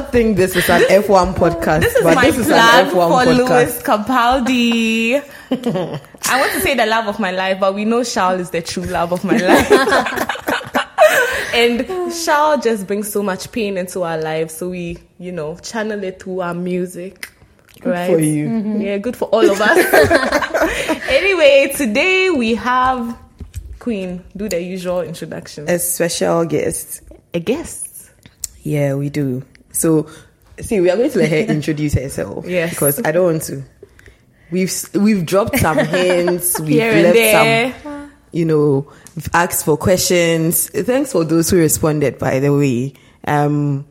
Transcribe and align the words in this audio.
not 0.00 0.12
think 0.12 0.36
this 0.36 0.54
is 0.54 0.68
an 0.68 0.82
F1 0.82 1.34
podcast, 1.34 1.80
This 1.80 1.94
is 1.94 2.04
but 2.04 2.14
my 2.14 2.26
this 2.26 2.38
is 2.38 2.46
plug 2.46 2.86
an 2.86 2.90
for 2.90 2.96
F1 2.96 3.26
podcast. 3.26 3.48
Lewis 3.48 3.82
Capaldi. 3.82 5.14
I 6.30 6.40
want 6.40 6.52
to 6.52 6.60
say 6.60 6.74
the 6.76 6.86
love 6.86 7.06
of 7.06 7.18
my 7.18 7.32
life, 7.32 7.58
but 7.58 7.74
we 7.74 7.84
know 7.84 8.04
Charles 8.04 8.42
is 8.42 8.50
the 8.50 8.62
true 8.62 8.84
love 8.84 9.12
of 9.12 9.24
my 9.24 9.36
life. 9.48 9.70
and 11.54 11.86
Charles 12.24 12.62
just 12.62 12.86
brings 12.86 13.10
so 13.10 13.22
much 13.22 13.50
pain 13.50 13.76
into 13.76 14.02
our 14.02 14.18
lives, 14.18 14.54
so 14.54 14.68
we, 14.68 14.98
you 15.18 15.32
know, 15.32 15.56
channel 15.56 16.02
it 16.04 16.22
through 16.22 16.40
our 16.40 16.54
music. 16.54 17.32
Good 17.80 17.90
right? 17.90 18.10
for 18.10 18.18
you. 18.18 18.48
Mm-hmm. 18.48 18.80
Yeah, 18.80 18.98
good 18.98 19.16
for 19.16 19.26
all 19.26 19.50
of 19.50 19.60
us. 19.60 19.78
anyway, 21.08 21.72
today 21.74 22.30
we 22.30 22.54
have 22.54 23.18
Queen. 23.78 24.24
Do 24.36 24.48
the 24.48 24.60
usual 24.60 25.00
introduction. 25.00 25.68
A 25.68 25.78
special 25.78 26.44
guest. 26.44 27.02
A 27.34 27.40
guest. 27.40 28.10
Yeah, 28.62 28.94
we 28.94 29.10
do. 29.10 29.44
So, 29.78 30.08
see, 30.60 30.80
we 30.80 30.90
are 30.90 30.96
going 30.96 31.10
to 31.10 31.18
let 31.18 31.30
her 31.30 31.36
introduce 31.52 31.94
herself. 31.94 32.46
Yes. 32.46 32.70
Because 32.70 33.00
I 33.04 33.12
don't 33.12 33.24
want 33.24 33.42
to. 33.44 33.64
We've 34.50 34.72
we've 34.94 35.26
dropped 35.26 35.58
some 35.58 35.78
hints. 35.86 36.58
We've 36.60 36.78
left 36.78 37.14
there. 37.14 37.74
some, 37.82 38.12
you 38.32 38.44
know, 38.44 38.90
we've 39.14 39.28
asked 39.34 39.64
for 39.64 39.76
questions. 39.76 40.68
Thanks 40.70 41.12
for 41.12 41.24
those 41.24 41.50
who 41.50 41.58
responded. 41.58 42.18
By 42.18 42.38
the 42.40 42.52
way, 42.56 42.94
um, 43.26 43.86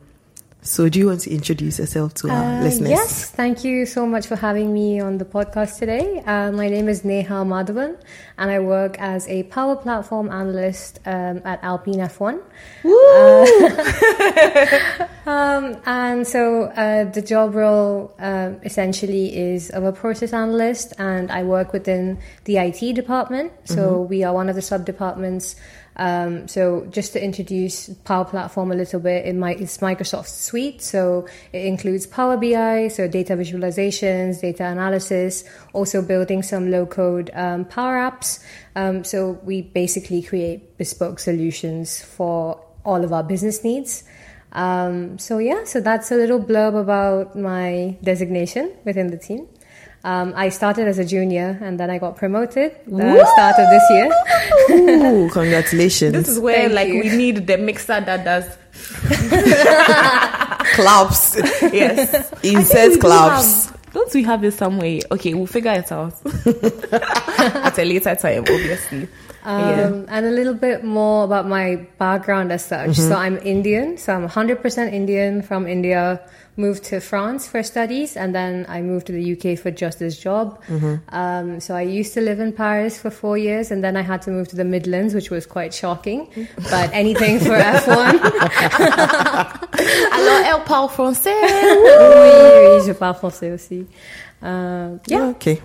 so 0.60 0.88
do 0.88 0.98
you 0.98 1.06
want 1.06 1.20
to 1.20 1.30
introduce 1.30 1.78
yourself 1.78 2.14
to 2.14 2.28
our 2.28 2.58
Uh, 2.58 2.62
listeners? 2.62 2.90
Yes, 2.90 3.30
thank 3.30 3.64
you 3.64 3.86
so 3.86 4.06
much 4.06 4.26
for 4.26 4.36
having 4.36 4.72
me 4.74 5.00
on 5.00 5.18
the 5.18 5.24
podcast 5.24 5.78
today. 5.78 6.22
Uh, 6.26 6.50
my 6.52 6.68
name 6.68 6.88
is 6.88 7.04
Neha 7.04 7.44
Madhavan, 7.44 7.96
and 8.36 8.50
I 8.50 8.58
work 8.58 8.96
as 8.98 9.26
a 9.28 9.44
Power 9.44 9.76
Platform 9.76 10.28
Analyst 10.30 10.98
um, 11.06 11.40
at 11.44 11.62
Alpine 11.62 12.00
F1. 12.00 12.40
Uh, 12.84 12.88
um, 15.30 15.76
and 15.86 16.26
so 16.26 16.64
uh, 16.64 17.04
the 17.04 17.22
job 17.22 17.54
role 17.54 18.12
um, 18.18 18.60
essentially 18.64 19.36
is 19.36 19.70
of 19.70 19.84
a 19.84 19.92
process 19.92 20.32
analyst, 20.32 20.92
and 20.98 21.30
I 21.30 21.44
work 21.44 21.72
within 21.72 22.18
the 22.44 22.58
IT 22.58 22.94
department. 22.94 23.52
So 23.64 24.02
we 24.02 24.24
are 24.24 24.34
one 24.34 24.48
of 24.48 24.56
the 24.56 24.62
sub 24.62 24.84
departments. 24.84 25.54
Um, 25.98 26.46
so 26.46 26.86
just 26.90 27.12
to 27.14 27.22
introduce 27.22 27.88
Power 28.04 28.24
Platform 28.24 28.70
a 28.70 28.74
little 28.74 29.00
bit, 29.00 29.26
it 29.26 29.34
might, 29.34 29.60
it's 29.60 29.78
Microsoft 29.78 30.28
Suite. 30.28 30.80
So 30.80 31.26
it 31.52 31.64
includes 31.64 32.06
Power 32.06 32.36
BI, 32.36 32.88
so 32.88 33.08
data 33.08 33.34
visualizations, 33.34 34.40
data 34.40 34.64
analysis, 34.66 35.44
also 35.72 36.00
building 36.00 36.42
some 36.42 36.70
low 36.70 36.86
code 36.86 37.30
um, 37.34 37.64
Power 37.64 37.96
Apps. 37.96 38.42
Um, 38.76 39.02
so 39.02 39.40
we 39.42 39.62
basically 39.62 40.22
create 40.22 40.78
bespoke 40.78 41.18
solutions 41.18 42.02
for 42.02 42.64
all 42.84 43.04
of 43.04 43.12
our 43.12 43.24
business 43.24 43.64
needs. 43.64 44.04
Um, 44.52 45.18
so 45.18 45.38
yeah, 45.38 45.64
so 45.64 45.80
that's 45.80 46.10
a 46.10 46.14
little 46.14 46.40
blurb 46.40 46.80
about 46.80 47.36
my 47.36 47.98
designation 48.02 48.72
within 48.84 49.08
the 49.08 49.18
team. 49.18 49.48
Um, 50.08 50.32
I 50.36 50.48
started 50.48 50.88
as 50.88 50.98
a 50.98 51.04
junior 51.04 51.58
and 51.60 51.78
then 51.78 51.90
I 51.90 51.98
got 51.98 52.16
promoted 52.16 52.70
at 52.72 52.86
the 52.86 53.26
start 53.34 53.56
of 53.58 53.66
this 53.74 53.84
year. 53.96 54.08
Ooh, 54.70 55.28
congratulations! 55.38 56.12
This 56.14 56.28
is 56.28 56.38
where 56.40 56.62
Thank 56.62 56.72
like 56.72 56.88
you. 56.88 57.00
we 57.02 57.08
need 57.22 57.46
the 57.46 57.58
mixer 57.58 58.00
that 58.00 58.24
does 58.24 58.46
claps. 60.74 61.36
yes. 61.72 62.32
Insert 62.42 62.92
do 62.94 62.98
claps. 63.00 63.66
have- 63.66 63.76
don't 63.92 64.14
we 64.14 64.22
have 64.22 64.44
it 64.44 64.52
somewhere? 64.52 65.00
Okay, 65.10 65.32
we'll 65.34 65.46
figure 65.46 65.72
it 65.72 65.90
out 65.90 66.12
at 67.66 67.78
a 67.78 67.84
later 67.84 68.14
time, 68.14 68.40
obviously. 68.42 69.08
Um, 69.44 70.04
And 70.08 70.26
a 70.26 70.30
little 70.30 70.52
bit 70.54 70.84
more 70.84 71.24
about 71.24 71.48
my 71.48 71.86
background 71.98 72.52
as 72.52 72.64
such. 72.64 72.96
So 72.96 73.14
I'm 73.16 73.38
Indian, 73.38 73.96
so 73.96 74.12
I'm 74.14 74.28
100% 74.28 74.92
Indian 74.92 75.42
from 75.42 75.66
India. 75.66 76.20
Moved 76.58 76.82
to 76.90 76.98
France 77.00 77.46
for 77.46 77.62
studies, 77.62 78.16
and 78.16 78.34
then 78.34 78.66
I 78.68 78.82
moved 78.82 79.06
to 79.06 79.12
the 79.12 79.22
UK 79.34 79.56
for 79.56 79.70
just 79.70 80.00
this 80.00 80.18
job. 80.18 80.60
Um, 81.10 81.60
so 81.60 81.76
I 81.76 81.82
used 81.82 82.14
to 82.14 82.20
live 82.20 82.40
in 82.40 82.52
Paris 82.52 82.98
for 82.98 83.10
four 83.10 83.38
years, 83.38 83.70
and 83.70 83.80
then 83.84 83.96
I 83.96 84.02
had 84.02 84.22
to 84.22 84.30
move 84.32 84.48
to 84.48 84.56
the 84.56 84.64
Midlands, 84.64 85.14
which 85.14 85.30
was 85.30 85.46
quite 85.46 85.72
shocking. 85.72 86.26
But 86.68 86.90
anything 86.92 87.38
for 87.38 87.56
F1. 87.56 88.18
Alors, 90.12 90.40
elle 90.50 90.64
parle 90.66 90.88
français. 90.88 91.30
oui, 91.30 92.80
oui, 92.80 92.86
je 92.86 92.92
parle 92.92 93.14
français 93.14 93.52
aussi. 93.52 93.86
Um, 94.42 94.98
yeah. 95.06 95.28
Okay. 95.28 95.60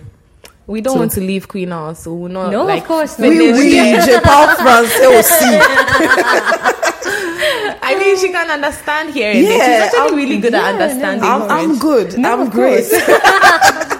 We 0.66 0.80
don't 0.80 0.94
So- 0.94 1.00
want 1.00 1.12
to 1.12 1.20
leave 1.20 1.46
Queen 1.46 1.70
House, 1.70 2.04
so 2.04 2.14
we're 2.14 2.28
not. 2.28 2.50
No, 2.50 2.64
like, 2.64 2.82
of 2.82 2.88
course 2.88 3.18
not. 3.18 3.28
Oui, 3.28 3.36
finish 3.36 3.58
oui, 3.60 3.74
yet. 3.74 4.04
je 4.08 4.20
parle 4.20 4.56
français 4.56 5.06
aussi. 5.06 5.58
I 7.86 7.96
mean, 7.98 8.16
she 8.18 8.30
can 8.30 8.50
understand 8.50 9.12
here. 9.12 9.30
and 9.32 9.44
there. 9.46 9.58
Yeah, 9.58 9.64
She's 9.64 9.84
actually 9.84 10.00
I'm- 10.08 10.16
really 10.16 10.38
good 10.38 10.54
at 10.54 10.62
yeah, 10.62 10.72
no. 10.78 10.84
understanding 10.84 11.28
I'm, 11.28 11.42
I'm 11.50 11.78
good. 11.78 12.16
No, 12.18 12.32
I'm 12.32 12.40
of 12.40 12.50
great. 12.50 12.84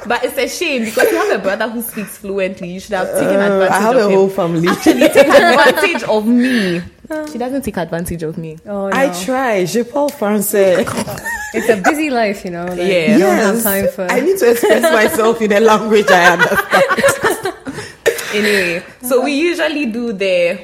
But 0.07 0.23
it's 0.23 0.37
a 0.37 0.47
shame 0.49 0.85
because 0.85 1.11
you 1.11 1.17
have 1.17 1.41
a 1.41 1.43
brother 1.43 1.67
who 1.67 1.81
speaks 1.81 2.19
fluently. 2.19 2.69
You 2.69 2.81
should 2.81 2.93
have 2.93 3.09
taken 3.13 3.41
advantage. 3.41 3.51
Uh, 3.51 3.65
advantage 3.65 3.71
I 3.73 3.81
have 3.81 3.97
of 3.97 4.03
a 4.03 4.09
him. 4.11 4.15
whole 4.19 4.29
family. 4.29 4.69
Actually, 4.69 5.09
take 5.09 5.29
advantage 5.29 6.03
of 6.03 6.27
me. 6.27 6.83
She 7.31 7.39
doesn't 7.39 7.63
take 7.63 7.77
advantage 7.77 8.23
of 8.23 8.39
me. 8.39 8.57
Oh, 8.67 8.87
I 8.93 9.09
try. 9.25 9.65
Je 9.67 9.83
parle 9.85 10.09
français. 10.11 10.85
It's 11.55 11.69
a 11.69 11.77
busy 11.77 12.11
life, 12.11 12.45
you 12.45 12.51
know. 12.51 12.65
Like, 12.67 12.79
Yeah. 12.79 13.13
You 13.15 13.19
don't 13.21 13.37
have 13.37 13.63
time 13.63 13.89
for. 13.89 14.11
I 14.11 14.21
need 14.21 14.39
to 14.39 14.51
express 14.51 14.83
myself 14.83 15.41
in 15.41 15.53
a 15.53 15.61
language 15.61 16.07
I 16.11 16.33
understand. 16.33 17.55
Anyway, 18.35 18.83
so 19.03 19.23
we 19.23 19.33
usually 19.33 19.87
do 19.87 20.13
the 20.13 20.59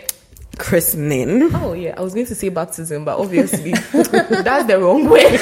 Christening. 0.58 1.54
Oh 1.54 1.72
yeah, 1.72 1.94
I 1.96 2.00
was 2.00 2.14
going 2.14 2.26
to 2.26 2.34
say 2.34 2.48
baptism, 2.48 3.04
but 3.04 3.16
obviously 3.16 3.70
that's 3.92 4.66
the 4.66 4.76
wrong 4.80 5.08
way. 5.08 5.36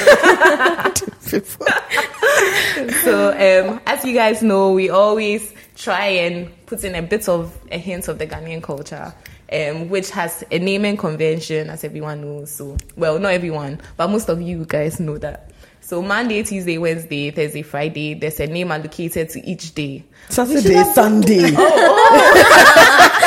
so 3.03 3.29
um, 3.31 3.81
as 3.87 4.05
you 4.05 4.13
guys 4.13 4.41
know, 4.43 4.71
we 4.73 4.89
always 4.91 5.51
try 5.75 6.05
and 6.05 6.49
put 6.67 6.83
in 6.83 6.93
a 6.95 7.01
bit 7.01 7.27
of 7.27 7.57
a 7.71 7.77
hint 7.79 8.07
of 8.07 8.19
the 8.19 8.27
Ghanaian 8.27 8.61
culture. 8.61 9.11
Um, 9.51 9.89
which 9.89 10.11
has 10.11 10.43
a 10.51 10.59
naming 10.59 10.95
convention, 10.95 11.71
as 11.71 11.83
everyone 11.83 12.21
knows. 12.21 12.51
So, 12.51 12.77
well, 12.95 13.17
not 13.17 13.33
everyone, 13.33 13.81
but 13.97 14.07
most 14.09 14.29
of 14.29 14.39
you 14.41 14.63
guys 14.63 14.99
know 14.99 15.17
that. 15.17 15.49
So, 15.81 16.03
Monday, 16.03 16.43
Tuesday, 16.43 16.77
Wednesday, 16.77 17.31
Thursday, 17.31 17.63
Friday, 17.63 18.13
there's 18.13 18.39
a 18.39 18.45
name 18.45 18.71
allocated 18.71 19.29
to 19.29 19.43
each 19.43 19.73
day. 19.73 20.03
Saturday, 20.29 20.83
Sunday. 20.93 21.39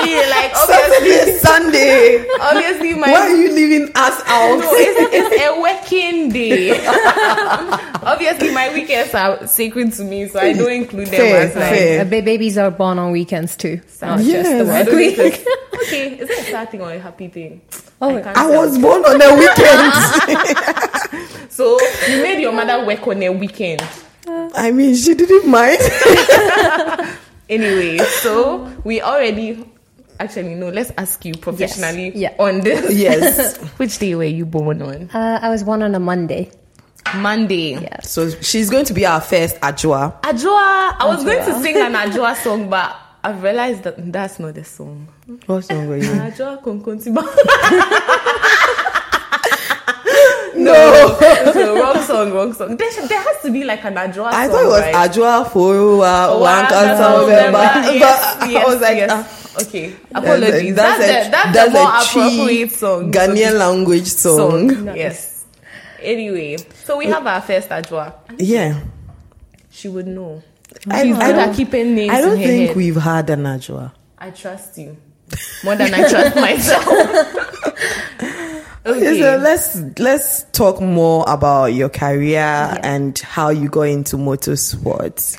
Sorry, 0.00 0.30
like 0.30 0.52
obviously, 0.54 1.38
Saturday, 1.38 1.38
Sunday. 1.38 2.26
obviously, 2.40 2.94
my 2.94 3.10
Why 3.12 3.20
are 3.20 3.36
you 3.36 3.52
leaving 3.52 3.88
us 3.94 4.22
out? 4.26 4.58
No, 4.58 4.70
it's, 4.72 5.14
it's 5.14 5.42
a 5.42 5.60
working 5.60 6.28
day. 6.30 6.70
Obviously, 8.02 8.52
my 8.52 8.72
weekends 8.72 9.14
are 9.14 9.46
sacred 9.46 9.92
to 9.94 10.04
me, 10.04 10.26
so 10.28 10.40
I 10.40 10.52
don't 10.54 10.72
include 10.72 11.08
them 11.08 11.14
Fair, 11.20 11.42
as 11.48 11.54
like. 11.54 11.68
fair. 11.70 12.00
Uh, 12.00 12.04
babies 12.04 12.56
are 12.58 12.70
born 12.70 12.98
on 12.98 13.12
weekends 13.12 13.56
too. 13.56 13.80
Not 14.00 14.20
Yes. 14.20 14.46
just 14.46 14.66
the 14.66 14.72
I 14.72 14.82
work 14.84 14.92
week. 14.94 15.16
think 15.16 15.34
it's- 15.34 15.82
okay, 15.86 16.14
is 16.18 16.30
it 16.30 16.38
a 16.38 16.42
sad 16.50 16.70
thing 16.70 16.80
or 16.80 16.92
a 16.92 16.98
happy 16.98 17.28
thing? 17.28 17.60
Oh, 18.00 18.16
I 18.16 18.20
I 18.30 18.32
tell. 18.32 18.52
was 18.52 18.78
born 18.78 19.04
on 19.04 19.20
a 19.20 19.34
weekend. 19.36 19.92
So 21.50 21.78
you 22.08 22.22
made 22.22 22.40
your 22.40 22.52
mother 22.52 22.86
work 22.86 23.06
on 23.06 23.22
a 23.22 23.28
weekend. 23.30 23.82
I 24.54 24.70
mean, 24.70 24.94
she 24.94 25.14
didn't 25.14 25.46
mind. 25.50 25.78
Anyway, 27.50 27.98
so 28.22 28.70
we 28.84 29.02
already. 29.02 29.64
Actually, 30.20 30.54
no. 30.54 30.68
Let's 30.68 30.92
ask 30.98 31.24
you 31.24 31.34
professionally 31.34 32.12
Yeah. 32.14 32.34
on 32.38 32.60
this. 32.60 32.94
yes. 32.94 33.56
Which 33.78 33.98
day 33.98 34.14
were 34.14 34.24
you 34.24 34.44
born 34.46 34.82
on? 34.82 35.10
Uh, 35.12 35.38
I 35.42 35.48
was 35.50 35.64
born 35.64 35.82
on 35.82 35.94
a 35.94 35.98
Monday. 36.00 36.50
Monday. 37.16 37.72
Yeah. 37.80 38.00
So 38.02 38.28
she's 38.40 38.68
going 38.70 38.84
to 38.84 38.92
be 38.94 39.06
our 39.06 39.20
first 39.20 39.56
Adwoa. 39.60 40.20
Adwoa. 40.22 40.94
I 41.00 41.06
was 41.08 41.24
going 41.24 41.44
to 41.44 41.58
sing 41.60 41.76
an 41.76 41.94
Adwoa 42.04 42.36
song, 42.36 42.68
but 42.70 42.94
I've 43.24 43.42
realized 43.42 43.82
that 43.84 44.12
that's 44.12 44.38
not 44.38 44.54
the 44.54 44.64
song. 44.64 45.08
What 45.46 45.64
song 45.64 45.88
were 45.88 45.96
you? 45.96 46.04
Adwoa 46.04 46.62
Konkontiba. 46.62 47.24
No. 50.52 51.16
so 51.54 51.74
wrong 51.80 52.02
song, 52.04 52.32
wrong 52.32 52.52
song. 52.52 52.76
There, 52.76 52.92
should- 52.92 53.08
there 53.08 53.20
has 53.22 53.40
to 53.42 53.50
be 53.50 53.64
like 53.64 53.82
an 53.84 53.94
Adwoa 53.94 54.26
I 54.26 54.46
song. 54.46 54.52
thought 54.56 54.64
it 54.64 54.68
was 54.68 54.80
right? 54.82 54.94
Adwoa 55.10 55.44
Forua 55.46 56.38
One 56.38 56.62
that's 56.68 56.70
Kasa 56.70 57.08
all 57.08 57.20
November. 57.20 57.58
November. 57.58 57.82
But 57.88 57.94
Yes, 57.94 58.50
yes, 58.50 58.66
I 58.66 58.68
was 58.68 58.80
like, 58.82 58.96
yes. 58.96 59.10
ah, 59.10 59.39
okay. 59.62 59.94
Apologies. 60.14 60.74
that's, 60.74 60.98
That's, 60.98 61.28
a, 61.28 61.30
that's, 61.30 61.54
that's 61.54 61.72
the 61.72 61.78
more 61.78 61.90
a 61.90 62.00
appropriate 62.28 62.70
song. 62.72 63.12
Ghanaian 63.12 63.58
language 63.58 64.06
song. 64.06 64.70
song. 64.70 64.96
Yes. 64.96 65.44
Anyway, 66.00 66.56
so 66.84 66.96
we 66.96 67.06
uh, 67.06 67.14
have 67.14 67.26
our 67.26 67.40
first 67.42 67.68
Adwoa. 67.68 68.14
Yeah. 68.38 68.80
She 69.70 69.88
would 69.88 70.06
know. 70.06 70.42
I, 70.88 71.02
She's 71.04 71.16
I 71.16 71.26
good 71.26 71.36
at 71.38 71.46
don't, 71.46 71.54
keeping 71.56 71.94
names 71.94 72.12
I 72.12 72.20
don't 72.20 72.34
in 72.34 72.38
her 72.40 72.46
think 72.46 72.68
head. 72.68 72.76
we've 72.76 72.96
had 72.96 73.30
an 73.30 73.42
Adwoa. 73.44 73.92
I 74.18 74.30
trust 74.30 74.78
you 74.78 74.96
more 75.64 75.76
than 75.76 75.92
I 75.94 76.08
trust 76.08 76.36
myself. 76.36 76.86
Okay. 78.86 79.20
So 79.20 79.36
let's 79.36 79.76
let's 79.98 80.44
talk 80.52 80.80
more 80.80 81.24
about 81.28 81.66
your 81.66 81.90
career 81.90 82.78
and 82.82 83.18
how 83.18 83.50
you 83.50 83.68
got 83.68 83.82
into 83.82 84.16
motorsports. 84.16 85.38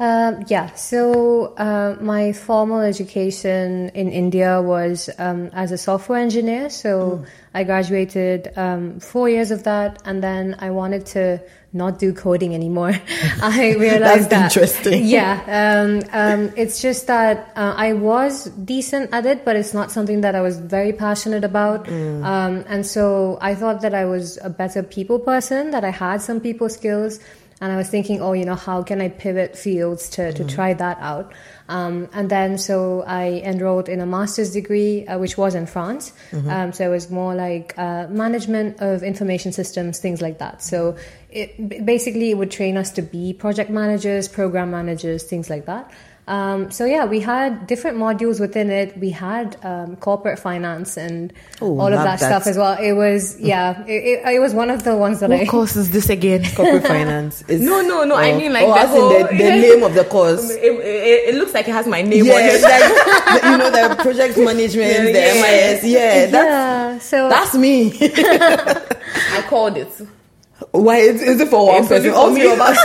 Um, 0.00 0.44
yeah, 0.48 0.74
so 0.74 1.54
uh, 1.56 1.96
my 2.00 2.32
formal 2.32 2.80
education 2.80 3.90
in 3.90 4.10
India 4.10 4.60
was 4.60 5.08
um, 5.18 5.50
as 5.52 5.70
a 5.70 5.78
software 5.78 6.18
engineer. 6.18 6.70
So 6.70 7.24
I 7.54 7.64
graduated 7.64 8.52
um, 8.56 8.98
four 9.00 9.28
years 9.28 9.50
of 9.50 9.62
that, 9.64 10.02
and 10.04 10.22
then 10.22 10.56
I 10.58 10.70
wanted 10.70 11.06
to 11.06 11.40
not 11.72 11.98
do 11.98 12.12
coding 12.12 12.54
anymore. 12.54 12.92
I 13.42 13.74
realized 13.78 14.28
That's 14.30 14.52
that 14.52 14.56
interesting. 14.56 15.04
Yeah, 15.12 15.40
um, 15.46 16.02
um, 16.12 16.52
it's 16.56 16.82
just 16.82 17.06
that 17.06 17.52
uh, 17.54 17.74
I 17.76 17.92
was 17.92 18.46
decent 18.50 19.12
at 19.12 19.26
it, 19.26 19.44
but 19.44 19.56
it's 19.56 19.74
not 19.74 19.90
something 19.90 20.22
that 20.22 20.34
I 20.34 20.40
was 20.40 20.58
very 20.58 20.92
passionate 20.92 21.44
about. 21.44 21.88
Um, 21.88 22.64
and 22.68 22.86
so 22.86 23.38
I 23.40 23.54
thought 23.54 23.82
that 23.82 23.94
I 23.94 24.04
was 24.04 24.38
a 24.42 24.50
better 24.50 24.82
people 24.82 25.18
person, 25.18 25.70
that 25.70 25.84
I 25.84 25.90
had 25.90 26.22
some 26.22 26.40
people 26.40 26.68
skills. 26.68 27.20
And 27.62 27.70
I 27.70 27.76
was 27.76 27.88
thinking, 27.88 28.20
oh, 28.20 28.32
you 28.32 28.44
know, 28.44 28.56
how 28.56 28.82
can 28.82 29.00
I 29.00 29.08
pivot 29.08 29.56
fields 29.56 30.08
to, 30.10 30.32
to 30.32 30.44
try 30.44 30.74
that 30.74 30.98
out? 31.00 31.32
Um, 31.68 32.08
and 32.12 32.28
then 32.28 32.58
so 32.58 33.02
I 33.06 33.40
enrolled 33.44 33.88
in 33.88 34.00
a 34.00 34.06
master's 34.06 34.52
degree, 34.52 35.06
uh, 35.06 35.18
which 35.20 35.38
was 35.38 35.54
in 35.54 35.66
France. 35.66 36.12
Um, 36.50 36.72
so 36.72 36.84
it 36.84 36.90
was 36.90 37.08
more 37.08 37.36
like 37.36 37.72
uh, 37.78 38.08
management 38.08 38.80
of 38.80 39.04
information 39.04 39.52
systems, 39.52 40.00
things 40.00 40.20
like 40.20 40.38
that. 40.38 40.60
So 40.60 40.96
it, 41.30 41.86
basically, 41.86 42.30
it 42.30 42.36
would 42.36 42.50
train 42.50 42.76
us 42.76 42.90
to 42.92 43.02
be 43.02 43.32
project 43.32 43.70
managers, 43.70 44.26
program 44.26 44.72
managers, 44.72 45.22
things 45.22 45.48
like 45.48 45.66
that. 45.66 45.88
Um, 46.28 46.70
so 46.70 46.84
yeah, 46.84 47.04
we 47.04 47.18
had 47.18 47.66
different 47.66 47.96
modules 47.98 48.38
within 48.38 48.70
it. 48.70 48.96
We 48.96 49.10
had 49.10 49.56
um, 49.64 49.96
corporate 49.96 50.38
finance 50.38 50.96
and 50.96 51.32
Oh, 51.60 51.80
all 51.80 51.86
of 51.88 51.92
that, 51.94 52.20
that. 52.20 52.26
stuff 52.26 52.46
as 52.46 52.56
well. 52.56 52.78
It 52.80 52.92
was 52.92 53.38
yeah, 53.52 53.84
it, 53.86 54.20
it, 54.24 54.34
it 54.36 54.38
was 54.38 54.54
one 54.54 54.70
of 54.70 54.84
the 54.84 54.96
ones 54.96 55.18
that 55.18 55.32
I 55.32 55.38
What 55.38 55.48
course 55.48 55.74
is 55.74 55.90
this 55.90 56.08
again? 56.08 56.44
Corporate 56.54 56.86
finance. 56.86 57.42
Is, 57.48 57.60
No, 57.60 57.80
no, 57.82 58.04
no, 58.04 58.14
I 58.14 58.36
mean, 58.38 58.52
like, 58.52 58.64
oh, 58.66 58.72
the 58.72 58.78
as 58.80 58.90
in 58.94 59.00
whole- 59.00 59.08
the, 59.18 59.24
the 59.24 59.50
name 59.66 59.82
of 59.82 59.94
the 59.94 60.04
course. 60.04 60.48
It, 60.50 60.62
it, 60.62 61.28
it 61.30 61.34
looks 61.34 61.54
like 61.54 61.66
it 61.66 61.72
has 61.72 61.88
my 61.88 62.02
name 62.02 62.24
Yeah, 62.24 62.34
on 62.34 62.40
it. 62.44 62.62
like, 62.62 63.42
you 63.42 63.58
know 63.58 63.70
the 63.70 64.02
project 64.02 64.38
management, 64.38 64.90
Yeah, 64.92 65.04
the 65.04 65.12
yeah. 65.12 65.42
MIS. 65.72 65.84
Yeah, 65.84 66.26
that's 66.26 66.32
yeah. 66.32 66.98
So 67.00 67.28
that's 67.30 67.54
me. 67.56 67.92
I 68.00 69.44
called 69.48 69.76
it. 69.76 69.88
Why 70.70 70.98
is, 70.98 71.20
is 71.20 71.40
it 71.40 71.48
for 71.48 71.66
one 71.66 71.82
It's 71.82 71.90
only 71.90 72.08
person? 72.10 72.12
for 72.12 72.16
All 72.16 72.30
me. 72.30 72.40
three 72.42 72.52
of 72.52 72.60
us. 72.60 72.78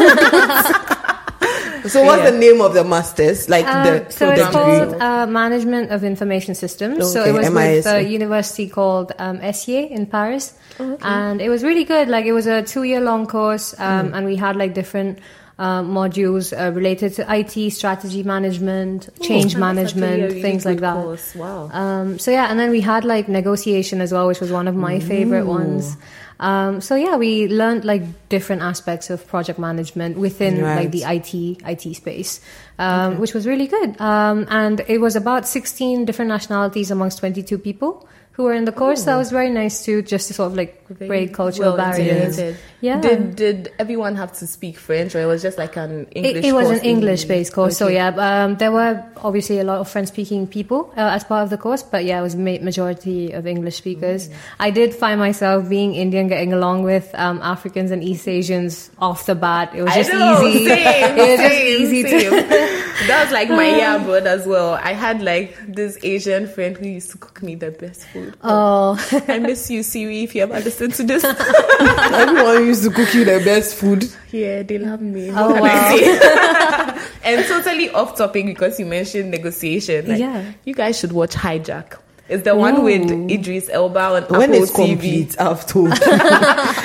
So 1.88 2.04
what's 2.04 2.24
Yeah. 2.24 2.32
the 2.32 2.38
name 2.38 2.62
of 2.62 2.74
the 2.74 2.84
masters? 2.84 3.50
Like 3.50 3.66
Um, 3.68 3.84
the 3.86 4.12
so 4.12 4.26
the 4.28 4.34
it's 4.34 4.50
called 4.50 4.94
uh, 5.02 5.26
Management 5.28 5.92
of 5.92 6.04
Information 6.04 6.56
Systems. 6.56 7.12
So 7.14 7.24
it 7.24 7.34
was 7.34 7.50
MIS. 7.50 7.86
with 7.86 7.94
a 7.94 8.02
university 8.04 8.68
called 8.70 9.12
um, 9.20 9.40
SIE 9.54 9.88
in 9.90 10.06
Paris, 10.06 10.54
and 11.02 11.42
it 11.42 11.50
was 11.50 11.64
really 11.64 11.84
good. 11.84 12.08
Like 12.10 12.26
it 12.26 12.34
was 12.34 12.48
a 12.48 12.62
two-year-long 12.62 13.28
course, 13.28 13.74
um, 13.80 14.14
and 14.14 14.26
we 14.26 14.36
had 14.36 14.56
like 14.56 14.74
different. 14.74 15.20
Uh, 15.60 15.82
modules 15.82 16.54
uh, 16.54 16.72
related 16.72 17.16
to 17.16 17.26
IT, 17.34 17.72
strategy 17.74 18.22
management, 18.22 19.10
change 19.24 19.56
management, 19.58 20.32
things 20.34 20.66
like 20.66 20.82
that. 20.82 20.96
Wow. 21.36 21.72
Um, 21.74 22.20
so 22.20 22.30
yeah, 22.30 22.46
and 22.52 22.60
then 22.60 22.70
we 22.70 22.80
had 22.80 23.04
like 23.04 23.28
negotiation 23.28 24.00
as 24.00 24.12
well, 24.14 24.28
which 24.28 24.40
was 24.40 24.52
one 24.52 24.68
of 24.68 24.76
my 24.76 25.00
favorite 25.00 25.48
ones. 25.48 25.98
Um, 26.40 26.82
so 26.82 26.96
yeah, 26.96 27.16
we 27.16 27.48
learned 27.48 27.86
like 27.86 28.04
different 28.30 28.62
aspects 28.62 29.10
of 29.10 29.28
project 29.28 29.58
management 29.60 30.18
within 30.18 30.62
like 30.62 30.92
the 30.92 31.04
IT 31.04 31.34
IT 31.66 31.96
space, 31.96 32.42
um, 32.78 33.20
which 33.20 33.34
was 33.34 33.48
really 33.48 33.68
good. 33.68 34.00
Um, 34.00 34.46
and 34.50 34.82
it 34.88 35.00
was 35.00 35.16
about 35.16 35.48
16 35.48 36.06
different 36.06 36.30
nationalities 36.30 36.92
amongst 36.92 37.20
22 37.20 37.58
people 37.58 38.08
who 38.38 38.44
were 38.44 38.54
in 38.54 38.66
the 38.66 38.72
course. 38.72 39.06
That 39.06 39.16
was 39.16 39.32
very 39.32 39.50
nice 39.50 39.84
too, 39.84 40.04
just 40.04 40.28
to 40.28 40.34
sort 40.36 40.52
of 40.52 40.56
like 40.56 40.88
break 41.00 41.34
cultural 41.34 41.74
Well 41.76 41.78
barriers. 41.78 42.38
integrated. 42.38 42.58
Yeah. 42.82 43.02
Did 43.02 43.36
did 43.36 43.74
everyone 43.80 44.16
have 44.16 44.32
to 44.34 44.46
speak 44.46 44.78
French, 44.78 45.16
or 45.16 45.22
it 45.22 45.26
was 45.26 45.42
just 45.42 45.58
like 45.58 45.76
an 45.76 46.06
English? 46.12 46.46
It, 46.46 46.46
it 46.46 46.54
was 46.54 46.70
an 46.70 46.82
English 46.82 47.26
based 47.26 47.52
course, 47.54 47.76
so 47.76 47.88
yeah. 47.88 48.10
Um, 48.10 48.56
there 48.58 48.72
were 48.72 49.04
obviously 49.18 49.58
a 49.58 49.64
lot 49.64 49.80
of 49.80 49.90
French 49.90 50.10
speaking 50.10 50.46
people 50.46 50.94
uh, 50.96 51.18
as 51.18 51.24
part 51.24 51.46
of 51.46 51.50
the 51.50 51.58
course, 51.58 51.82
but 51.82 52.06
yeah, 52.06 52.20
it 52.20 52.22
was 52.22 52.36
ma- 52.36 52.62
majority 52.62 53.32
of 53.32 53.48
English 53.48 53.78
speakers. 53.78 54.30
Mm. 54.30 54.34
I 54.60 54.70
did 54.70 54.94
find 54.94 55.20
myself 55.20 55.68
being 55.68 55.96
Indian, 55.96 56.28
getting 56.28 56.54
along 56.54 56.84
with 56.84 57.10
um, 57.16 57.42
Africans 57.42 57.90
and 57.90 58.04
East 58.04 58.28
Asians 58.28 58.92
off 59.00 59.26
the 59.26 59.34
bat. 59.34 59.74
It 59.74 59.82
was 59.82 59.94
I 59.94 59.96
just 59.96 60.14
know, 60.14 60.46
easy. 60.46 60.68
Same, 60.68 61.18
it 61.18 61.26
was 61.26 61.40
just 61.40 61.56
same, 61.56 61.82
easy 61.82 62.04
same. 62.04 62.30
to. 62.30 62.30
that 63.08 63.24
was 63.24 63.32
like 63.34 63.50
my 63.50 63.66
yeah 63.68 63.96
abroad 63.96 64.28
as 64.28 64.46
well. 64.46 64.76
I 64.76 64.94
had 64.94 65.24
like 65.24 65.58
this 65.68 65.98
Asian 66.04 66.48
friend 66.48 66.78
who 66.78 66.88
used 66.88 67.10
to 67.12 67.18
cook 67.18 67.42
me 67.42 67.56
the 67.56 67.72
best 67.72 68.06
food. 68.10 68.27
Oh, 68.44 68.98
I 69.28 69.40
miss 69.40 69.70
you, 69.70 69.84
Siri, 69.84 70.24
if 70.24 70.36
you 70.36 70.44
ever 70.44 70.60
listen 70.60 70.92
to 70.92 71.04
this. 71.04 71.24
Everyone 71.80 72.66
used 72.66 72.84
to 72.84 72.90
cook 72.92 73.14
you 73.14 73.26
the 73.26 73.42
best 73.44 73.76
food. 73.76 74.06
yeah, 74.32 74.64
they 74.64 74.78
love 74.78 75.02
me. 75.02 75.30
Oh, 75.32 75.52
What 75.52 75.62
wow. 75.62 75.70
I 75.72 75.98
say? 75.98 77.10
and 77.24 77.46
totally 77.48 77.90
off 77.92 78.16
topic 78.18 78.46
because 78.46 78.80
you 78.80 78.86
mentioned 78.86 79.32
negotiation. 79.32 80.08
Like, 80.08 80.20
Yeah. 80.20 80.54
You 80.66 80.74
guys 80.74 81.00
should 81.00 81.12
watch 81.12 81.34
Hijack. 81.36 82.00
It's 82.30 82.44
the 82.44 82.56
one 82.56 82.84
with 82.84 83.10
Idris 83.32 83.70
Elba 83.70 84.00
on 84.00 84.24
when 84.38 84.50
Apple 84.52 84.64
it's 84.64 84.72
TV. 84.74 84.90
complete, 84.90 85.40
I've 85.40 85.66
told. 85.66 85.90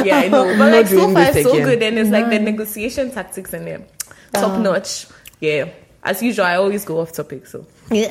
Yeah, 0.06 0.18
I 0.22 0.28
know. 0.28 0.44
But 0.44 0.56
not 0.56 0.72
like 0.72 0.86
so 0.86 1.12
far, 1.12 1.22
it's 1.22 1.42
so 1.42 1.52
again. 1.52 1.64
good, 1.66 1.82
and 1.82 1.98
it's 1.98 2.10
like 2.10 2.30
the 2.30 2.38
negotiation 2.38 3.10
tactics 3.10 3.52
in 3.52 3.64
there, 3.64 3.82
top 4.32 4.60
notch. 4.60 5.06
Yeah. 5.40 5.70
As 6.04 6.22
usual, 6.22 6.44
I 6.46 6.54
always 6.56 6.84
go 6.84 7.00
off 7.00 7.10
topic. 7.12 7.46
So 7.48 7.66
yeah. 7.90 8.08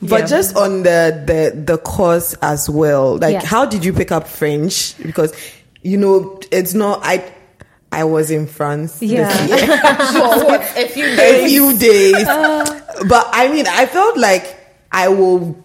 But 0.00 0.20
Yeah. 0.20 0.26
just 0.26 0.56
on 0.56 0.84
the, 0.84 1.22
the 1.26 1.60
the 1.60 1.78
course 1.78 2.34
as 2.40 2.70
well, 2.70 3.18
like 3.18 3.42
how 3.42 3.66
did 3.66 3.84
you 3.84 3.92
pick 3.92 4.12
up 4.12 4.28
French? 4.28 4.96
Because 4.98 5.32
you 5.82 5.96
know 5.96 6.40
it's 6.50 6.74
not 6.74 7.00
I. 7.02 7.32
I 7.90 8.04
was 8.04 8.30
in 8.30 8.46
France 8.46 9.00
Yeah. 9.00 9.30
for 10.12 10.44
what 10.44 10.60
a 10.76 10.88
few 10.88 11.06
days. 11.06 11.18
a 11.44 11.48
few 11.48 11.78
days. 11.78 12.28
Uh. 12.28 12.82
but 13.08 13.26
I 13.32 13.48
mean, 13.48 13.66
I 13.66 13.86
felt 13.86 14.18
like 14.18 14.44
I 14.92 15.08
will 15.08 15.56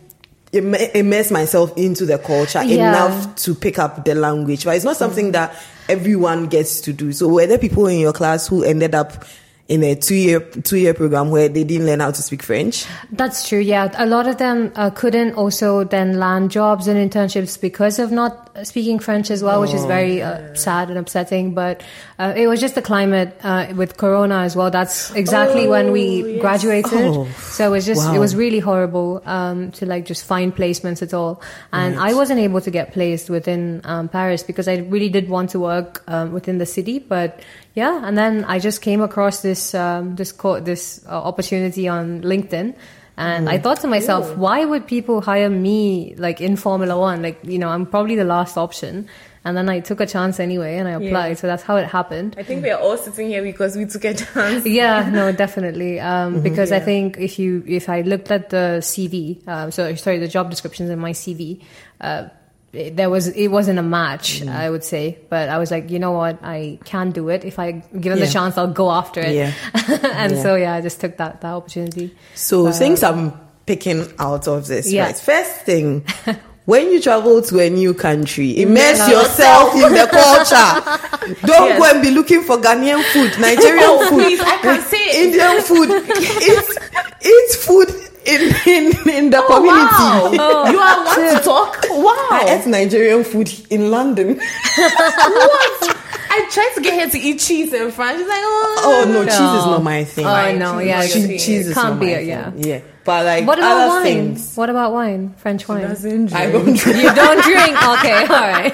immerse 0.54 1.32
myself 1.32 1.74
into 1.78 2.06
the 2.06 2.18
culture 2.18 2.64
Yeah. 2.64 2.90
enough 2.90 3.36
to 3.44 3.54
pick 3.54 3.78
up 3.78 4.06
the 4.06 4.16
language. 4.16 4.64
But 4.64 4.78
it's 4.78 4.86
not 4.86 4.96
something 4.96 5.30
mm. 5.30 5.34
that 5.34 5.62
everyone 5.90 6.48
gets 6.48 6.80
to 6.82 6.94
do. 6.94 7.12
So 7.12 7.28
were 7.28 7.46
there 7.46 7.58
people 7.58 7.88
in 7.88 8.00
your 8.00 8.14
class 8.14 8.48
who 8.48 8.64
ended 8.64 8.96
up 8.96 9.26
in 9.70 9.82
a 9.82 9.96
two 9.96 10.16
year 10.16 10.42
two 10.42 10.78
year 10.78 10.94
program 10.94 11.32
where 11.32 11.48
they 11.48 11.64
didn't 11.64 11.86
learn 11.86 12.02
how 12.02 12.12
to 12.12 12.22
speak 12.22 12.44
French? 12.44 12.86
That's 13.12 13.48
true. 13.48 13.60
Yeah, 13.60 13.90
a 13.96 14.06
lot 14.06 14.28
of 14.28 14.38
them 14.38 14.72
uh, 14.76 14.90
couldn't 14.90 15.34
also 15.34 15.86
then 15.86 16.20
land 16.20 16.52
jobs 16.52 16.88
and 16.88 17.00
internships 17.00 17.60
because 17.60 17.98
of 17.98 18.12
not 18.12 18.44
speaking 18.64 19.00
French 19.00 19.32
as 19.32 19.42
well, 19.42 19.62
which 19.62 19.74
is 19.74 19.86
very 19.86 20.22
uh, 20.22 20.54
sad 20.54 20.90
and 20.90 20.98
upsetting. 20.98 21.54
But 21.54 21.82
uh, 22.20 22.34
it 22.36 22.48
was 22.48 22.60
just 22.60 22.76
the 22.76 22.82
climate 22.82 23.40
uh, 23.42 23.74
with 23.76 23.96
Corona 23.96 24.40
as 24.40 24.56
well. 24.56 24.70
That's 24.70 25.12
exactly 25.12 25.68
when 25.68 25.94
we 25.94 26.40
graduated. 26.40 26.92
Oh, 26.94 27.28
so 27.38 27.68
it 27.68 27.72
was 27.72 27.86
just 27.86 28.06
wow. 28.06 28.16
it 28.16 28.20
was 28.20 28.36
really 28.36 28.60
horrible 28.60 29.22
um, 29.26 29.72
to 29.74 29.86
like 29.86 30.06
just 30.06 30.26
find 30.26 30.54
placements 30.54 31.02
at 31.02 31.14
all. 31.14 31.42
And 31.72 31.98
I 32.00 32.14
wasn't 32.14 32.42
able 32.42 32.60
to 32.62 32.70
get 32.70 32.92
placed 32.92 33.30
within 33.30 33.80
um, 33.86 34.10
Paris 34.10 34.44
because 34.44 34.68
I 34.68 34.78
really 34.78 35.10
did 35.10 35.30
want 35.30 35.52
to 35.52 35.60
work 35.60 36.04
um, 36.08 36.34
within 36.34 36.58
the 36.58 36.66
city, 36.66 37.00
but 37.00 37.42
yeah. 37.74 38.02
And 38.04 38.18
then 38.18 38.46
I 38.46 38.60
just 38.60 38.82
came 38.82 39.02
across 39.02 39.42
this 39.42 39.74
um, 39.74 40.16
this 40.16 40.32
co- 40.32 40.60
this 40.60 41.04
uh, 41.06 41.12
opportunity 41.12 41.88
on 41.88 42.22
LinkedIn. 42.22 42.76
And 43.16 43.48
I 43.48 43.60
thought 43.60 43.82
to 43.82 43.88
myself, 43.88 44.36
why 44.38 44.66
would 44.66 44.88
people 44.88 45.22
hire 45.22 45.50
me 45.50 46.16
like 46.18 46.42
in 46.42 46.56
Formula 46.56 46.98
One? 46.98 47.22
Like, 47.22 47.40
you 47.44 47.60
know, 47.60 47.70
I'm 47.70 47.86
probably 47.86 48.16
the 48.16 48.24
last 48.24 48.58
option. 48.58 49.08
And 49.46 49.58
then 49.58 49.70
I 49.70 49.82
took 49.82 50.00
a 50.00 50.06
chance 50.08 50.40
anyway 50.40 50.78
and 50.78 50.88
I 50.88 50.92
applied. 50.92 51.38
So 51.38 51.48
that's 51.48 51.62
how 51.62 51.76
it 51.76 51.86
happened. 51.86 52.36
I 52.40 52.44
think 52.44 52.64
we 52.64 52.72
are 52.72 52.80
all 52.80 52.98
sitting 52.98 53.28
here 53.28 53.44
because 53.44 53.76
we 53.76 53.86
took 53.86 54.06
a 54.06 54.14
chance. 54.14 54.66
Yeah, 54.82 55.10
no, 55.10 55.32
definitely. 55.46 56.00
Um, 56.00 56.42
because 56.42 56.72
I 56.72 56.80
think 56.80 57.18
if 57.20 57.38
you, 57.38 57.64
if 57.68 57.90
I 57.90 58.02
looked 58.02 58.32
at 58.32 58.50
the 58.50 58.80
CV, 58.82 59.46
um, 59.48 59.70
so 59.70 59.94
sorry, 59.96 60.18
the 60.18 60.30
job 60.30 60.50
descriptions 60.50 60.90
in 60.90 60.98
my 60.98 61.12
CV, 61.12 61.62
uh, 62.02 62.30
there 62.74 63.10
was, 63.10 63.28
it 63.28 63.50
wasn't 63.50 63.78
a 63.78 63.84
match, 63.84 64.42
mm. 64.42 64.50
I 64.50 64.68
would 64.70 64.84
say. 64.84 65.20
But 65.30 65.48
I 65.50 65.60
was 65.60 65.70
like, 65.70 65.92
you 65.92 66.00
know 66.00 66.12
what? 66.12 66.40
I 66.44 66.80
can 66.84 67.12
do 67.12 67.30
it. 67.30 67.46
If 67.46 67.60
I 67.60 67.72
given 67.72 68.18
Yeah. 68.18 68.26
the 68.26 68.32
chance, 68.32 68.58
I'll 68.58 68.68
go 68.74 68.90
after 68.90 69.22
it. 69.22 69.34
Yeah. 69.36 69.54
and 70.04 70.34
Yeah. 70.36 70.42
so 70.42 70.56
yeah, 70.56 70.74
I 70.74 70.82
just 70.82 71.00
took 71.00 71.18
that, 71.18 71.42
that 71.42 71.54
opportunity. 71.54 72.16
So 72.34 72.68
uh, 72.68 72.72
things 72.72 73.04
I'm 73.04 73.32
picking 73.68 74.12
out 74.18 74.48
of 74.48 74.66
this, 74.68 74.92
Yeah. 74.92 75.06
right? 75.06 75.16
First 75.18 75.52
thing, 75.66 76.04
when 76.66 76.92
you 76.92 77.00
travel 77.00 77.44
to 77.44 77.60
a 77.60 77.70
new 77.70 77.94
country, 77.94 78.60
immerse 78.60 79.08
yourself 79.08 79.76
in 79.76 79.94
the 79.94 80.08
culture. 80.10 81.38
Don't 81.46 81.68
Yes. 81.70 81.80
go 81.80 81.86
and 81.94 82.02
be 82.02 82.10
looking 82.10 82.42
for 82.42 82.58
Ghanaian 82.58 83.04
food, 83.14 83.40
Nigerian 83.40 83.84
Oh, 83.86 84.10
food, 84.10 84.24
please, 84.24 84.40
I 84.42 84.58
can 84.58 84.82
say. 84.82 85.24
Indian 85.26 85.62
food. 85.62 85.90
It's, 85.92 86.78
eat 87.26 87.60
food 87.64 88.03
in, 88.26 88.42
in, 88.66 89.10
in 89.10 89.30
the 89.30 89.38
oh, 89.44 89.48
community. 89.48 90.38
Wow. 90.38 90.64
Oh. 90.66 90.72
you 90.72 90.80
are 90.80 91.06
one 91.06 91.36
to 91.38 91.44
talk. 91.44 91.78
Wow. 91.90 92.28
I 92.32 92.58
ate 92.60 92.68
Nigerian 92.68 93.24
food 93.24 93.52
in 93.70 93.92
London. 93.92 94.36
what? 94.76 95.98
I 96.36 96.50
tried 96.52 96.72
to 96.76 96.82
get 96.82 97.04
her 97.04 97.10
to 97.12 97.18
eat 97.20 97.40
cheese 97.40 97.72
in 97.74 97.92
France. 97.92 98.18
She's 98.20 98.28
like, 98.28 98.40
oh, 98.42 98.82
Oh 99.06 99.12
no, 99.12 99.24
cheese 99.24 99.34
is 99.34 99.40
not 99.40 99.84
my 99.84 100.04
thing. 100.04 100.26
Oh, 100.26 100.58
no, 100.58 100.80
yeah, 100.80 101.02
cheese, 101.04 101.28
cheese 101.28 101.46
cheese 101.46 101.68
is 101.68 101.74
can't 101.76 101.92
not 101.94 102.00
be 102.00 102.08
my 102.08 102.12
it, 102.14 102.18
thing. 102.18 102.28
yeah. 102.28 102.52
yeah. 102.56 102.82
But 103.06 103.26
like 103.26 103.46
What 103.46 103.60
about 103.60 103.72
other 103.78 103.88
wine? 103.90 104.04
things, 104.04 104.56
What 104.56 104.70
about 104.70 104.94
wine? 104.94 105.34
French 105.38 105.68
wine. 105.68 105.84
I 105.86 105.94
don't 105.94 106.76
drink. 106.78 107.04
You 107.04 107.14
don't 107.14 107.44
drink? 107.44 107.88
Okay, 107.90 108.22
all 108.22 108.28
right. 108.28 108.74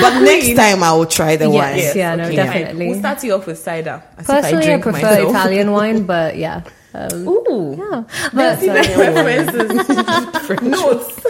But 0.00 0.20
next 0.22 0.54
time 0.56 0.82
I 0.82 0.92
will 0.92 1.06
try 1.06 1.36
the 1.36 1.48
wine. 1.48 1.76
Yes. 1.76 1.94
Yeah, 1.96 2.16
no, 2.16 2.24
fine. 2.24 2.36
definitely. 2.36 2.88
We'll 2.88 2.98
start 2.98 3.22
you 3.24 3.34
off 3.34 3.46
with 3.46 3.58
cider. 3.58 4.02
as 4.18 4.24
if 4.24 4.30
I 4.30 4.40
Personally, 4.40 4.74
I, 4.74 4.78
prefer 4.78 4.92
myself. 5.02 5.30
Italian 5.30 5.70
wine, 5.70 6.04
but 6.04 6.36
yeah. 6.36 6.64
Um, 6.94 7.28
Ooh. 7.28 7.76
yeah. 7.78 8.04
But 8.32 8.58
See 8.58 8.66
the 8.68 8.82
preferences. 8.94 10.62
Notes. 10.62 11.24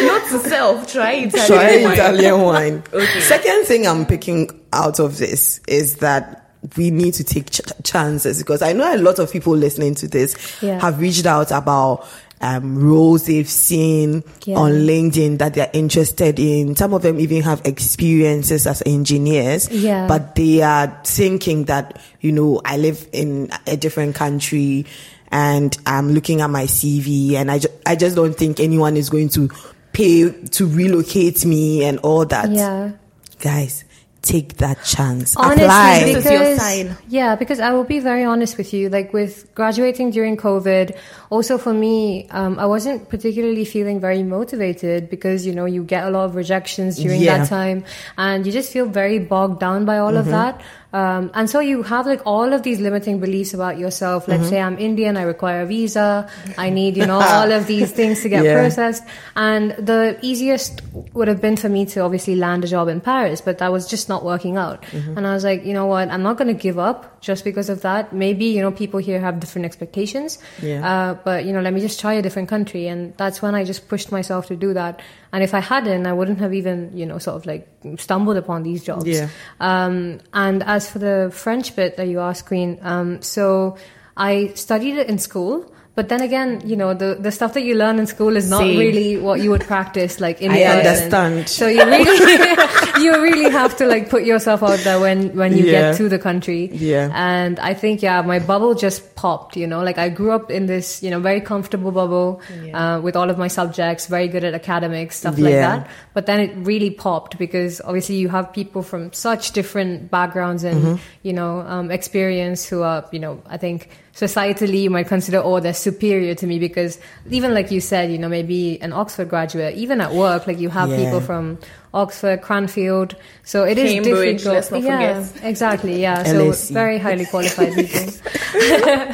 Note 0.00 0.22
to 0.30 0.38
self. 0.48 0.90
Try 0.92 1.12
Italian 1.12 1.46
Try 1.46 1.82
wine. 1.84 1.92
Italian 1.92 2.40
wine. 2.42 2.82
Okay. 2.92 3.20
Second 3.20 3.64
thing 3.66 3.86
I'm 3.86 4.06
picking 4.06 4.50
out 4.72 4.98
of 5.00 5.18
this 5.18 5.60
is 5.68 5.96
that 5.96 6.42
we 6.76 6.90
need 6.90 7.14
to 7.14 7.22
take 7.24 7.50
ch- 7.50 7.60
chances 7.84 8.38
because 8.38 8.62
I 8.62 8.72
know 8.72 8.92
a 8.92 8.98
lot 8.98 9.18
of 9.20 9.30
people 9.30 9.54
listening 9.56 9.94
to 9.96 10.08
this 10.08 10.34
Yeah. 10.60 10.80
have 10.80 10.98
reached 11.00 11.26
out 11.26 11.52
about 11.52 12.06
um, 12.40 12.78
roles 12.78 13.24
they've 13.26 13.48
seen 13.48 14.22
Yeah. 14.44 14.56
on 14.56 14.72
LinkedIn 14.72 15.38
that 15.38 15.54
they're 15.54 15.70
interested 15.72 16.38
in. 16.38 16.76
Some 16.76 16.92
of 16.92 17.02
them 17.02 17.18
even 17.18 17.42
have 17.42 17.62
experiences 17.64 18.66
as 18.66 18.82
engineers, 18.84 19.68
Yeah. 19.70 20.06
but 20.06 20.34
they 20.34 20.60
are 20.62 21.00
thinking 21.04 21.64
that, 21.64 21.98
you 22.20 22.32
know, 22.32 22.60
I 22.64 22.76
live 22.76 23.08
in 23.12 23.50
a 23.66 23.76
different 23.76 24.14
country 24.14 24.84
and 25.32 25.76
I'm 25.86 26.12
looking 26.12 26.40
at 26.42 26.50
my 26.50 26.64
CV 26.66 27.34
and 27.36 27.50
I, 27.50 27.58
ju- 27.58 27.68
I 27.86 27.96
just 27.96 28.14
don't 28.16 28.36
think 28.36 28.60
anyone 28.60 28.96
is 28.98 29.08
going 29.10 29.30
to 29.30 29.48
pay 29.94 30.30
to 30.30 30.66
relocate 30.68 31.44
me 31.46 31.84
and 31.84 31.98
all 32.00 32.26
that. 32.26 32.50
yeah. 32.50 32.92
Guys, 33.40 33.84
take 34.26 34.56
that 34.58 34.82
chance. 34.84 35.36
Honestly, 35.36 35.64
Apply. 35.64 36.00
This 36.04 36.16
is 36.16 36.24
your 36.24 36.38
because 36.40 36.58
sign. 36.58 36.96
yeah, 37.08 37.36
because 37.36 37.60
I 37.60 37.70
will 37.72 37.84
be 37.84 38.00
very 38.00 38.24
honest 38.24 38.58
with 38.58 38.74
you. 38.74 38.88
Like 38.90 39.12
with 39.12 39.46
graduating 39.54 40.10
during 40.10 40.36
COVID, 40.36 40.96
also 41.30 41.58
for 41.58 41.72
me, 41.72 42.26
um, 42.30 42.58
I 42.58 42.66
wasn't 42.66 43.08
particularly 43.08 43.64
feeling 43.64 44.00
very 44.00 44.22
motivated 44.22 45.08
because 45.10 45.46
you 45.46 45.54
know 45.54 45.64
you 45.64 45.84
get 45.84 46.04
a 46.06 46.10
lot 46.10 46.24
of 46.24 46.34
rejections 46.34 46.96
during 46.98 47.20
Yeah. 47.22 47.38
that 47.38 47.48
time, 47.48 47.84
and 48.18 48.44
you 48.44 48.52
just 48.52 48.72
feel 48.72 48.86
very 48.86 49.18
bogged 49.20 49.60
down 49.60 49.84
by 49.84 49.98
all 49.98 50.16
of 50.16 50.26
that. 50.26 50.60
Um, 50.96 51.30
and 51.34 51.50
so 51.52 51.60
you 51.60 51.82
have 51.82 52.06
like 52.06 52.22
all 52.24 52.52
of 52.56 52.62
these 52.62 52.80
limiting 52.80 53.20
beliefs 53.20 53.52
about 53.52 53.76
yourself. 53.78 54.28
Let's 54.28 54.48
say 54.48 54.60
I'm 54.66 54.78
Indian, 54.78 55.16
I 55.22 55.22
require 55.22 55.60
a 55.62 55.66
visa, 55.66 56.28
I 56.56 56.70
need, 56.70 56.96
you 56.96 57.06
know, 57.10 57.20
all 57.20 57.52
of 57.52 57.66
these 57.66 57.92
things 58.00 58.22
to 58.22 58.28
get 58.30 58.44
Yeah. 58.44 58.54
processed. 58.60 59.02
And 59.34 59.72
the 59.72 60.16
easiest 60.22 60.80
would 61.12 61.28
have 61.28 61.40
been 61.42 61.56
for 61.56 61.68
me 61.68 61.84
to 61.92 62.00
obviously 62.00 62.36
land 62.36 62.64
a 62.64 62.68
job 62.68 62.88
in 62.88 63.00
Paris, 63.02 63.42
but 63.42 63.58
that 63.58 63.70
was 63.72 63.86
just 63.86 64.08
not 64.08 64.24
working 64.24 64.56
out. 64.56 64.82
Mm-hmm. 64.84 65.18
And 65.18 65.26
I 65.26 65.34
was 65.34 65.44
like, 65.44 65.66
you 65.66 65.74
know 65.74 65.86
what, 65.86 66.08
I'm 66.08 66.22
not 66.22 66.38
going 66.38 66.48
to 66.56 66.60
give 66.68 66.78
up 66.78 67.20
just 67.20 67.44
because 67.44 67.68
of 67.68 67.82
that. 67.82 68.12
Maybe, 68.14 68.46
you 68.46 68.62
know, 68.62 68.70
people 68.72 68.98
here 69.00 69.20
have 69.20 69.38
different 69.40 69.66
expectations. 69.66 70.38
Yeah. 70.62 70.80
Uh, 70.90 71.14
but, 71.28 71.44
you 71.44 71.52
know, 71.52 71.60
let 71.60 71.74
me 71.74 71.80
just 71.80 72.00
try 72.00 72.14
a 72.14 72.22
different 72.22 72.48
country. 72.48 72.86
And 72.88 73.14
that's 73.18 73.42
when 73.42 73.54
I 73.54 73.64
just 73.64 73.88
pushed 73.88 74.12
myself 74.12 74.46
to 74.46 74.56
do 74.56 74.72
that. 74.74 75.00
And 75.32 75.42
if 75.42 75.52
I 75.52 75.60
hadn't, 75.60 76.06
I 76.06 76.12
wouldn't 76.14 76.38
have 76.38 76.54
even, 76.54 76.96
you 76.96 77.04
know, 77.04 77.18
sort 77.18 77.36
of 77.36 77.44
like 77.44 77.68
stumbled 77.98 78.36
upon 78.38 78.62
these 78.62 78.82
jobs. 78.84 79.06
Yeah. 79.06 79.28
Um, 79.60 80.20
and 80.32 80.62
as 80.62 80.85
for 80.90 80.98
the 80.98 81.30
French 81.32 81.76
bit 81.76 81.96
that 81.96 82.08
you 82.08 82.20
asked, 82.20 82.46
Queen, 82.46 82.78
um, 82.82 83.22
so 83.22 83.76
I 84.16 84.48
studied 84.54 84.96
it 84.96 85.08
in 85.08 85.18
school. 85.18 85.72
But 85.96 86.10
then 86.10 86.20
again, 86.20 86.60
you 86.64 86.76
know, 86.76 86.92
the, 86.94 87.16
the 87.18 87.32
stuff 87.32 87.54
that 87.54 87.62
you 87.62 87.74
learn 87.74 87.98
in 87.98 88.06
school 88.06 88.36
is 88.36 88.50
not 88.50 88.60
Same. 88.60 88.78
really 88.78 89.16
what 89.16 89.40
you 89.40 89.50
would 89.50 89.62
practice 89.62 90.20
like 90.20 90.42
in 90.42 90.50
I 90.52 90.62
person. 90.62 90.78
understand. 90.78 91.48
So 91.48 91.66
you 91.68 91.82
really, 91.84 93.02
you 93.02 93.22
really 93.22 93.50
have 93.50 93.74
to 93.78 93.86
like 93.86 94.10
put 94.10 94.24
yourself 94.24 94.62
out 94.62 94.78
there 94.80 95.00
when, 95.00 95.34
when 95.34 95.56
you 95.56 95.64
Yeah. 95.64 95.72
get 95.92 95.96
to 95.96 96.08
the 96.10 96.18
country. 96.18 96.68
Yeah. 96.70 97.10
And 97.14 97.58
I 97.58 97.72
think, 97.72 98.02
yeah, 98.02 98.20
my 98.20 98.38
bubble 98.38 98.74
just 98.74 99.14
popped, 99.16 99.56
you 99.56 99.66
know, 99.66 99.82
like 99.82 99.96
I 99.96 100.10
grew 100.10 100.32
up 100.32 100.50
in 100.50 100.66
this, 100.66 101.02
you 101.02 101.10
know, 101.10 101.18
very 101.18 101.40
comfortable 101.40 101.90
bubble, 101.92 102.42
uh, 102.74 103.00
with 103.02 103.16
all 103.16 103.30
of 103.30 103.38
my 103.38 103.48
subjects, 103.48 104.06
very 104.06 104.28
good 104.28 104.44
at 104.44 104.52
academics, 104.52 105.16
stuff 105.16 105.38
like 105.38 105.54
that. 105.54 105.88
But 106.12 106.26
then 106.26 106.40
it 106.40 106.54
really 106.58 106.90
popped 106.90 107.38
because 107.38 107.80
obviously 107.80 108.16
you 108.16 108.28
have 108.28 108.52
people 108.52 108.82
from 108.82 109.14
such 109.14 109.52
different 109.52 110.10
backgrounds 110.10 110.62
and, 110.62 110.76
Mm-hmm. 110.76 110.96
you 111.22 111.32
know, 111.32 111.60
um, 111.60 111.90
experience 111.90 112.68
who 112.68 112.82
are, 112.82 113.06
you 113.12 113.18
know, 113.18 113.40
I 113.46 113.56
think 113.56 113.88
societally 114.16 114.80
you 114.82 114.88
might 114.90 115.06
consider, 115.08 115.38
oh, 115.44 115.60
they're 115.60 115.74
superior 115.74 116.34
to 116.34 116.46
me 116.46 116.58
because 116.58 116.98
even 117.30 117.52
like 117.52 117.70
you 117.70 117.80
said, 117.82 118.10
you 118.10 118.16
know, 118.18 118.28
maybe 118.30 118.80
an 118.80 118.92
Oxford 118.94 119.28
graduate, 119.28 119.74
even 119.76 120.00
at 120.00 120.12
work, 120.14 120.46
like 120.46 120.58
you 120.58 120.70
have 120.70 120.88
Yeah. 120.88 120.96
people 121.04 121.20
from 121.20 121.58
Oxford, 121.92 122.40
Cranfield. 122.40 123.14
So 123.44 123.64
it 123.64 123.76
is 123.78 123.92
Cambridge, 123.92 124.38
difficult. 124.38 124.54
let's 124.54 124.70
not 124.70 124.82
yeah, 124.82 125.22
forget. 125.22 125.44
exactly. 125.44 126.00
Yeah. 126.00 126.22
So 126.32 126.50
LSE. 126.50 126.70
very 126.72 126.98
highly 126.98 127.26
qualified 127.26 127.74
people. 127.78 128.10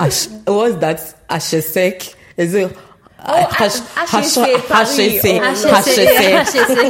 Ash, 0.01 0.29
what's 0.47 0.77
that? 0.77 0.99
Ashesek? 1.29 2.15
Is 2.37 2.55
it? 2.55 2.77
Oh, 3.25 3.35
Ash- 3.35 3.81
Ashese 3.97 4.67
Paris. 4.67 4.97
Hashese. 4.97 5.41
Hashese. 5.71 6.83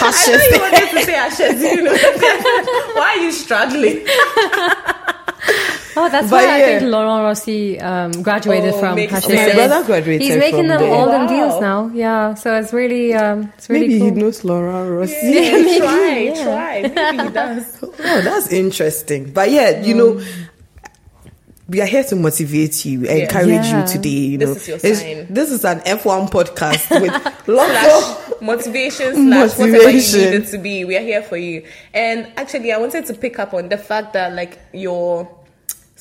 I 0.00 0.10
know 0.26 0.44
you 0.50 0.60
wanted 0.60 0.90
to 0.90 1.04
say 1.04 1.14
Ashes, 1.14 1.62
you 1.62 1.82
know. 1.82 1.92
Why 2.94 3.16
are 3.16 3.22
you 3.22 3.32
struggling? 3.32 4.06
Oh, 5.96 6.08
that's 6.08 6.30
But 6.30 6.44
why 6.44 6.56
I 6.56 6.60
think 6.78 6.82
Laurent 6.90 7.22
Rossi 7.22 7.78
um, 7.80 8.12
graduated 8.22 8.74
Oh, 8.74 8.78
from 8.80 8.94
makes 8.94 9.12
My 9.28 9.52
brother 9.52 9.84
graduated 9.84 10.22
He's 10.22 10.36
making 10.36 10.60
from 10.60 10.68
them 10.68 10.80
there. 10.80 10.94
all 10.94 11.06
them 11.06 11.26
deals 11.26 11.60
now. 11.60 11.90
Yeah, 11.92 12.34
so 12.34 12.54
it's 12.56 12.72
really, 12.72 13.12
um, 13.14 13.52
it's 13.58 13.68
really 13.68 13.88
Maybe 13.88 13.98
cool. 14.00 14.08
he 14.14 14.20
knows 14.20 14.44
Laura 14.44 14.90
Rossi. 14.90 15.14
Yeah, 15.22 15.78
try, 15.78 16.18
yeah. 16.18 16.44
try. 16.44 16.82
Maybe 16.94 17.22
he 17.24 17.30
does. 17.30 17.78
Oh, 18.04 18.20
that's 18.22 18.50
interesting. 18.52 19.32
But 19.32 19.50
yeah, 19.50 19.80
you 19.82 19.94
know, 19.94 20.20
we 21.68 21.80
are 21.80 21.86
here 21.86 22.04
to 22.04 22.16
motivate 22.16 22.84
you, 22.84 23.04
encourage 23.04 23.48
Yeah. 23.66 23.82
you 23.82 23.86
today. 23.92 24.08
You 24.08 24.38
know, 24.38 24.54
This 24.54 24.68
is 24.68 24.68
your 24.68 24.78
sign. 24.94 25.26
this 25.30 25.50
is 25.50 25.64
an 25.64 25.80
F1 25.80 26.30
podcast 26.30 26.90
with 27.00 27.12
lots 27.48 27.70
of 27.70 28.26
slash 28.28 28.40
motivation 28.40 29.14
slash 29.14 29.58
whatever 29.58 29.90
you 29.90 29.96
need 29.98 30.34
it 30.42 30.46
to 30.48 30.58
be. 30.58 30.84
We 30.84 30.96
are 30.96 31.00
here 31.02 31.22
for 31.22 31.36
you. 31.36 31.64
And 31.94 32.30
actually, 32.36 32.72
I 32.72 32.78
wanted 32.78 33.06
to 33.06 33.14
pick 33.14 33.38
up 33.38 33.54
on 33.54 33.68
the 33.68 33.78
fact 33.78 34.12
that 34.14 34.32
like 34.34 34.58
your 34.72 35.30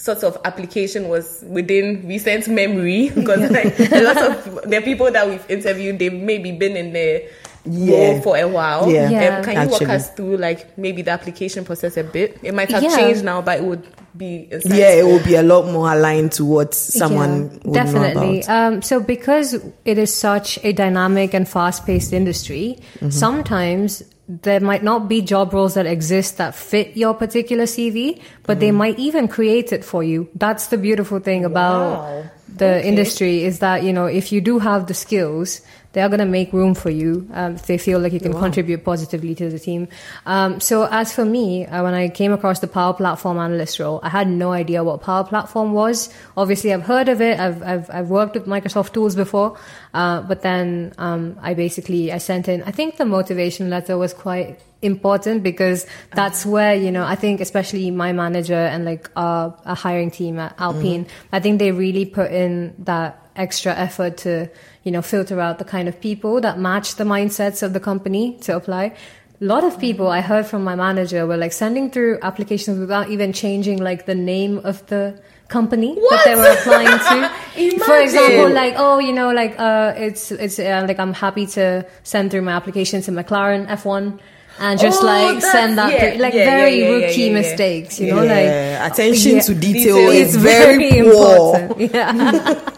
sort 0.01 0.23
of 0.23 0.37
application 0.45 1.09
was 1.09 1.43
within 1.47 2.01
recent 2.07 2.47
memory 2.47 3.09
because 3.15 3.51
like 3.51 3.77
a 3.91 4.01
lot 4.01 4.17
of 4.17 4.69
the 4.69 4.81
people 4.81 5.11
that 5.11 5.27
we've 5.29 5.45
interviewed, 5.49 5.99
they've 5.99 6.13
maybe 6.13 6.51
been 6.51 6.75
in 6.75 6.91
the 6.93 7.29
Yeah. 7.63 8.13
role 8.17 8.21
for 8.21 8.37
a 8.37 8.47
while. 8.47 8.89
Yeah. 8.91 9.09
Yeah. 9.09 9.37
Um, 9.37 9.43
can 9.43 9.53
you 9.53 9.59
Actually. 9.59 9.85
walk 9.85 9.95
us 9.95 10.09
through 10.15 10.37
like 10.37 10.75
maybe 10.79 11.03
the 11.03 11.11
application 11.11 11.63
process 11.63 11.95
a 11.97 12.03
bit? 12.03 12.39
It 12.41 12.55
might 12.55 12.71
have 12.71 12.81
Yeah. 12.81 12.95
changed 12.97 13.23
now, 13.23 13.41
but 13.43 13.59
it 13.59 13.63
would 13.63 13.85
be 14.17 14.47
yeah, 14.65 14.91
it 14.91 15.05
will 15.05 15.23
be 15.23 15.35
a 15.35 15.43
lot 15.43 15.65
more 15.71 15.91
aligned 15.91 16.31
to 16.33 16.45
what 16.45 16.73
someone 16.73 17.49
Yeah, 17.51 17.59
would 17.65 17.73
definitely. 17.73 18.43
Um, 18.45 18.81
so 18.81 18.99
because 18.99 19.53
it 19.85 19.97
is 19.97 20.13
such 20.13 20.59
a 20.63 20.73
dynamic 20.73 21.33
and 21.33 21.47
fast-paced 21.47 22.13
industry, 22.13 22.77
Mm-hmm. 22.95 23.09
sometimes 23.09 24.03
there 24.27 24.59
might 24.59 24.83
not 24.83 25.07
be 25.09 25.21
job 25.21 25.53
roles 25.53 25.73
that 25.73 25.85
exist 25.85 26.37
that 26.37 26.55
fit 26.55 26.95
your 26.95 27.13
particular 27.13 27.63
CV, 27.65 28.21
but 28.43 28.53
Mm-hmm. 28.53 28.59
they 28.59 28.71
might 28.71 28.99
even 28.99 29.27
create 29.27 29.71
it 29.73 29.83
for 29.83 30.03
you. 30.03 30.29
That's 30.35 30.67
the 30.67 30.77
beautiful 30.77 31.19
thing 31.19 31.43
about 31.45 31.99
Wow. 31.99 32.23
the 32.57 32.85
industry 32.85 33.43
is 33.43 33.59
that 33.59 33.83
you 33.83 33.93
know 33.93 34.05
if 34.05 34.31
you 34.31 34.41
do 34.41 34.59
have 34.59 34.87
the 34.87 34.93
skills 34.93 35.61
they 35.93 36.01
are 36.01 36.09
going 36.09 36.19
to 36.19 36.25
make 36.25 36.53
room 36.53 36.73
for 36.73 36.89
you 36.89 37.27
um, 37.33 37.55
if 37.55 37.65
they 37.67 37.77
feel 37.77 37.99
like 37.99 38.13
you 38.13 38.19
can 38.19 38.33
contribute 38.33 38.83
positively 38.83 39.35
to 39.35 39.49
the 39.49 39.59
team. 39.59 39.87
Um, 40.25 40.59
so 40.59 40.87
as 40.89 41.13
for 41.13 41.25
me 41.25 41.65
uh, 41.65 41.83
when 41.83 41.93
i 41.93 42.07
came 42.09 42.31
across 42.31 42.59
the 42.59 42.67
power 42.67 42.93
platform 42.93 43.37
analyst 43.37 43.79
role 43.79 43.99
i 44.03 44.09
had 44.09 44.27
no 44.27 44.51
idea 44.51 44.83
what 44.83 45.01
power 45.01 45.23
platform 45.23 45.73
was. 45.73 46.09
Obviously 46.37 46.73
i've 46.73 46.83
heard 46.83 47.09
of 47.09 47.21
it. 47.21 47.39
I've, 47.39 47.61
I've, 47.63 47.89
I've 47.89 48.09
worked 48.09 48.33
with 48.35 48.45
microsoft 48.45 48.93
tools 48.93 49.15
before. 49.15 49.57
Uh, 49.93 50.21
but 50.21 50.41
then 50.41 50.93
um, 50.97 51.37
i 51.41 51.53
basically 51.53 52.11
i 52.11 52.17
sent 52.17 52.47
in 52.47 52.63
i 52.63 52.71
think 52.71 52.97
the 52.97 53.05
motivation 53.05 53.69
letter 53.69 53.97
was 53.97 54.13
quite 54.13 54.59
important 54.81 55.43
because 55.43 55.85
that's 56.15 56.45
where 56.45 56.73
you 56.73 56.91
know 56.91 57.03
i 57.03 57.15
think 57.15 57.39
especially 57.41 57.91
my 57.91 58.11
manager 58.13 58.55
and 58.55 58.85
like 58.85 59.09
a 59.15 59.75
hiring 59.75 60.09
team 60.09 60.39
at 60.39 60.55
alpine 60.59 61.05
i 61.31 61.39
think 61.39 61.59
they 61.59 61.71
really 61.71 62.05
put 62.05 62.31
in 62.31 62.73
that 62.79 63.20
extra 63.35 63.73
effort 63.73 64.17
to 64.17 64.49
you 64.83 64.91
know 64.91 65.01
filter 65.01 65.39
out 65.39 65.59
the 65.59 65.65
kind 65.65 65.87
of 65.87 65.99
people 66.01 66.41
that 66.41 66.59
match 66.59 66.95
the 66.95 67.03
mindsets 67.03 67.63
of 67.63 67.73
the 67.73 67.79
company 67.79 68.37
to 68.41 68.55
apply. 68.55 68.95
A 69.41 69.45
lot 69.45 69.63
of 69.63 69.79
people 69.79 70.07
i 70.07 70.21
heard 70.21 70.45
from 70.45 70.63
my 70.63 70.75
manager 70.75 71.25
were 71.25 71.37
like 71.37 71.51
sending 71.51 71.89
through 71.89 72.19
applications 72.21 72.77
without 72.77 73.09
even 73.09 73.33
changing 73.33 73.81
like 73.81 74.05
the 74.05 74.13
name 74.13 74.59
of 74.59 74.85
the 74.87 75.19
company 75.47 75.95
that 75.95 76.21
they 76.25 76.35
were 76.35 76.51
applying 76.57 76.87
to. 76.87 77.79
For 77.85 77.99
example 77.99 78.49
like 78.53 78.75
oh 78.77 78.99
you 78.99 79.13
know 79.13 79.31
like 79.31 79.59
uh 79.59 79.93
it's 79.97 80.31
it's 80.31 80.59
uh, 80.59 80.85
like 80.87 80.99
i'm 80.99 81.13
happy 81.13 81.45
to 81.57 81.85
send 82.03 82.31
through 82.31 82.43
my 82.43 82.53
application 82.53 83.01
to 83.01 83.11
mclaren 83.11 83.67
f1 83.67 84.19
and 84.59 84.79
just 84.79 85.01
Oh, 85.01 85.05
like 85.05 85.41
send 85.41 85.77
that 85.77 85.91
yeah, 85.93 86.11
through. 86.11 86.21
like 86.21 86.33
yeah, 86.33 86.45
very 86.45 86.79
yeah, 86.81 86.89
rookie 86.89 87.29
mistakes 87.31 87.99
you 87.99 88.13
know 88.13 88.23
like 88.23 88.91
attention 88.91 89.39
to 89.41 89.53
detail 89.55 89.95
Detail 89.95 90.09
is 90.09 90.35
it's 90.35 90.43
very, 90.43 91.01
poor. 91.01 91.57
important. 91.57 91.93
Yeah. 91.93 92.67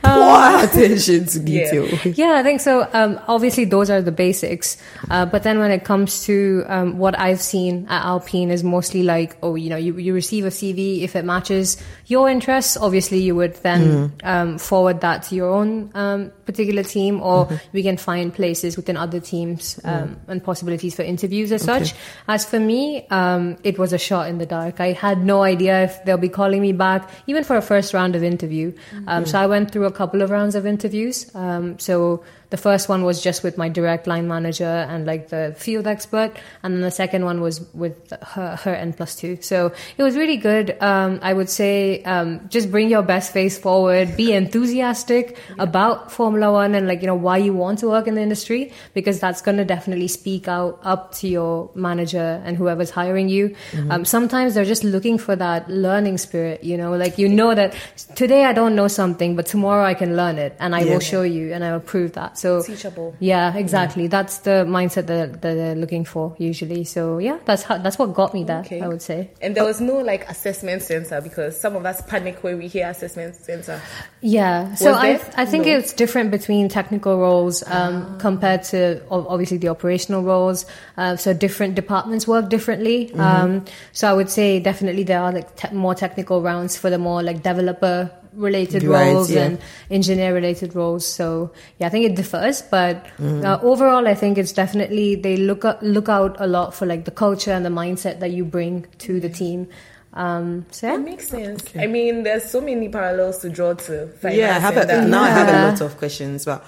Poor 0.00 0.64
attention 0.64 1.26
to 1.26 1.38
detail. 1.40 1.86
Yeah, 2.14 2.34
I 2.36 2.42
think 2.42 2.60
so. 2.60 2.88
Um, 2.92 3.20
obviously, 3.28 3.64
those 3.64 3.90
are 3.90 4.00
the 4.00 4.12
basics. 4.12 4.76
Uh, 5.10 5.26
but 5.26 5.42
then 5.42 5.58
when 5.58 5.70
it 5.70 5.84
comes 5.84 6.24
to 6.24 6.64
um, 6.68 6.98
what 6.98 7.18
I've 7.18 7.40
seen 7.40 7.86
at 7.88 8.04
Alpine 8.04 8.50
is 8.50 8.62
mostly 8.64 9.02
like, 9.02 9.36
oh, 9.42 9.54
you 9.56 9.68
know, 9.68 9.76
you, 9.76 9.98
you 9.98 10.14
receive 10.14 10.44
a 10.46 10.48
CV. 10.50 11.02
If 11.02 11.14
it 11.16 11.24
matches 11.24 11.76
your 12.06 12.30
interests, 12.30 12.76
obviously 12.76 13.18
you 13.18 13.34
would 13.34 13.54
then 13.56 14.12
um, 14.22 14.56
forward 14.58 15.00
that 15.02 15.24
to 15.24 15.34
your 15.34 15.50
own 15.50 15.90
um, 15.94 16.30
particular 16.46 16.84
team, 16.84 17.20
or 17.20 17.48
we 17.72 17.82
can 17.82 17.96
find 17.98 18.32
places 18.32 18.76
within 18.76 18.96
other 18.96 19.20
teams 19.20 19.78
um, 19.84 20.18
and 20.28 20.42
possibilities 20.42 20.94
for 20.94 21.02
interviews 21.08 21.50
as 21.52 21.62
such. 21.62 21.94
As 22.28 22.44
for 22.44 22.60
me, 22.60 23.06
um, 23.10 23.56
it 23.64 23.78
was 23.78 23.92
a 23.92 23.98
shot 23.98 24.28
in 24.28 24.38
the 24.38 24.46
dark. 24.46 24.80
I 24.80 24.92
had 24.92 25.24
no 25.24 25.42
idea 25.42 25.84
if 25.84 26.04
they'll 26.04 26.18
be 26.18 26.28
calling 26.28 26.60
me 26.62 26.72
back, 26.72 27.10
even 27.26 27.42
for 27.44 27.56
a 27.56 27.62
first 27.62 27.94
round 27.94 28.14
of 28.14 28.22
interview. 28.22 28.72
Um, 29.06 29.26
so 29.26 29.38
I 29.38 29.46
went 29.46 29.70
through 29.72 29.86
a 29.86 29.92
couple 29.92 30.22
of 30.22 30.30
rounds 30.30 30.54
of 30.54 30.66
interviews. 30.66 31.30
Um, 31.34 31.78
so 31.78 32.22
the 32.50 32.56
first 32.56 32.88
one 32.88 33.04
was 33.04 33.22
just 33.22 33.42
with 33.42 33.58
my 33.58 33.68
direct 33.68 34.06
line 34.06 34.26
manager 34.26 34.64
and 34.64 35.04
like 35.06 35.28
the 35.28 35.54
field 35.58 35.86
expert, 35.86 36.32
and 36.62 36.74
then 36.74 36.80
the 36.80 36.90
second 36.90 37.24
one 37.24 37.40
was 37.40 37.60
with 37.74 38.12
her, 38.22 38.56
her 38.56 38.74
N 38.74 38.92
plus 38.92 39.16
two. 39.16 39.38
So 39.42 39.72
it 39.96 40.02
was 40.02 40.16
really 40.16 40.36
good. 40.38 40.76
Um, 40.80 41.18
I 41.22 41.32
would 41.32 41.50
say 41.50 42.02
um, 42.04 42.48
just 42.48 42.70
bring 42.70 42.88
your 42.88 43.02
best 43.02 43.32
face 43.32 43.58
forward, 43.58 44.16
be 44.16 44.32
enthusiastic 44.42 45.36
about 45.58 46.10
Formula 46.12 46.52
One 46.52 46.74
and 46.74 46.86
like 46.86 47.00
you 47.00 47.06
know 47.06 47.14
why 47.14 47.38
you 47.38 47.52
want 47.52 47.80
to 47.80 47.88
work 47.88 48.06
in 48.06 48.14
the 48.14 48.22
industry 48.22 48.72
because 48.94 49.20
that's 49.20 49.42
going 49.42 49.56
to 49.58 49.64
definitely 49.64 50.08
speak 50.08 50.48
out 50.48 50.78
up 50.82 51.12
to 51.16 51.28
your 51.28 51.70
manager 51.74 52.42
and 52.44 52.56
whoever's 52.56 52.90
hiring 52.90 53.28
you. 53.28 53.54
Um, 53.90 54.04
sometimes 54.04 54.54
they're 54.54 54.64
just 54.64 54.84
looking 54.84 55.18
for 55.18 55.36
that 55.36 55.68
learning 55.68 56.18
spirit. 56.18 56.64
You 56.64 56.76
know, 56.76 56.92
like 56.96 57.18
you 57.18 57.28
know 57.28 57.54
that 57.54 57.74
today 58.14 58.44
I 58.44 58.52
don't 58.52 58.74
know 58.74 58.88
something, 58.88 59.36
but 59.36 59.46
tomorrow 59.46 59.84
I 59.84 59.94
can 59.94 60.16
learn 60.16 60.38
it, 60.38 60.56
and 60.60 60.74
I 60.74 60.82
Yeah. 60.82 60.92
will 60.94 61.00
show 61.00 61.22
you 61.22 61.52
and 61.52 61.64
I 61.64 61.72
will 61.72 61.80
prove 61.80 62.12
that. 62.12 62.37
So 62.38 62.62
Teachable. 62.62 63.14
yeah, 63.20 63.54
exactly. 63.56 64.06
That's 64.06 64.38
the 64.38 64.64
mindset 64.68 65.06
that, 65.06 65.42
that 65.42 65.54
they're 65.54 65.74
looking 65.74 66.04
for 66.04 66.34
usually. 66.38 66.84
So 66.84 67.18
yeah, 67.18 67.38
that's 67.44 67.62
how, 67.64 67.78
that's 67.78 67.98
what 67.98 68.14
got 68.14 68.32
me 68.34 68.44
there. 68.44 68.60
Okay. 68.60 68.80
I 68.80 68.88
would 68.88 69.02
say. 69.02 69.30
And 69.42 69.54
there 69.56 69.64
was 69.64 69.80
no 69.80 69.96
like 69.98 70.28
assessment 70.28 70.82
center 70.82 71.20
because 71.20 71.60
some 71.60 71.74
of 71.76 71.84
us 71.84 72.00
panic 72.02 72.42
when 72.42 72.58
we 72.58 72.68
hear 72.68 72.88
assessment 72.88 73.36
center. 73.36 73.80
Yeah. 74.20 74.74
So 74.74 74.92
Was 74.92 74.96
I 75.02 75.12
there? 75.16 75.30
I 75.36 75.44
think 75.46 75.66
No. 75.66 75.76
it's 75.78 75.92
different 75.92 76.30
between 76.30 76.68
technical 76.68 77.18
roles 77.18 77.62
um, 77.66 78.18
compared 78.18 78.62
to 78.64 79.02
obviously 79.10 79.58
the 79.58 79.68
operational 79.68 80.22
roles. 80.22 80.64
Uh, 80.96 81.16
so 81.16 81.32
different 81.34 81.74
departments 81.74 82.26
work 82.28 82.48
differently. 82.48 83.12
Um, 83.14 83.64
so 83.92 84.08
I 84.08 84.12
would 84.12 84.30
say 84.30 84.60
definitely 84.60 85.02
there 85.04 85.20
are 85.20 85.32
like 85.32 85.56
te- 85.56 85.74
more 85.74 85.94
technical 85.94 86.42
rounds 86.42 86.76
for 86.76 86.90
the 86.90 86.98
more 86.98 87.22
like 87.22 87.42
developer 87.42 88.10
related 88.34 88.82
Right, 88.84 89.12
roles 89.12 89.30
yeah. 89.30 89.44
and 89.44 89.58
engineer 89.90 90.34
related 90.34 90.74
roles. 90.74 91.06
So 91.06 91.50
yeah, 91.78 91.86
I 91.86 91.90
think 91.90 92.04
it 92.06 92.14
differs, 92.16 92.62
but 92.62 93.06
uh, 93.20 93.58
overall, 93.62 94.06
I 94.08 94.14
think 94.14 94.38
it's 94.38 94.52
definitely 94.52 95.14
they 95.16 95.36
look 95.36 95.64
up, 95.64 95.78
look 95.82 96.08
out 96.08 96.36
a 96.40 96.46
lot 96.46 96.74
for 96.74 96.86
like 96.86 97.04
the 97.04 97.10
culture 97.10 97.52
and 97.52 97.64
the 97.64 97.70
mindset 97.70 98.20
that 98.20 98.30
you 98.32 98.44
bring 98.44 98.86
to 98.98 99.20
the 99.20 99.28
team. 99.28 99.68
Um, 100.14 100.64
so 100.70 100.88
It 100.88 100.90
yeah. 100.92 100.96
makes 100.98 101.28
sense. 101.28 101.64
I 101.78 101.86
mean, 101.86 102.22
there's 102.24 102.44
so 102.50 102.60
many 102.60 102.88
parallels 102.88 103.38
to 103.38 103.48
draw 103.50 103.74
to. 103.74 104.08
Yeah, 104.22 104.56
I 104.56 104.58
have 104.58 104.76
a, 104.76 104.80
and 104.80 104.90
that. 104.90 105.08
now 105.08 105.22
I 105.22 105.28
have 105.30 105.48
a 105.48 105.70
lot 105.70 105.80
of 105.80 105.96
questions, 105.98 106.44
but 106.44 106.64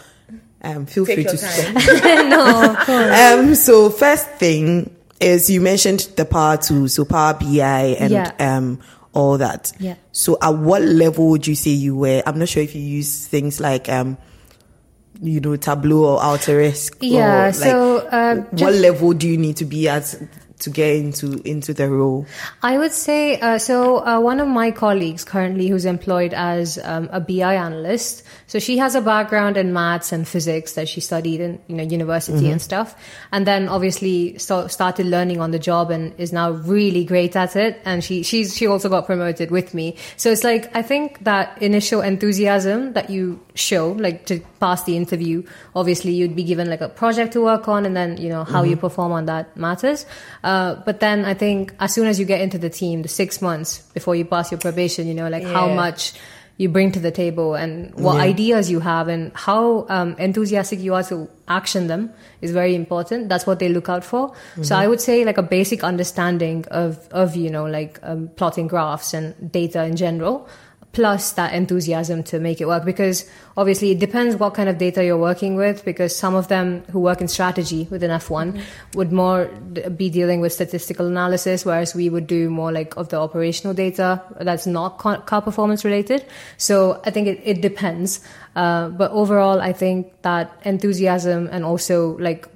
um, 0.62 0.86
feel 0.86 1.06
Take 1.06 1.14
free 1.16 1.24
your 1.24 1.32
to 1.32 1.38
time. 1.38 1.78
stop. 1.80 2.04
no, 2.28 2.70
of 2.70 2.76
course. 2.86 3.18
Um, 3.18 3.54
so 3.54 3.90
first 3.90 4.28
thing 4.32 4.94
is 5.20 5.50
you 5.50 5.60
mentioned 5.60 6.00
the 6.16 6.24
Power 6.24 6.58
Tools, 6.58 6.94
so 6.94 7.04
Power 7.04 7.34
BI 7.34 7.96
and 7.98 8.12
Yeah. 8.12 8.32
um 8.38 8.78
all 9.12 9.38
that. 9.38 9.72
Yeah. 9.78 9.96
So 10.12 10.38
at 10.42 10.50
what 10.50 10.82
level 10.82 11.28
would 11.30 11.46
you 11.46 11.54
say 11.54 11.70
you 11.70 11.96
were? 11.96 12.22
I'm 12.26 12.38
not 12.38 12.48
sure 12.48 12.62
if 12.62 12.74
you 12.74 12.82
use 12.82 13.26
things 13.26 13.60
like 13.60 13.88
um 13.88 14.18
you 15.22 15.40
know 15.40 15.56
Tableau 15.56 16.14
or 16.14 16.20
Alteryx. 16.20 16.96
Yeah, 17.00 17.42
or, 17.42 17.44
like, 17.46 17.54
so, 17.54 17.98
uh, 17.98 18.36
what 18.52 18.74
level 18.74 19.12
do 19.12 19.28
you 19.28 19.36
need 19.36 19.56
to 19.56 19.64
be 19.64 19.88
at 19.88 20.14
to 20.60 20.70
get 20.70 20.96
into 20.96 21.40
into 21.44 21.74
the 21.74 21.88
role? 21.88 22.26
I 22.62 22.78
would 22.78 22.92
say 22.92 23.40
uh, 23.40 23.58
so. 23.58 23.98
Uh, 24.00 24.20
one 24.20 24.40
of 24.40 24.48
my 24.48 24.70
colleagues 24.70 25.24
currently, 25.24 25.68
who's 25.68 25.84
employed 25.84 26.34
as 26.34 26.78
um, 26.82 27.08
a 27.12 27.20
BI 27.20 27.54
analyst, 27.54 28.22
so 28.46 28.58
she 28.58 28.78
has 28.78 28.94
a 28.94 29.00
background 29.00 29.56
in 29.56 29.72
maths 29.72 30.12
and 30.12 30.26
physics 30.26 30.74
that 30.74 30.88
she 30.88 31.00
studied 31.00 31.40
in 31.40 31.60
you 31.66 31.76
know 31.76 31.82
university 31.82 32.50
and 32.50 32.60
stuff, 32.62 32.94
and 33.32 33.46
then 33.46 33.68
obviously 33.68 34.38
so, 34.38 34.66
started 34.68 35.06
learning 35.06 35.40
on 35.40 35.50
the 35.50 35.58
job 35.58 35.90
and 35.90 36.14
is 36.18 36.32
now 36.32 36.50
really 36.50 37.04
great 37.04 37.36
at 37.36 37.56
it. 37.56 37.80
And 37.84 38.02
she 38.02 38.22
she's 38.22 38.56
she 38.56 38.66
also 38.66 38.88
got 38.88 39.06
promoted 39.06 39.50
with 39.50 39.74
me. 39.74 39.96
So 40.16 40.30
it's 40.30 40.44
like 40.44 40.74
I 40.76 40.82
think 40.82 41.24
that 41.24 41.60
initial 41.62 42.00
enthusiasm 42.00 42.92
that 42.94 43.10
you 43.10 43.40
show, 43.54 43.92
like 43.92 44.26
to 44.26 44.40
pass 44.60 44.84
the 44.84 44.96
interview, 44.96 45.42
obviously 45.74 46.12
you'd 46.12 46.36
be 46.36 46.44
given 46.44 46.68
like 46.68 46.80
a 46.80 46.88
project 46.88 47.32
to 47.34 47.42
work 47.42 47.68
on, 47.68 47.86
and 47.86 47.96
then 47.96 48.16
you 48.16 48.28
know 48.28 48.44
how 48.44 48.62
you 48.62 48.76
perform 48.76 49.12
on 49.12 49.26
that 49.26 49.56
matters. 49.56 50.06
Uh, 50.50 50.74
but 50.88 50.98
then 51.06 51.18
I 51.32 51.34
think 51.42 51.72
as 51.78 51.94
soon 51.94 52.06
as 52.10 52.18
you 52.20 52.26
get 52.26 52.40
into 52.46 52.58
the 52.66 52.70
team, 52.80 53.02
the 53.06 53.12
six 53.22 53.40
months 53.48 53.70
before 53.98 54.14
you 54.20 54.24
pass 54.34 54.50
your 54.52 54.60
probation, 54.66 55.06
you 55.10 55.14
know, 55.20 55.28
like 55.36 55.44
how 55.56 55.66
much 55.82 56.12
you 56.62 56.68
bring 56.76 56.90
to 56.92 57.00
the 57.00 57.10
table 57.18 57.54
and 57.62 57.94
what 58.06 58.16
Yeah. 58.16 58.32
ideas 58.32 58.70
you 58.74 58.80
have 58.86 59.08
and 59.12 59.30
how 59.48 59.86
um, 59.96 60.08
enthusiastic 60.18 60.78
you 60.86 60.92
are 60.98 61.04
to 61.12 61.16
action 61.58 61.86
them 61.92 62.10
is 62.42 62.50
very 62.60 62.74
important. 62.74 63.28
That's 63.30 63.46
what 63.48 63.58
they 63.62 63.68
look 63.76 63.88
out 63.88 64.04
for. 64.04 64.24
So 64.68 64.76
I 64.82 64.86
would 64.90 65.00
say 65.00 65.24
like 65.24 65.38
a 65.38 65.46
basic 65.56 65.80
understanding 65.92 66.64
of, 66.82 66.98
of 67.22 67.36
you 67.44 67.48
know, 67.54 67.64
like 67.78 67.98
um, 68.02 68.28
plotting 68.36 68.68
graphs 68.68 69.14
and 69.14 69.32
data 69.60 69.84
in 69.84 69.96
general 69.96 70.36
plus 70.92 71.32
that 71.32 71.54
enthusiasm 71.54 72.22
to 72.24 72.40
make 72.40 72.60
it 72.60 72.66
work 72.66 72.84
because 72.84 73.28
obviously 73.56 73.92
it 73.92 74.00
depends 74.00 74.34
what 74.36 74.54
kind 74.54 74.68
of 74.68 74.76
data 74.76 75.04
you're 75.04 75.16
working 75.16 75.54
with 75.54 75.84
because 75.84 76.14
some 76.14 76.34
of 76.34 76.48
them 76.48 76.82
who 76.90 76.98
work 76.98 77.20
in 77.20 77.28
strategy 77.28 77.86
within 77.90 78.10
F1 78.10 78.60
would 78.94 79.12
more 79.12 79.46
be 79.96 80.10
dealing 80.10 80.40
with 80.40 80.52
statistical 80.52 81.06
analysis 81.06 81.64
whereas 81.64 81.94
we 81.94 82.10
would 82.10 82.26
do 82.26 82.50
more 82.50 82.72
like 82.72 82.96
of 82.96 83.08
the 83.10 83.16
operational 83.16 83.72
data 83.72 84.20
that's 84.40 84.66
not 84.66 84.98
car 84.98 85.42
performance 85.42 85.84
related. 85.84 86.24
So 86.56 87.00
I 87.04 87.10
think 87.10 87.28
it, 87.28 87.40
it 87.44 87.62
depends. 87.62 88.20
Uh, 88.56 88.88
but 88.88 89.12
overall 89.12 89.60
I 89.60 89.72
think 89.72 90.12
that 90.22 90.60
enthusiasm 90.64 91.48
and 91.52 91.64
also 91.64 92.18
like 92.18 92.48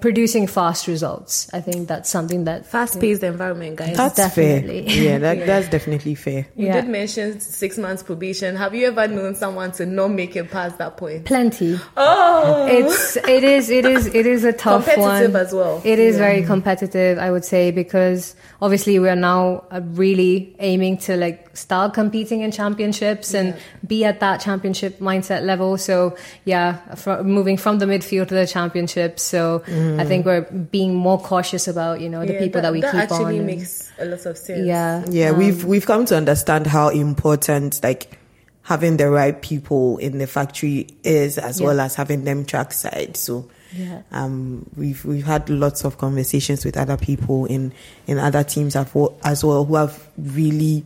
producing 0.00 0.46
fast 0.46 0.86
results 0.86 1.48
I 1.52 1.60
think 1.60 1.88
that's 1.88 2.10
something 2.10 2.44
that 2.44 2.66
Fast 2.66 3.00
paced 3.00 3.22
environment, 3.22 3.76
guys. 3.76 3.96
That's 3.96 4.16
definitely. 4.16 4.86
fair. 4.86 5.02
Yeah, 5.02 5.18
that, 5.18 5.38
that's 5.46 5.68
definitely 5.68 6.14
fair. 6.14 6.46
you 6.56 6.66
yeah. 6.66 6.80
did 6.80 6.88
mention 6.88 7.40
six 7.40 7.78
months 7.78 8.02
probation. 8.02 8.56
Have 8.56 8.74
you 8.74 8.88
ever 8.88 9.08
known 9.08 9.34
someone 9.34 9.72
to 9.72 9.86
not 9.86 10.08
make 10.08 10.36
it 10.36 10.50
past 10.50 10.78
that 10.78 10.96
point? 10.96 11.24
plenty 11.24 11.78
Oh, 11.96 12.66
it's 12.70 13.16
it 13.16 13.44
is 13.44 13.70
it 13.70 13.84
is 13.84 14.06
it 14.06 14.26
is 14.26 14.44
a 14.44 14.52
tough 14.52 14.84
competitive 14.84 15.32
one. 15.32 15.42
as 15.42 15.52
well. 15.52 15.82
It 15.84 15.98
is 15.98 16.16
very 16.18 16.42
competitive, 16.42 17.18
I 17.18 17.30
would 17.30 17.44
say, 17.44 17.70
because 17.70 18.34
obviously 18.60 18.98
we 18.98 19.08
are 19.08 19.16
now 19.16 19.64
uh, 19.70 19.80
really 19.84 20.54
aiming 20.58 20.98
to 20.98 21.16
like 21.16 21.47
start 21.58 21.94
competing 21.94 22.40
in 22.42 22.50
championships 22.52 23.34
and 23.34 23.54
be 23.86 24.04
at 24.04 24.20
that 24.20 24.40
championship 24.40 24.98
mindset 25.00 25.42
level. 25.44 25.76
So 25.78 26.16
yeah, 26.44 26.76
fro- 26.94 27.22
moving 27.24 27.56
from 27.56 27.78
the 27.78 27.86
midfield 27.86 28.28
to 28.28 28.34
the 28.34 28.46
championships. 28.46 29.22
So 29.22 29.62
I 29.98 30.04
think 30.04 30.24
we're 30.26 30.42
being 30.42 30.94
more 30.94 31.18
cautious 31.20 31.68
about 31.68 32.00
you 32.00 32.08
know 32.08 32.24
the 32.24 32.34
Yeah, 32.34 32.38
people 32.40 32.62
that, 32.62 32.72
we 32.72 32.80
keep 32.82 32.94
actually 32.94 33.24
on. 33.24 33.34
and- 33.36 33.46
makes 33.46 33.90
a 33.98 34.04
lot 34.04 34.24
of 34.26 34.36
sense. 34.38 34.66
yeah, 34.66 35.04
Yeah, 35.10 35.30
um, 35.30 35.38
we've 35.38 35.64
we've 35.64 35.86
come 35.86 36.04
to 36.06 36.16
understand 36.16 36.66
how 36.66 36.88
important 36.88 37.80
like 37.82 38.18
having 38.62 38.98
the 38.98 39.08
right 39.10 39.40
people 39.40 39.96
in 39.98 40.18
the 40.18 40.26
factory 40.26 40.86
is, 41.02 41.38
as 41.38 41.58
Yeah. 41.60 41.66
well 41.68 41.80
as 41.80 41.94
having 41.94 42.24
them 42.24 42.44
trackside. 42.44 43.16
So, 43.16 43.48
Yeah. 43.74 44.02
um, 44.12 44.66
we've 44.76 45.02
we've 45.06 45.24
had 45.24 45.48
lots 45.48 45.84
of 45.86 45.96
conversations 45.96 46.64
with 46.66 46.76
other 46.76 46.96
people 46.98 47.46
in 47.46 47.72
in 48.06 48.18
other 48.18 48.42
teams 48.44 48.76
as 48.76 48.86
well, 48.94 49.16
as 49.24 49.42
well 49.42 49.64
who 49.64 49.74
have 49.76 49.98
really 50.18 50.84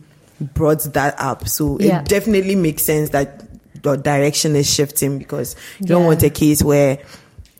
brought 0.53 0.81
that 0.93 1.15
up. 1.19 1.47
So 1.47 1.77
Yeah. 1.79 2.01
it 2.01 2.07
definitely 2.07 2.55
makes 2.55 2.83
sense 2.83 3.09
that 3.11 3.41
the 3.81 3.95
direction 3.97 4.55
is 4.55 4.71
shifting 4.71 5.17
because 5.17 5.55
you 5.79 5.87
don't 5.87 6.05
want 6.05 6.23
a 6.23 6.29
case 6.29 6.61
where 6.63 6.99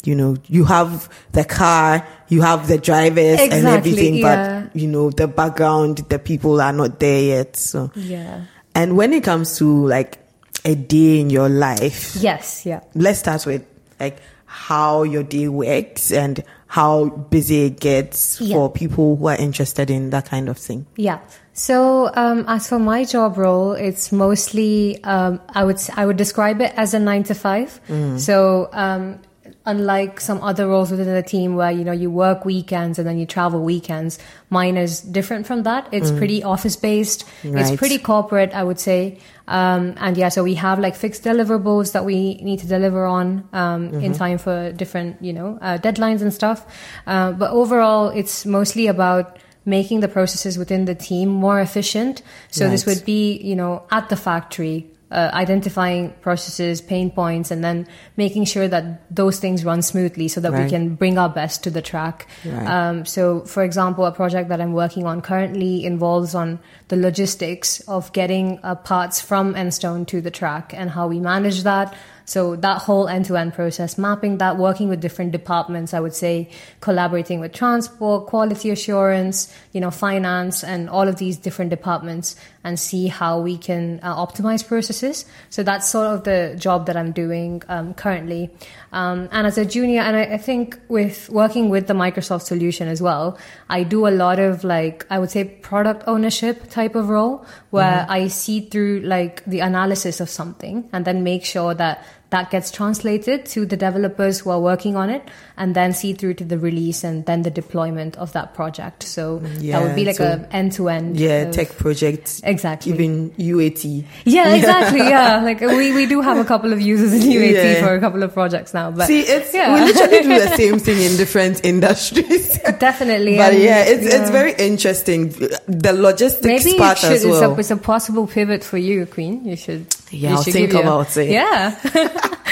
you 0.06 0.16
know 0.16 0.36
you 0.48 0.64
have 0.66 1.10
the 1.32 1.44
car 1.46 2.06
you 2.30 2.42
have 2.42 2.68
the 2.68 2.78
drivers 2.78 3.40
and 3.40 3.66
everything 3.68 4.16
yeah. 4.16 4.62
but 4.64 4.76
you 4.76 4.88
know 4.88 5.10
the 5.10 5.28
background 5.28 5.98
the 6.10 6.20
people 6.20 6.60
are 6.62 6.74
not 6.74 7.00
there 7.00 7.22
yet 7.22 7.56
so 7.56 7.90
yeah, 7.96 8.44
and 8.76 8.96
when 8.98 9.14
it 9.14 9.24
comes 9.24 9.58
to 9.58 9.86
like 9.88 10.18
a 10.66 10.76
day 10.76 11.20
in 11.20 11.30
your 11.30 11.50
life 11.50 12.16
yes, 12.18 12.66
yeah. 12.66 12.82
let's 12.96 13.20
start 13.20 13.46
with 13.46 13.66
like 14.00 14.18
how 14.46 15.04
your 15.04 15.24
day 15.24 15.48
works 15.48 16.12
and 16.12 16.44
how 16.68 17.06
busy 17.06 17.66
it 17.66 17.80
gets 17.80 18.40
Yeah. 18.42 18.56
for 18.56 18.72
people 18.72 19.16
who 19.16 19.28
are 19.28 19.36
interested 19.38 19.90
in 19.90 20.10
that 20.12 20.26
kind 20.26 20.48
of 20.50 20.58
thing 20.58 20.86
Yeah. 20.96 21.20
So 21.54 22.10
um, 22.14 22.46
as 22.48 22.68
for 22.68 22.80
my 22.80 23.04
job 23.06 23.38
role, 23.38 23.74
it's 23.74 24.12
mostly 24.12 25.04
um, 25.04 25.40
I 25.50 25.64
would 25.64 25.78
I 25.96 26.06
would 26.06 26.18
describe 26.18 26.62
it 26.62 26.74
as 26.76 26.94
a 26.94 27.00
nine 27.00 27.24
to 27.26 27.36
five. 27.36 27.80
So 28.18 28.70
um, 28.74 29.20
unlike 29.66 30.20
some 30.20 30.42
other 30.42 30.68
roles 30.68 30.92
within 30.92 31.06
the 31.14 31.22
team 31.22 31.56
where 31.56 31.72
you 31.72 31.84
know 31.86 31.92
you 31.94 32.10
work 32.12 32.44
weekends 32.44 32.98
and 33.00 33.08
then 33.08 33.18
you 33.18 33.26
travel 33.26 33.62
weekends 33.64 34.20
mine 34.50 34.76
is 34.78 35.00
different 35.02 35.46
from 35.48 35.64
that. 35.64 35.88
It's 35.92 36.12
pretty 36.12 36.44
office 36.44 36.76
based 36.76 37.24
Right. 37.44 37.62
it's 37.62 37.76
pretty 37.78 37.98
corporate 38.00 38.54
i 38.54 38.64
would 38.64 38.80
say. 38.80 39.20
Um, 39.48 39.94
and 39.98 40.18
yeah 40.18 40.30
so 40.30 40.44
we 40.44 40.56
have 40.56 40.80
like 40.80 40.96
fixed 40.96 41.24
deliverables 41.24 41.92
that 41.94 42.04
we 42.04 42.36
need 42.36 42.60
to 42.60 42.68
deliver 42.68 43.06
on 43.06 43.48
um, 43.54 43.94
in 44.02 44.14
time 44.14 44.38
for 44.40 44.72
different 44.72 45.22
you 45.22 45.34
know 45.34 45.60
uh, 45.62 45.78
deadlines 45.78 46.22
and 46.22 46.34
stuff. 46.34 46.66
Uh, 47.06 47.32
but 47.32 47.52
overall 47.52 48.10
it's 48.10 48.46
mostly 48.46 48.88
about 48.88 49.38
making 49.66 50.00
the 50.02 50.08
processes 50.08 50.58
within 50.58 50.86
the 50.86 50.96
team 50.96 51.30
more 51.30 51.60
efficient 51.60 52.22
so 52.50 52.70
this 52.70 52.86
would 52.86 53.04
be 53.06 53.38
you 53.38 53.56
know 53.56 53.84
at 53.92 54.10
the 54.10 54.16
factory 54.16 54.88
uh, 55.14 55.30
identifying 55.34 56.12
processes, 56.22 56.82
pain 56.82 57.12
points, 57.12 57.52
and 57.52 57.64
then 57.64 57.88
making 58.18 58.46
sure 58.46 58.68
that 58.68 59.16
those 59.16 59.40
things 59.40 59.64
run 59.64 59.84
smoothly 59.84 60.28
so 60.28 60.42
that 60.42 60.52
we 60.52 60.68
can 60.68 60.96
bring 60.96 61.20
our 61.20 61.30
best 61.30 61.64
to 61.64 61.70
the 61.70 61.84
track. 61.84 62.28
Right. 62.44 62.68
Um, 62.68 63.06
so, 63.06 63.42
for 63.42 63.64
example, 63.64 64.06
a 64.06 64.12
project 64.12 64.50
that 64.50 64.60
I'm 64.60 64.74
working 64.74 65.06
on 65.06 65.22
currently 65.22 65.86
involves 65.86 66.34
on 66.34 66.60
the 66.88 66.96
logistics 66.96 67.80
of 67.82 68.12
getting 68.14 68.60
uh, 68.64 68.74
parts 68.74 69.22
from 69.22 69.54
Enstone 69.54 70.08
to 70.08 70.20
the 70.20 70.32
track 70.32 70.74
and 70.76 70.90
how 70.90 71.08
we 71.08 71.20
manage 71.20 71.62
that. 71.62 71.94
So 72.26 72.56
that 72.58 72.82
whole 72.82 73.08
end-to-end 73.08 73.54
process, 73.54 73.98
mapping 73.98 74.38
that, 74.38 74.58
working 74.58 74.88
with 74.88 75.02
different 75.02 75.32
departments, 75.32 75.94
I 75.94 76.00
would 76.00 76.14
say, 76.14 76.50
collaborating 76.80 77.40
with 77.40 77.54
transport, 77.54 78.28
quality 78.28 78.70
assurance, 78.70 79.54
you 79.74 79.82
know, 79.82 79.92
finance, 79.92 80.64
and 80.64 80.90
all 80.90 81.08
of 81.08 81.18
these 81.18 81.38
different 81.38 81.70
departments, 81.70 82.36
and 82.64 82.80
see 82.80 83.08
how 83.08 83.42
we 83.42 83.58
can 83.58 84.00
uh, 84.04 84.16
optimize 84.16 84.66
processes. 84.66 85.26
So 85.50 85.64
that's 85.64 85.90
sort 85.90 86.08
of 86.08 86.24
the 86.24 86.56
job 86.58 86.86
that 86.86 86.96
I'm 86.96 87.12
doing 87.12 87.62
um, 87.68 87.94
currently. 87.94 88.50
Um, 88.94 89.28
and 89.32 89.46
as 89.48 89.58
a 89.58 89.66
junior, 89.66 90.02
and 90.02 90.16
I, 90.16 90.36
I 90.36 90.38
think 90.38 90.80
with 90.88 91.30
working 91.30 91.70
with 91.70 91.88
the 91.88 91.94
Microsoft 91.94 92.44
solution 92.44 92.88
as 92.88 93.02
well, 93.02 93.38
I 93.70 93.84
do 93.84 94.08
a 94.08 94.12
lot 94.12 94.40
of 94.40 94.64
like 94.64 95.06
I 95.10 95.20
would 95.20 95.32
say 95.32 95.44
product 95.46 96.04
ownership 96.08 96.70
type 96.70 96.96
of 96.96 97.10
role 97.10 97.46
where 97.74 98.02
mm-hmm. 98.06 98.12
I 98.12 98.28
see 98.28 98.62
through 98.62 99.00
like 99.02 99.44
the 99.46 99.62
analysis 99.62 100.22
of 100.22 100.30
something 100.30 100.88
and 100.94 101.06
then 101.06 101.24
make 101.24 101.44
sure 101.44 101.74
that 101.74 102.06
that 102.34 102.50
gets 102.50 102.72
translated 102.72 103.46
to 103.46 103.64
the 103.64 103.78
developers 103.78 104.40
who 104.40 104.50
are 104.50 104.60
working 104.60 104.96
on 104.96 105.08
it 105.12 105.22
and 105.56 105.76
then 105.76 105.94
see 105.94 106.14
through 106.14 106.34
to 106.34 106.44
the 106.44 106.58
release 106.58 107.04
and 107.04 107.28
then 107.28 107.44
the 107.44 107.52
deployment 107.52 108.16
of 108.18 108.34
that 108.34 108.56
project. 108.56 109.04
So 109.04 109.38
that 109.38 109.84
would 109.84 109.96
be 109.96 110.04
like 110.04 110.16
so- 110.16 110.42
a 110.44 110.54
end 110.56 110.72
to 110.74 110.90
end. 110.90 111.16
Yeah, 111.20 111.52
tech 111.52 111.78
project. 111.78 112.42
Exactly. 112.44 112.92
Even 112.92 113.30
UAT. 113.38 114.04
Yeah, 114.26 114.56
exactly. 114.56 114.98
Yeah, 115.02 115.42
like 115.44 115.62
uh, 115.62 115.68
we, 115.78 115.94
we 115.94 116.08
do 116.08 116.22
have 116.22 116.40
a 116.40 116.44
couple 116.44 116.74
of 116.74 116.82
users 116.82 117.14
in 117.14 117.22
UAT 117.22 117.54
Yeah. 117.54 117.86
for 117.86 117.94
a 117.94 118.00
couple 118.00 118.24
of 118.24 118.34
projects 118.34 118.74
now, 118.74 118.90
but 118.90 119.06
See, 119.06 119.22
it's 119.22 119.54
yeah. 119.54 119.76
we 119.76 119.94
literally 119.94 120.24
do 120.24 120.40
the 120.50 120.56
same 120.58 120.80
thing 120.80 121.00
in 121.04 121.16
different 121.18 121.64
industries. 121.64 122.58
definitely. 122.80 123.38
but 123.38 123.54
and, 123.54 123.62
yeah, 123.62 123.84
it's 123.84 124.08
it's 124.12 124.32
very 124.32 124.54
interesting. 124.54 125.30
The 125.68 125.94
logistics 125.94 126.66
Maybe 126.66 126.80
part 126.80 126.98
should, 126.98 127.12
as 127.12 127.24
it's, 127.26 127.32
well. 127.32 127.54
a, 127.54 127.60
it's 127.60 127.70
a 127.70 127.78
possible 127.78 128.26
pivot 128.26 128.64
for 128.64 128.78
you, 128.80 129.06
Queen. 129.06 129.46
You 129.46 129.56
should. 129.56 129.86
Yeah, 130.14 130.30
you 130.32 130.36
I'll 130.38 130.44
think 130.44 130.56
give 130.56 130.74
you 130.74 130.80
a- 130.80 130.82
about 130.82 131.18
it. 131.18 131.30
Yeah, 131.30 131.76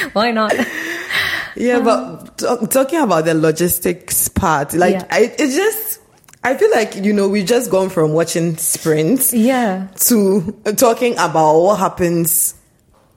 why 0.13 0.32
not? 0.32 0.54
Yeah, 1.56 1.80
but 1.82 2.43
um, 2.43 2.60
t- 2.60 2.67
talking 2.67 3.00
about 3.00 3.26
the 3.26 3.34
logistics 3.34 4.28
part, 4.30 4.74
like 4.74 4.93
Yeah. 4.93 5.06
I, 5.12 5.34
it's 5.38 5.56
just, 5.56 6.00
I 6.43 6.56
feel 6.56 6.71
like 6.71 6.95
you 6.95 7.13
know 7.13 7.28
we've 7.28 7.45
just 7.45 7.69
gone 7.69 7.89
from 7.89 8.13
watching 8.13 8.58
sprints 8.58 9.34
Yeah, 9.34 9.88
to 10.08 10.52
talking 10.78 11.13
about 11.13 11.60
what 11.62 11.80
happens 11.80 12.56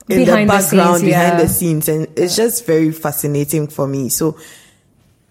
in 0.08 0.18
Behind 0.24 0.50
the 0.50 0.52
the 0.54 0.60
background, 0.60 0.96
scenes, 0.98 1.10
behind 1.10 1.40
the 1.40 1.48
scenes, 1.48 1.88
and 1.88 2.08
it's 2.18 2.36
just 2.36 2.66
very 2.66 2.92
fascinating 2.92 3.68
for 3.68 3.86
me. 3.86 4.10
So 4.10 4.36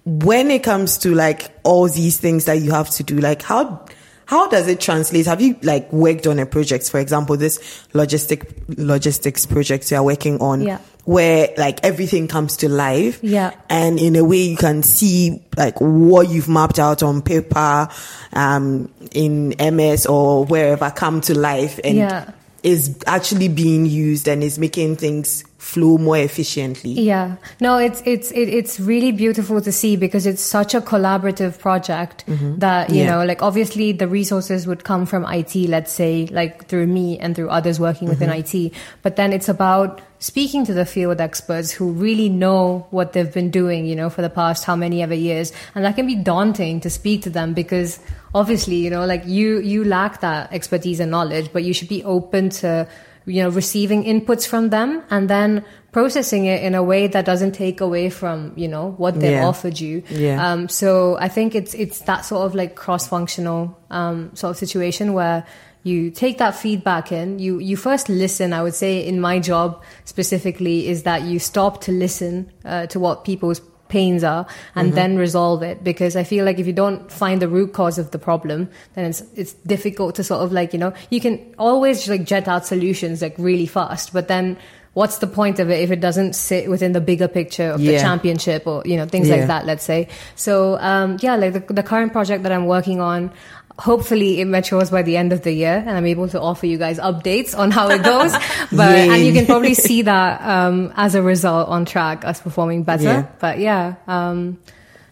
when 0.06 0.50
it 0.50 0.64
comes 0.64 0.98
to 1.00 1.14
like 1.14 1.52
all 1.64 1.88
these 1.88 2.18
things 2.18 2.46
that 2.46 2.60
you 2.62 2.72
have 2.72 2.90
to 2.92 3.04
do, 3.04 3.18
like 3.18 3.42
how 3.44 3.86
how 4.26 4.48
does 4.48 4.68
it 4.68 4.80
translate? 4.80 5.26
Have 5.26 5.42
you 5.42 5.56
like 5.64 5.92
worked 5.92 6.28
on 6.28 6.40
a 6.40 6.46
project, 6.46 6.90
for 6.90 7.00
example, 7.00 7.38
this 7.38 7.60
logistic 7.94 8.48
logistics 8.78 9.46
project 9.46 9.90
you 9.92 9.98
are 9.98 10.04
working 10.04 10.40
on, 10.40 10.62
Yeah. 10.62 10.80
where 11.06 11.50
like 11.58 11.84
everything 11.84 12.28
comes 12.28 12.58
to 12.58 12.70
life, 12.70 13.20
Yeah. 13.22 13.52
and 13.70 14.00
in 14.00 14.16
a 14.16 14.24
way 14.24 14.42
you 14.44 14.58
can 14.58 14.84
see 14.84 15.42
like 15.58 15.80
what 15.80 16.30
you've 16.30 16.48
mapped 16.50 16.80
out 16.80 17.04
on 17.04 17.22
paper, 17.22 17.88
um, 18.34 18.90
in 19.12 19.54
MS 19.60 20.06
or 20.06 20.46
wherever 20.46 20.90
come 20.92 21.22
to 21.22 21.38
life, 21.38 21.80
and 21.84 21.98
Yeah. 21.98 22.26
is 22.64 22.96
actually 23.06 23.50
being 23.50 23.86
used 23.86 24.28
and 24.30 24.42
is 24.44 24.58
making 24.58 24.96
things 24.96 25.44
flow 25.64 25.98
more 25.98 26.18
efficiently. 26.18 26.92
yeah. 26.92 27.38
No, 27.62 27.78
it's 27.78 28.04
it's 28.06 28.32
it, 28.32 28.50
it's 28.50 28.80
really 28.82 29.12
beautiful 29.14 29.62
to 29.62 29.72
see 29.72 29.96
because 29.96 30.26
it's 30.26 30.42
such 30.42 30.76
a 30.76 30.82
collaborative 30.82 31.58
project 31.58 32.26
mm-hmm. 32.28 32.60
that 32.60 32.90
you 32.90 33.04
Yeah. 33.04 33.12
know, 33.12 33.26
like 33.26 33.42
obviously 33.42 33.94
the 33.94 34.08
resources 34.08 34.68
would 34.68 34.84
come 34.84 35.06
from 35.06 35.26
IT, 35.26 35.56
let's 35.70 35.94
say, 35.94 36.28
like 36.40 36.68
through 36.68 36.88
me 36.88 37.18
and 37.18 37.34
through 37.34 37.50
others 37.50 37.80
working 37.80 38.10
within 38.10 38.30
mm-hmm. 38.30 38.68
IT, 38.68 38.74
but 39.04 39.16
then 39.16 39.32
it's 39.32 39.48
about 39.48 40.02
speaking 40.20 40.66
to 40.66 40.74
the 40.74 40.86
field 40.86 41.22
experts 41.22 41.72
who 41.72 41.92
really 41.92 42.28
know 42.28 42.86
what 42.92 43.14
they've 43.14 43.34
been 43.34 43.50
doing, 43.50 43.86
you 43.86 43.96
know, 43.96 44.10
for 44.10 44.22
the 44.22 44.30
past 44.30 44.66
how 44.66 44.76
many 44.76 45.02
ever 45.02 45.14
years. 45.16 45.54
And 45.76 45.86
that 45.86 45.96
can 45.96 46.08
be 46.08 46.16
daunting 46.16 46.82
to 46.82 46.90
speak 46.90 47.24
to 47.24 47.30
them 47.30 47.54
because 47.54 48.00
obviously, 48.36 48.76
you 48.76 48.90
know, 48.90 49.06
like 49.06 49.24
you, 49.26 49.60
you 49.60 49.84
lack 49.84 50.22
that 50.22 50.52
expertise 50.52 51.00
and 51.00 51.12
knowledge, 51.12 51.52
but 51.52 51.64
you 51.64 51.74
should 51.74 51.90
be 51.90 52.04
open 52.04 52.50
to, 52.62 52.88
you 53.26 53.42
know, 53.44 53.50
receiving 53.50 54.04
inputs 54.04 54.46
from 54.48 54.70
them 54.70 55.04
and 55.10 55.30
then 55.30 55.64
processing 55.92 56.46
it 56.46 56.64
in 56.64 56.76
a 56.76 56.84
way 56.84 57.08
that 57.08 57.24
doesn't 57.26 57.52
take 57.54 57.80
away 57.82 58.10
from, 58.10 58.52
you 58.56 58.68
know, 58.68 58.92
what 58.98 59.20
they've 59.20 59.32
Yeah. 59.34 59.48
offered 59.48 59.80
you. 59.80 60.04
Yeah. 60.10 60.46
Um, 60.52 60.68
so 60.70 61.18
I 61.20 61.30
think 61.30 61.56
it's, 61.56 61.74
it's 61.74 62.00
that 62.02 62.26
sort 62.26 62.46
of 62.46 62.56
like 62.56 62.76
cross-functional, 62.76 63.78
um, 63.92 64.32
sort 64.36 64.52
of 64.52 64.58
situation 64.58 65.14
where 65.14 65.46
you 65.84 66.10
take 66.12 66.38
that 66.38 66.56
feedback 66.56 67.12
in 67.12 67.40
you 67.40 67.60
you 67.60 67.76
first 67.76 68.08
listen 68.08 68.54
i 68.54 68.64
would 68.64 68.74
say 68.74 69.06
in 69.06 69.20
my 69.20 69.38
job 69.38 69.84
specifically 70.06 70.88
is 70.88 71.04
that 71.04 71.24
you 71.24 71.38
stop 71.40 71.82
to 71.82 71.92
listen 71.92 72.50
uh, 72.64 72.86
to 72.88 73.02
what 73.02 73.26
people's 73.26 73.60
pains 73.94 74.24
are 74.34 74.46
and 74.76 74.94
then 75.00 75.18
resolve 75.24 75.64
it. 75.72 75.84
Because 75.90 76.16
i 76.22 76.24
feel 76.34 76.46
like 76.52 76.60
if 76.66 76.68
you 76.72 76.76
don't 76.84 77.12
find 77.22 77.42
the 77.46 77.50
root 77.56 77.74
cause 77.80 77.98
of 78.04 78.12
the 78.16 78.20
problem 78.28 78.68
then 78.96 79.06
it's 79.14 79.24
it's 79.44 79.54
difficult 79.74 80.16
to 80.22 80.24
sort 80.30 80.42
of 80.46 80.52
like 80.60 80.74
you 80.78 80.80
know 80.86 80.94
you 81.18 81.22
can 81.26 81.40
always 81.70 82.08
like 82.14 82.24
jet 82.36 82.48
out 82.48 82.66
solutions 82.76 83.22
like 83.28 83.36
really 83.50 83.68
fast. 83.80 84.14
But 84.20 84.28
then 84.28 84.58
what's 85.00 85.18
the 85.18 85.28
point 85.36 85.58
of 85.60 85.70
it 85.74 85.80
if 85.84 85.90
it 85.90 86.00
doesn't 86.02 86.34
sit 86.40 86.70
within 86.70 86.92
the 86.98 87.02
bigger 87.02 87.28
picture 87.28 87.70
of 87.76 87.80
the 87.82 87.98
championship 87.98 88.68
or 88.74 88.84
you 88.86 88.98
know 88.98 89.06
things 89.14 89.28
Yeah. 89.28 89.38
like 89.38 89.48
that 89.54 89.66
let's 89.66 89.84
say. 89.84 90.08
So 90.36 90.78
um 90.92 91.18
yeah 91.26 91.36
like 91.36 91.54
the, 91.54 91.74
the 91.74 91.86
current 91.92 92.12
project 92.18 92.44
that 92.44 92.52
i'm 92.58 92.68
working 92.68 93.02
on 93.02 93.32
hopefully 93.80 94.40
it 94.40 94.46
matures 94.46 94.90
by 94.92 95.02
the 95.02 95.18
end 95.18 95.34
of 95.34 95.42
the 95.42 95.52
year 95.52 95.78
and 95.86 95.90
i'm 95.98 96.06
able 96.06 96.28
to 96.28 96.40
offer 96.40 96.66
you 96.68 96.78
guys 96.78 97.00
updates 97.00 97.58
on 97.58 97.72
how 97.72 97.90
it 97.90 98.04
goes 98.04 98.32
but 98.72 98.96
Yay. 98.96 99.10
and 99.10 99.26
you 99.26 99.34
can 99.34 99.46
probably 99.48 99.74
see 99.88 100.04
that 100.04 100.40
um 100.42 100.94
as 100.96 101.16
a 101.16 101.22
result 101.24 101.68
on 101.70 101.84
track 101.86 102.24
us 102.24 102.40
performing 102.40 102.84
better 102.84 103.04
Yeah. 103.04 103.28
but 103.40 103.58
yeah 103.60 103.96
um 104.08 104.60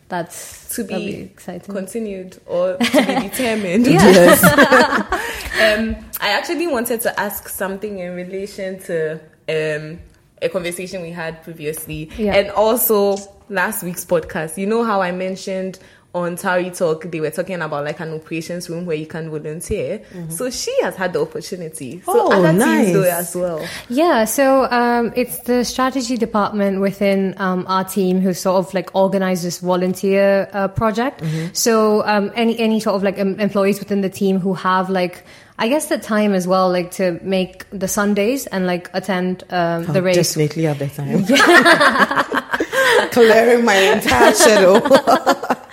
that's 0.10 0.76
To 0.76 0.84
that'll 0.84 1.00
be 1.06 1.22
exciting 1.22 1.74
continued 1.74 2.38
or 2.46 2.76
to 2.76 2.84
be 2.84 3.30
determined. 3.30 3.88
Yes. 3.88 4.44
Um, 4.44 5.96
I 6.20 6.30
actually 6.32 6.68
wanted 6.68 7.02
to 7.02 7.18
ask 7.20 7.48
something 7.48 8.00
in 8.00 8.16
relation 8.16 8.80
to 8.82 9.14
um, 9.50 10.00
a 10.42 10.50
conversation 10.50 11.02
we 11.02 11.12
had 11.12 11.42
previously, 11.44 12.10
Yeah. 12.18 12.36
and 12.36 12.50
also 12.52 13.16
last 13.50 13.84
week's 13.84 14.04
podcast. 14.04 14.58
You 14.58 14.66
know 14.68 14.84
how 14.84 15.02
I 15.02 15.12
mentioned 15.12 15.80
on 16.14 16.36
Tari 16.36 16.70
Talk 16.72 17.04
they 17.04 17.22
were 17.22 17.32
talking 17.32 17.62
about 17.62 17.86
like 17.86 18.00
an 18.02 18.14
operations 18.14 18.70
room 18.70 18.86
where 18.86 18.98
you 18.98 19.06
can 19.06 19.30
volunteer. 19.30 20.02
So 20.30 20.50
she 20.50 20.76
has 20.82 20.96
had 20.98 21.14
the 21.14 21.22
opportunity. 21.22 22.02
So 22.02 22.12
Oh, 22.14 22.32
other 22.34 22.52
nice. 22.52 22.88
teams 22.88 22.98
do 22.98 23.04
it 23.04 23.14
as 23.14 23.34
well. 23.36 23.66
Yeah, 23.88 24.26
so 24.26 24.66
um, 24.70 25.14
it's 25.16 25.40
the 25.40 25.64
strategy 25.64 26.18
department 26.18 26.82
within 26.82 27.34
um, 27.38 27.66
our 27.70 27.86
team 27.86 28.20
who 28.20 28.34
sort 28.34 28.58
of 28.66 28.74
like 28.74 28.94
organize 28.94 29.42
this 29.44 29.60
volunteer 29.60 30.50
uh, 30.52 30.68
project. 30.68 31.24
So 31.54 32.06
um, 32.06 32.32
any 32.36 32.60
any 32.60 32.82
sort 32.82 32.98
of 32.98 33.04
like 33.04 33.18
em- 33.18 33.40
employees 33.40 33.80
within 33.80 34.02
the 34.02 34.10
team 34.10 34.40
who 34.40 34.54
have 34.54 34.90
like. 34.90 35.24
I 35.60 35.68
guess 35.70 35.90
the 35.90 36.00
time 36.00 36.34
as 36.34 36.48
well, 36.48 36.72
like 36.72 36.90
to 36.94 37.20
make 37.22 37.70
the 37.70 37.88
Sundays 37.88 38.48
and 38.48 38.66
like 38.66 38.90
attend 38.94 39.44
um, 39.52 39.86
the 39.86 39.94
I'll 40.00 40.02
race. 40.02 40.16
Definitely 40.34 40.64
have 40.64 40.80
the 40.80 40.88
time. 40.88 41.24
Clearing 43.12 43.64
my 43.66 43.76
entire 43.76 44.34
schedule. 44.34 44.82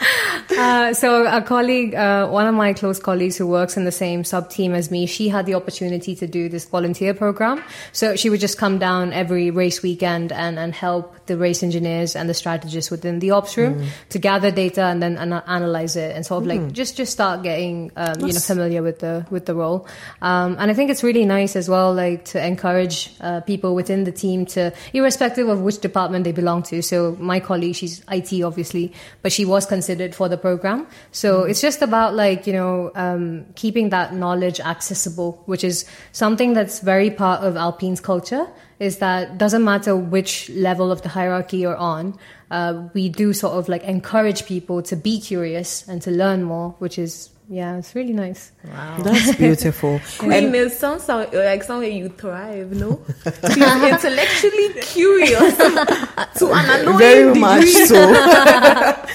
Uh, 0.57 0.95
so 0.95 1.27
a 1.27 1.43
colleague, 1.43 1.95
uh, 1.95 2.29
one 2.29 2.47
of 2.47 2.55
my 2.55 2.73
close 2.73 2.99
colleagues 2.99 3.37
who 3.37 3.47
works 3.47 3.77
in 3.77 3.85
the 3.85 3.93
same 3.93 4.25
sub 4.25 4.49
team 4.51 4.75
as 4.75 4.91
me, 4.91 5.07
she 5.07 5.29
had 5.29 5.47
the 5.47 5.55
opportunity 5.55 6.15
to 6.15 6.27
do 6.27 6.49
this 6.49 6.65
volunteer 6.65 7.13
program. 7.15 7.63
So 7.93 8.17
she 8.17 8.31
would 8.31 8.41
just 8.41 8.59
come 8.59 8.79
down 8.79 9.13
every 9.13 9.51
race 9.51 9.83
weekend 9.83 10.33
and, 10.33 10.59
and 10.59 10.75
help 10.75 11.27
the 11.27 11.37
race 11.37 11.63
engineers 11.63 12.17
and 12.17 12.29
the 12.29 12.35
strategists 12.35 12.91
within 12.91 13.19
the 13.19 13.33
ops 13.33 13.57
room 13.57 13.87
to 14.09 14.19
gather 14.19 14.51
data 14.51 14.83
and 14.83 15.03
then 15.03 15.19
ana- 15.19 15.45
analyze 15.47 15.95
it 15.97 16.17
and 16.17 16.25
sort 16.25 16.43
of 16.43 16.47
like 16.49 16.73
just 16.73 16.97
just 16.97 17.13
start 17.13 17.43
getting 17.43 17.93
um, 17.97 18.19
you 18.21 18.33
know 18.33 18.41
familiar 18.41 18.83
with 18.83 19.01
the 19.01 19.27
with 19.31 19.45
the 19.45 19.55
role. 19.55 19.87
Um, 20.23 20.57
and 20.59 20.71
I 20.71 20.75
think 20.75 20.91
it's 20.91 21.03
really 21.03 21.27
nice 21.27 21.55
as 21.55 21.69
well, 21.69 21.93
like 21.93 22.25
to 22.27 22.45
encourage 22.45 23.11
uh, 23.21 23.41
people 23.43 23.75
within 23.75 24.05
the 24.05 24.13
team 24.13 24.47
to, 24.47 24.73
irrespective 24.93 25.49
of 25.49 25.61
which 25.61 25.79
department 25.79 26.25
they 26.25 26.33
belong 26.33 26.63
to. 26.65 26.83
So 26.83 27.17
my 27.21 27.41
colleague, 27.41 27.75
she's 27.75 28.03
IT 28.11 28.43
obviously, 28.43 28.93
but 29.23 29.31
she 29.31 29.45
was 29.45 29.67
considered 29.67 30.15
for 30.15 30.29
the 30.29 30.38
program. 30.39 30.87
So 31.13 31.45
it's 31.45 31.61
just 31.61 31.83
about 31.83 32.15
like 32.15 32.47
you 32.47 32.53
know 32.53 32.91
um, 32.95 33.47
keeping 33.55 33.91
that 33.91 34.15
knowledge 34.15 34.61
accessible, 34.61 35.43
which 35.47 35.65
is 35.65 35.85
something 36.13 36.55
that's 36.55 36.81
very 36.81 37.11
part 37.11 37.43
of 37.43 37.57
Alpine's 37.57 38.01
culture 38.01 38.47
is 38.79 38.99
that 38.99 39.39
doesn't 39.39 39.65
matter 39.65 39.97
which 39.97 40.49
level 40.51 40.93
of 40.93 41.03
the 41.03 41.09
hierarchy 41.09 41.59
you're 41.59 41.77
on, 41.77 42.17
uh, 42.51 42.89
we 42.95 43.09
do 43.09 43.33
sort 43.33 43.55
of 43.55 43.69
like 43.69 43.83
encourage 43.85 44.47
people 44.47 44.83
to 44.83 44.97
be 44.97 45.21
curious 45.21 45.87
and 45.89 46.01
to 46.03 46.11
learn 46.11 46.43
more, 46.45 46.71
which 46.79 46.99
is 46.99 47.31
yeah, 47.51 47.79
it's 47.79 47.95
really 47.95 48.13
nice. 48.13 48.53
Wow. 48.65 48.99
That's 49.03 49.35
beautiful. 49.37 50.01
Queen, 50.19 50.33
And 50.33 50.55
it 50.55 50.73
sounds 50.73 51.09
like 51.09 51.63
somewhere 51.63 51.89
you 51.89 52.11
thrive, 52.11 52.73
no? 52.73 53.01
She's 53.25 53.57
intellectually 53.57 54.75
curious 54.83 55.57
to 55.57 56.51
an 56.53 56.81
annoying 56.81 56.99
very 56.99 57.25
degree. 57.29 57.41
much 57.41 57.65
so. 57.67 57.97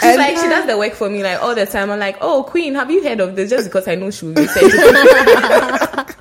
She's 0.00 0.16
like, 0.16 0.36
she 0.36 0.48
does 0.48 0.66
the 0.66 0.76
work 0.78 0.92
for 0.94 1.08
me 1.10 1.22
like 1.22 1.42
all 1.42 1.54
the 1.54 1.66
time. 1.66 1.90
I'm 1.90 1.98
like, 1.98 2.18
oh, 2.20 2.44
Queen, 2.44 2.74
have 2.74 2.90
you 2.90 3.02
heard 3.02 3.20
of 3.20 3.34
this? 3.34 3.50
Just 3.50 3.66
because 3.68 3.88
I 3.88 3.94
know 3.96 4.10
she 4.10 4.26
will 4.26 4.34
be 4.34 4.46
saying 4.46 4.70
it. 4.72 6.16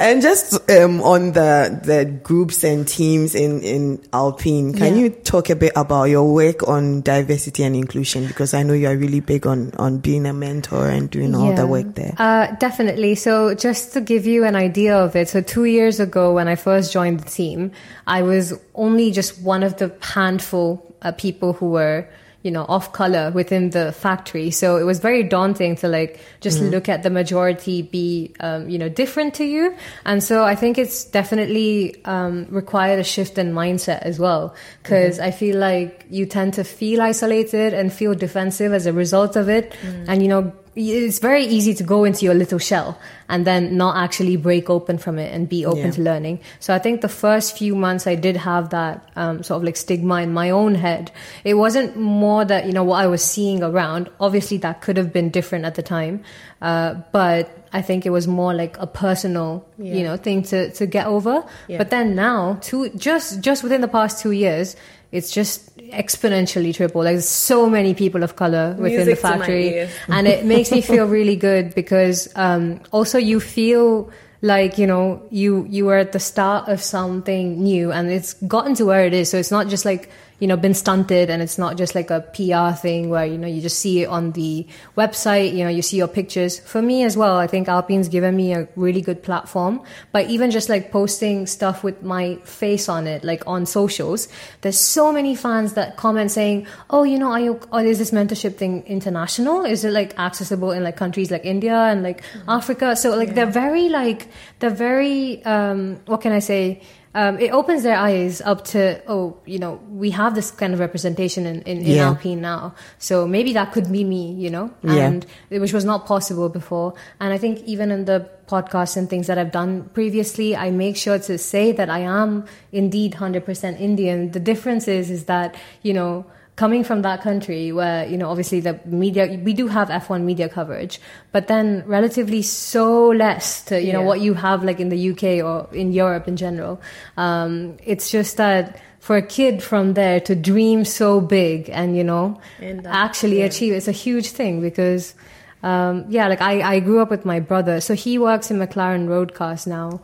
And 0.00 0.22
just 0.22 0.54
um, 0.70 1.02
on 1.02 1.32
the 1.32 1.80
the 1.82 2.04
groups 2.04 2.62
and 2.62 2.86
teams 2.86 3.34
in 3.34 3.62
in 3.62 4.00
Alpine, 4.12 4.72
can 4.72 4.94
Yeah. 4.94 5.00
you 5.02 5.10
talk 5.10 5.50
a 5.50 5.56
bit 5.56 5.72
about 5.74 6.04
your 6.04 6.32
work 6.32 6.68
on 6.68 7.00
diversity 7.02 7.64
and 7.64 7.74
inclusion? 7.74 8.26
Because 8.28 8.54
I 8.54 8.62
know 8.62 8.74
you 8.74 8.86
are 8.86 8.96
really 8.96 9.18
big 9.18 9.44
on 9.44 9.72
on 9.76 9.98
being 9.98 10.24
a 10.24 10.32
mentor 10.32 10.86
and 10.88 11.10
doing 11.10 11.34
all 11.34 11.52
the 11.52 11.66
work 11.66 11.96
there. 11.96 12.14
Uh, 12.16 12.46
definitely. 12.60 13.16
So, 13.16 13.54
just 13.54 13.92
to 13.94 14.00
give 14.00 14.24
you 14.24 14.44
an 14.44 14.54
idea 14.54 14.96
of 14.96 15.16
it, 15.16 15.28
so 15.28 15.40
two 15.40 15.64
years 15.64 15.98
ago 15.98 16.32
when 16.32 16.46
I 16.46 16.54
first 16.54 16.92
joined 16.92 17.18
the 17.20 17.28
team, 17.28 17.72
I 18.06 18.22
was 18.22 18.54
only 18.76 19.10
just 19.10 19.42
one 19.42 19.64
of 19.64 19.78
the 19.78 19.90
handful 20.00 20.94
of 21.02 21.16
people 21.16 21.54
who 21.54 21.70
were, 21.70 22.06
you 22.42 22.52
know, 22.52 22.64
off 22.68 22.92
color 22.92 23.32
within 23.32 23.70
the 23.70 23.90
factory. 23.90 24.50
So 24.50 24.76
it 24.76 24.84
was 24.84 25.00
very 25.00 25.24
daunting 25.24 25.74
to 25.76 25.88
like 25.88 26.20
just 26.40 26.60
look 26.60 26.88
at 26.88 27.02
the 27.02 27.10
majority 27.10 27.82
be, 27.82 28.32
um, 28.38 28.68
you 28.68 28.78
know, 28.78 28.88
different 28.88 29.34
to 29.34 29.44
you. 29.44 29.74
And 30.04 30.22
so 30.22 30.44
I 30.44 30.54
think 30.54 30.78
it's 30.78 31.04
definitely 31.04 32.02
um, 32.04 32.46
required 32.50 33.00
a 33.00 33.04
shift 33.04 33.38
in 33.38 33.52
mindset 33.52 34.02
as 34.02 34.20
well, 34.20 34.54
because 34.82 35.18
I 35.18 35.32
feel 35.32 35.58
like 35.58 36.06
you 36.10 36.26
tend 36.26 36.54
to 36.54 36.64
feel 36.64 37.02
isolated 37.02 37.74
and 37.74 37.92
feel 37.92 38.14
defensive 38.14 38.72
as 38.72 38.86
a 38.86 38.92
result 38.92 39.34
of 39.34 39.48
it, 39.48 39.74
and 40.06 40.22
you 40.22 40.28
know 40.28 40.52
it's 40.76 41.18
very 41.18 41.44
easy 41.44 41.74
to 41.74 41.82
go 41.82 42.04
into 42.04 42.24
your 42.24 42.34
little 42.34 42.58
shell 42.58 42.98
and 43.28 43.46
then 43.46 43.76
not 43.76 43.96
actually 43.96 44.36
break 44.36 44.70
open 44.70 44.96
from 44.98 45.18
it 45.18 45.32
and 45.34 45.48
be 45.48 45.66
open 45.66 45.84
Yeah. 45.86 45.90
to 45.92 46.02
learning. 46.02 46.40
So 46.60 46.74
I 46.74 46.78
think 46.78 47.00
the 47.00 47.08
first 47.08 47.56
few 47.58 47.74
months 47.74 48.06
I 48.06 48.14
did 48.14 48.36
have 48.36 48.70
that 48.70 49.06
um, 49.16 49.42
sort 49.42 49.58
of 49.58 49.64
like 49.64 49.76
stigma 49.76 50.22
in 50.22 50.32
my 50.32 50.50
own 50.50 50.74
head. 50.74 51.10
It 51.44 51.54
wasn't 51.54 51.96
more 51.96 52.44
that, 52.44 52.66
you 52.66 52.72
know, 52.72 52.84
what 52.84 53.02
I 53.04 53.06
was 53.06 53.22
seeing 53.22 53.62
around. 53.62 54.08
Obviously 54.20 54.56
that 54.58 54.80
could 54.80 54.96
have 54.96 55.12
been 55.12 55.30
different 55.30 55.64
at 55.64 55.74
the 55.74 55.82
time. 55.82 56.22
Uh, 56.62 56.94
but 57.12 57.50
I 57.72 57.82
think 57.82 58.06
it 58.06 58.10
was 58.10 58.26
more 58.26 58.54
like 58.54 58.78
a 58.78 58.86
personal, 58.86 59.66
you 59.78 60.02
know, 60.02 60.16
thing 60.16 60.42
to, 60.44 60.70
to 60.72 60.86
get 60.86 61.06
over. 61.06 61.44
Yeah. 61.68 61.78
But 61.78 61.90
then 61.90 62.14
now, 62.14 62.58
two, 62.62 62.88
just, 62.90 63.40
just 63.40 63.62
within 63.62 63.80
the 63.82 63.88
past 63.88 64.22
two 64.22 64.30
years, 64.32 64.74
it's 65.10 65.30
just 65.30 65.76
exponentially 65.78 66.74
triple. 66.74 67.02
Like 67.02 67.14
there's 67.14 67.28
so 67.28 67.68
many 67.68 67.94
people 67.94 68.22
of 68.22 68.36
color 68.36 68.76
within 68.78 69.06
Music 69.06 69.16
the 69.16 69.20
factory. 69.20 69.88
and 70.08 70.26
it 70.26 70.44
makes 70.44 70.70
me 70.70 70.80
feel 70.80 71.06
really 71.06 71.36
good 71.36 71.74
because 71.74 72.28
um, 72.36 72.80
also 72.92 73.18
you 73.18 73.40
feel 73.40 74.10
like 74.40 74.78
you 74.78 74.86
know 74.86 75.20
you 75.30 75.66
you 75.68 75.88
are 75.88 75.98
at 75.98 76.12
the 76.12 76.20
start 76.20 76.68
of 76.68 76.80
something 76.80 77.60
new 77.60 77.90
and 77.90 78.08
it's 78.08 78.34
gotten 78.34 78.74
to 78.74 78.84
where 78.84 79.04
it 79.04 79.14
is. 79.14 79.30
So 79.30 79.38
it's 79.38 79.50
not 79.50 79.68
just 79.68 79.84
like 79.84 80.10
you 80.38 80.46
know 80.46 80.56
been 80.56 80.74
stunted 80.74 81.30
and 81.30 81.42
it's 81.42 81.58
not 81.58 81.76
just 81.76 81.94
like 81.94 82.10
a 82.10 82.20
PR 82.20 82.76
thing 82.76 83.08
where 83.08 83.26
you 83.26 83.36
know 83.36 83.48
you 83.48 83.60
just 83.60 83.78
see 83.78 84.02
it 84.02 84.06
on 84.06 84.32
the 84.32 84.66
website 84.96 85.52
you 85.52 85.64
know 85.64 85.70
you 85.70 85.82
see 85.82 85.96
your 85.96 86.08
pictures. 86.08 86.58
For 86.60 86.80
me 86.80 87.02
as 87.04 87.16
well 87.16 87.36
I 87.36 87.46
think 87.46 87.68
Alpine's 87.68 88.08
given 88.08 88.36
me 88.36 88.52
a 88.52 88.68
really 88.76 89.00
good 89.00 89.22
platform. 89.22 89.82
But 90.12 90.28
even 90.30 90.50
just 90.50 90.68
like 90.68 90.92
posting 90.92 91.46
stuff 91.46 91.82
with 91.82 92.02
my 92.02 92.36
face 92.44 92.88
on 92.88 93.06
it 93.06 93.24
like 93.24 93.42
on 93.46 93.66
socials 93.66 94.28
there's 94.60 94.78
so 94.78 95.12
many 95.12 95.34
fans 95.34 95.74
that 95.74 95.96
comment 95.96 96.30
saying 96.30 96.66
oh 96.90 97.02
you 97.02 97.18
know 97.18 97.32
are 97.32 97.40
you 97.40 97.60
or 97.72 97.82
is 97.82 97.98
this 97.98 98.10
mentorship 98.10 98.56
thing 98.56 98.84
international? 98.86 99.64
Is 99.64 99.84
it 99.84 99.92
like 99.92 100.18
accessible 100.18 100.72
in 100.72 100.84
like 100.84 100.96
countries 100.96 101.30
like 101.30 101.44
India 101.44 101.74
and 101.74 102.02
like 102.02 102.22
Africa? 102.46 102.94
So 102.96 103.16
like 103.16 103.34
they're 103.34 103.46
very 103.46 103.88
like 103.88 104.28
they're 104.60 104.70
very 104.70 105.44
um 105.44 106.00
what 106.06 106.20
can 106.20 106.32
I 106.32 106.38
say 106.38 106.82
um, 107.20 107.34
it 107.44 107.50
opens 107.50 107.82
their 107.82 107.98
eyes 108.08 108.40
up 108.52 108.58
to 108.72 108.80
oh 109.14 109.36
you 109.52 109.58
know 109.58 109.72
we 110.02 110.08
have 110.20 110.32
this 110.38 110.48
kind 110.60 110.72
of 110.74 110.78
representation 110.86 111.46
in, 111.46 111.56
in, 111.62 111.78
in 111.78 111.86
Yeah. 111.96 112.08
Alpine 112.08 112.40
now 112.40 112.74
so 112.98 113.26
maybe 113.26 113.52
that 113.58 113.72
could 113.72 113.90
be 113.90 114.04
me 114.04 114.32
you 114.44 114.50
know 114.56 114.66
Yeah. 114.82 115.06
and 115.08 115.26
which 115.64 115.72
was 115.78 115.84
not 115.84 116.06
possible 116.06 116.48
before 116.48 116.94
and 117.20 117.32
I 117.36 117.38
think 117.38 117.54
even 117.74 117.90
in 117.90 118.04
the 118.04 118.18
podcasts 118.46 118.96
and 118.96 119.10
things 119.10 119.26
that 119.26 119.36
I've 119.36 119.52
done 119.52 119.72
previously 119.98 120.48
I 120.56 120.70
make 120.70 120.96
sure 120.96 121.18
to 121.18 121.38
say 121.38 121.72
that 121.72 121.90
I 121.90 122.00
am 122.20 122.44
indeed 122.72 123.10
100% 123.14 123.80
Indian 123.80 124.30
the 124.30 124.40
difference 124.52 124.86
is 124.86 125.10
is 125.10 125.24
that 125.24 125.56
you 125.82 125.94
know 125.94 126.24
coming 126.58 126.82
from 126.82 127.02
that 127.02 127.22
country 127.22 127.70
where 127.70 128.04
you 128.08 128.18
know 128.18 128.28
obviously 128.28 128.58
the 128.58 128.78
media 128.84 129.38
we 129.44 129.52
do 129.54 129.68
have 129.68 129.88
F1 129.88 130.22
media 130.24 130.48
coverage 130.48 131.00
but 131.30 131.46
then 131.46 131.84
relatively 131.86 132.42
so 132.42 133.10
less 133.10 133.62
to 133.62 133.80
you 133.80 133.92
know 133.92 134.02
what 134.02 134.20
you 134.20 134.34
have 134.34 134.64
like 134.64 134.80
in 134.80 134.88
the 134.88 135.10
UK 135.10 135.38
or 135.50 135.72
in 135.72 135.92
Europe 135.92 136.26
in 136.26 136.36
general 136.36 136.80
um, 137.16 137.76
it's 137.84 138.10
just 138.10 138.36
that 138.38 138.82
for 138.98 139.16
a 139.16 139.22
kid 139.22 139.62
from 139.62 139.94
there 139.94 140.18
to 140.18 140.34
dream 140.34 140.84
so 140.84 141.20
big 141.20 141.70
and 141.70 141.96
you 141.96 142.02
know 142.02 142.40
And 142.60 142.84
actually 142.88 143.38
yeah. 143.38 143.44
achieve 143.44 143.72
it's 143.72 143.86
a 143.86 143.92
huge 143.92 144.30
thing 144.30 144.60
because 144.60 145.14
um, 145.62 146.04
yeah, 146.08 146.28
like 146.28 146.40
I, 146.40 146.76
I 146.76 146.80
grew 146.80 147.00
up 147.00 147.10
with 147.10 147.24
my 147.24 147.40
brother, 147.40 147.80
so 147.80 147.94
he 147.94 148.16
works 148.18 148.50
in 148.50 148.58
McLaren 148.58 149.08
Roadcast 149.08 149.66
now, 149.66 150.00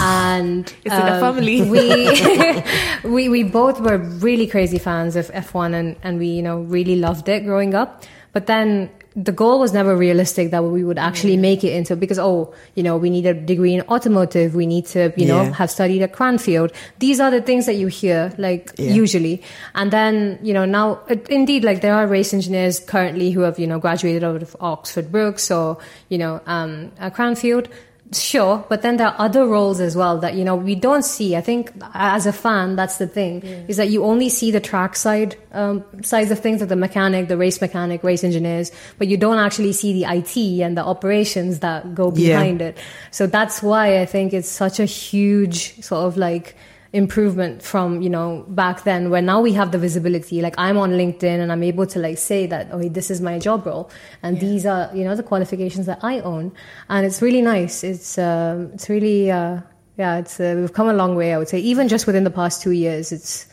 and 0.00 0.72
It's 0.84 0.94
in 0.94 1.06
the 1.06 1.14
um, 1.14 1.20
family. 1.20 1.62
We 1.62 2.62
we 3.04 3.28
we 3.28 3.42
both 3.42 3.80
were 3.80 3.98
really 3.98 4.46
crazy 4.46 4.78
fans 4.78 5.16
of 5.16 5.28
F1, 5.32 5.74
and 5.74 5.96
and 6.02 6.18
we 6.18 6.28
you 6.28 6.42
know 6.42 6.60
really 6.60 6.96
loved 6.96 7.28
it 7.28 7.44
growing 7.44 7.74
up. 7.74 8.04
But 8.32 8.46
then 8.46 8.90
the 9.16 9.30
goal 9.30 9.60
was 9.60 9.72
never 9.72 9.94
realistic 9.96 10.50
that 10.50 10.64
we 10.64 10.82
would 10.82 10.98
actually 10.98 11.36
make 11.36 11.62
it 11.62 11.72
into 11.72 11.94
because 11.94 12.18
oh 12.18 12.52
you 12.74 12.82
know 12.82 12.96
we 12.96 13.10
need 13.10 13.26
a 13.26 13.34
degree 13.34 13.72
in 13.72 13.80
automotive, 13.82 14.54
we 14.56 14.66
need 14.66 14.86
to 14.86 15.12
you 15.16 15.26
know 15.26 15.42
Yeah. 15.42 15.52
have 15.52 15.70
studied 15.70 16.02
at 16.02 16.12
Cranfield. 16.12 16.72
These 16.98 17.20
are 17.20 17.30
the 17.30 17.40
things 17.40 17.66
that 17.66 17.74
you 17.74 17.86
hear 17.86 18.32
like 18.38 18.72
Yeah. 18.76 18.92
usually, 18.92 19.40
and 19.76 19.90
then 19.92 20.38
you 20.42 20.52
know 20.52 20.64
now 20.64 21.00
it, 21.08 21.28
indeed 21.28 21.62
like 21.62 21.80
there 21.80 21.94
are 21.94 22.06
race 22.08 22.34
engineers 22.34 22.80
currently 22.80 23.30
who 23.30 23.42
have 23.42 23.58
you 23.58 23.68
know 23.68 23.78
graduated 23.78 24.24
out 24.24 24.42
of 24.42 24.56
Oxford 24.60 25.12
Brookes 25.12 25.50
or 25.50 25.78
you 26.08 26.18
know 26.18 26.40
um, 26.46 26.90
uh, 26.98 27.10
Cranfield. 27.10 27.68
Sure, 28.12 28.64
but 28.68 28.82
then 28.82 28.96
there 28.98 29.08
are 29.08 29.14
other 29.18 29.44
roles 29.46 29.80
as 29.80 29.96
well 29.96 30.18
that 30.18 30.34
you 30.34 30.44
know 30.44 30.54
we 30.54 30.74
don't 30.76 31.04
see. 31.04 31.34
I 31.34 31.40
think 31.40 31.72
as 31.94 32.26
a 32.26 32.32
fan, 32.32 32.76
that's 32.76 32.98
the 32.98 33.06
thing 33.08 33.42
is 33.66 33.76
that 33.78 33.88
you 33.88 34.04
only 34.04 34.28
see 34.28 34.50
the 34.52 34.60
track 34.60 34.94
side 34.94 35.36
um, 35.52 35.84
sides 36.02 36.30
of 36.30 36.38
things, 36.38 36.60
like 36.60 36.68
the 36.68 36.76
mechanic, 36.76 37.26
the 37.28 37.36
race 37.36 37.60
mechanic, 37.60 38.04
race 38.04 38.22
engineers, 38.22 38.70
but 38.98 39.08
you 39.08 39.16
don't 39.16 39.38
actually 39.38 39.72
see 39.72 39.92
the 39.94 40.04
IT 40.04 40.36
and 40.62 40.76
the 40.76 40.84
operations 40.84 41.60
that 41.60 41.94
go 41.94 42.12
Yeah. 42.14 42.38
behind 42.38 42.62
it. 42.62 42.78
So 43.10 43.26
that's 43.26 43.62
why 43.62 43.98
I 44.00 44.06
think 44.06 44.32
it's 44.32 44.48
such 44.48 44.78
a 44.78 44.84
huge 44.84 45.82
sort 45.82 46.04
of 46.06 46.16
like 46.16 46.54
improvement 46.94 47.60
from 47.60 48.00
you 48.00 48.08
know 48.08 48.44
back 48.48 48.84
then 48.84 49.10
where 49.10 49.20
now 49.20 49.40
we 49.40 49.52
have 49.52 49.72
the 49.72 49.78
visibility. 49.78 50.40
Like 50.40 50.54
i'm 50.58 50.78
on 50.78 50.92
linkedin 50.92 51.38
and 51.42 51.50
i'm 51.52 51.62
able 51.64 51.86
to 51.94 51.98
like 51.98 52.18
say 52.18 52.46
that 52.46 52.70
okay 52.70 52.88
this 52.88 53.10
is 53.10 53.20
my 53.20 53.38
job 53.38 53.66
role. 53.66 53.90
And 54.22 54.38
these 54.40 54.64
are 54.64 54.90
you 54.94 55.04
know 55.04 55.16
the 55.16 55.24
qualifications 55.24 55.86
that 55.86 55.98
i 56.02 56.20
own. 56.20 56.52
And 56.88 57.04
it's 57.04 57.20
really 57.20 57.42
nice. 57.42 57.82
It's 57.82 58.16
um 58.16 58.70
it's 58.74 58.88
really 58.88 59.30
uh 59.30 59.60
yeah 59.98 60.18
it's 60.18 60.38
uh, 60.40 60.54
we've 60.58 60.72
come 60.72 60.88
a 60.88 60.94
long 61.02 61.16
way 61.16 61.34
i 61.34 61.38
would 61.38 61.48
say. 61.48 61.58
Even 61.58 61.88
just 61.88 62.06
within 62.06 62.24
the 62.24 62.30
past 62.40 62.62
two 62.62 62.70
years 62.84 63.10
it's 63.12 63.46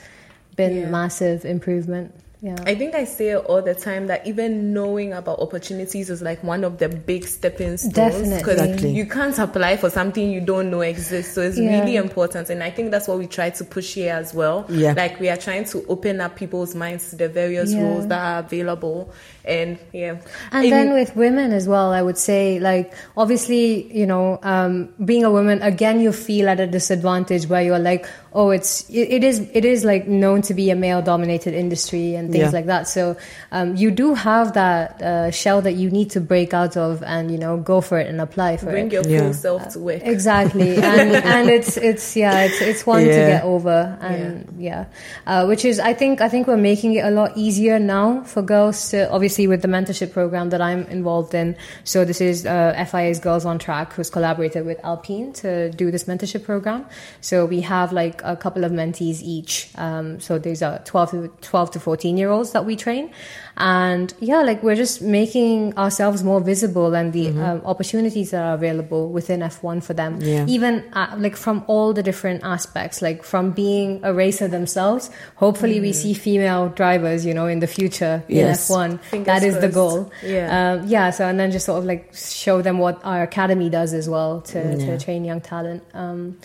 been 0.56 0.75
Yeah. 0.75 0.89
massive 0.89 1.43
improvement 1.45 2.13
yeah. 2.41 2.56
I 2.65 2.73
think 2.75 2.95
I 2.95 3.04
say 3.06 3.30
it 3.30 3.38
all 3.45 3.62
the 3.62 3.75
time 3.75 4.08
that 4.08 4.25
even 4.25 4.73
knowing 4.73 5.13
about 5.13 5.39
opportunities 5.39 6.10
is 6.10 6.21
like 6.21 6.43
one 6.43 6.63
of 6.63 6.80
the 6.80 6.89
big 6.89 7.25
stepping 7.27 7.77
stones. 7.77 7.93
Definitely. 7.93 8.51
Exactly. 8.54 8.91
you 8.91 9.06
can't 9.06 9.38
apply 9.38 9.77
for 9.77 9.89
something 9.89 10.32
you 10.32 10.41
don't 10.41 10.71
know 10.71 10.82
exists. 10.82 11.34
So 11.36 11.41
it's 11.41 11.58
Yeah. 11.60 11.80
really 11.82 11.95
important. 11.97 12.49
And 12.49 12.63
I 12.63 12.71
think 12.71 12.91
that's 12.91 13.08
what 13.08 13.19
we 13.19 13.27
try 13.27 13.51
to 13.51 13.63
push 13.63 13.93
here 13.93 14.13
as 14.13 14.34
well. 14.34 14.65
Yeah. 14.69 14.93
Like 14.97 15.19
we 15.19 15.30
are 15.30 15.38
trying 15.38 15.65
to 15.65 15.86
open 15.88 16.19
up 16.19 16.36
people's 16.36 16.73
minds 16.73 17.12
to 17.12 17.15
the 17.15 17.30
various 17.30 17.73
Yeah. 17.73 17.84
roles 17.84 18.08
that 18.08 18.19
are 18.19 18.39
available. 18.39 19.12
And 19.45 19.77
yeah. 19.93 20.17
And 20.51 20.65
In- 20.65 20.71
then 20.71 20.93
with 20.93 21.15
women 21.15 21.51
as 21.51 21.67
well, 21.67 21.91
I 21.91 22.01
would 22.01 22.17
say, 22.17 22.60
like, 22.60 22.93
obviously, 23.17 23.91
you 23.95 24.06
know, 24.06 24.39
um, 24.43 24.89
being 25.04 25.23
a 25.23 25.32
woman, 25.32 25.62
again, 25.62 25.99
you 25.99 26.12
feel 26.12 26.47
at 26.49 26.60
a 26.60 26.67
disadvantage 26.67 27.47
where 27.47 27.62
you're 27.62 27.80
like, 27.80 28.06
oh, 28.34 28.51
it's, 28.51 28.88
it, 28.89 29.10
it 29.12 29.23
is, 29.23 29.39
it 29.54 29.65
is 29.65 29.84
like 29.84 30.08
known 30.08 30.41
to 30.43 30.54
be 30.54 30.69
a 30.69 30.75
male 30.75 31.01
dominated 31.01 31.54
industry 31.54 32.13
and 32.15 32.31
things 32.32 32.44
Yeah. 32.52 32.58
like 32.60 32.65
that. 32.67 32.88
So, 32.88 33.15
um, 33.52 33.76
you 33.76 33.91
do 33.91 34.13
have 34.13 34.54
that, 34.54 35.02
uh, 35.02 35.32
shell 35.32 35.62
that 35.62 35.74
you 35.74 35.89
need 35.89 36.10
to 36.12 36.20
break 36.22 36.54
out 36.54 36.78
of 36.78 37.04
and, 37.04 37.30
you 37.32 37.38
know, 37.38 37.58
go 37.58 37.82
for 37.82 37.98
it 38.00 38.08
and 38.08 38.20
apply 38.22 38.58
for 38.58 38.67
bring 38.67 38.88
it. 38.88 39.02
Bring 39.04 39.10
your 39.12 39.13
Yeah. 39.13 39.24
full 39.26 39.34
self 39.34 39.70
to 39.74 39.80
work. 39.80 40.02
Exactly, 40.04 40.76
and 40.91 41.15
and 41.15 41.50
it's 41.50 41.78
it's 41.78 42.15
yeah, 42.15 42.44
it's 42.46 42.62
it's 42.62 42.86
one 42.86 43.02
to 43.04 43.10
get 43.10 43.44
over, 43.44 43.98
and 44.02 44.48
yeah, 44.58 44.86
Uh, 45.28 45.46
which 45.46 45.65
is 45.65 45.80
I 45.80 45.94
think 45.94 46.22
I 46.22 46.30
think 46.30 46.48
we're 46.48 46.58
making 46.58 46.94
it 46.96 47.06
a 47.06 47.12
lot 47.12 47.32
easier 47.36 47.80
now 47.80 48.24
for 48.26 48.41
girls 48.41 48.89
to 48.91 49.10
obviously 49.12 49.48
with 49.48 49.62
the 49.62 49.67
mentorship 49.67 50.12
program 50.12 50.50
that 50.50 50.62
I'm 50.62 50.84
involved 50.88 51.34
in. 51.34 51.56
So 51.84 52.06
this 52.06 52.22
is 52.22 52.46
uh, 52.46 52.74
FIA's 52.89 53.20
Girls 53.20 53.46
on 53.46 53.60
Track, 53.60 53.94
who's 53.94 54.10
collaborated 54.10 54.65
with 54.65 54.80
Alpine 54.84 55.34
to 55.34 55.70
do 55.72 55.91
this 55.91 56.06
mentorship 56.06 56.44
program. 56.44 56.86
So 57.22 57.46
we 57.46 57.62
have 57.62 57.91
like 57.94 58.22
a 58.24 58.36
couple 58.36 58.63
of 58.63 58.72
mentees 58.72 59.22
each. 59.22 59.70
Um, 59.78 60.20
so 60.20 60.38
there's 60.38 60.62
a 60.62 60.82
12 60.86 61.12
to 61.12 61.32
12 61.41 61.72
to 61.72 61.80
14 61.80 62.17
year 62.22 62.30
olds 62.30 62.52
that 62.56 62.64
we 62.66 62.76
train, 62.76 63.12
and 63.58 64.14
yeah, 64.20 64.42
like 64.50 64.64
we're 64.64 64.76
just 64.86 65.02
making 65.02 65.78
ourselves 65.78 66.24
more 66.24 66.40
visible 66.40 66.96
and 66.96 67.12
the 67.14 67.28
um, 67.30 67.62
opportunities 67.66 68.32
that 68.32 68.42
are 68.42 68.54
available 68.56 69.10
within 69.18 69.42
F1 69.42 69.84
for 69.84 69.94
them. 69.94 70.20
Yeah. 70.22 70.46
Even 70.48 70.74
uh, 70.94 71.14
like 71.18 71.36
from 71.36 71.64
all 71.68 71.94
the 71.94 72.04
different 72.04 72.44
aspects, 72.44 73.02
like 73.02 73.24
from 73.24 73.52
being 73.52 74.00
a 74.04 74.14
racer 74.14 74.48
themselves. 74.48 75.10
Hopefully, 75.36 75.80
we 75.82 75.92
see 75.94 76.14
female 76.14 76.70
drivers, 76.70 77.26
you 77.26 77.34
know, 77.34 77.48
in 77.48 77.60
the 77.60 77.68
future 77.68 78.24
Yes. 78.28 78.70
in 78.70 78.76
F1. 78.76 79.00
Fingers 79.02 79.26
that 79.26 79.44
is 79.44 79.60
the 79.60 79.70
goal. 79.70 80.12
Yeah. 80.24 80.48
Um, 80.82 80.88
yeah. 80.88 81.10
So 81.12 81.26
and 81.28 81.40
then 81.40 81.52
just 81.52 81.66
sort 81.66 81.80
of 81.80 81.86
like 81.86 82.14
show 82.16 82.62
them 82.62 82.78
what 82.80 83.02
our 83.04 83.22
academy 83.24 83.70
does 83.70 83.94
as 83.94 84.08
well 84.08 84.42
to, 84.54 84.60
Yeah. 84.60 84.86
to 84.98 85.00
train 85.06 85.26
young 85.26 85.42
talent. 85.42 85.84
Um, 85.94 86.38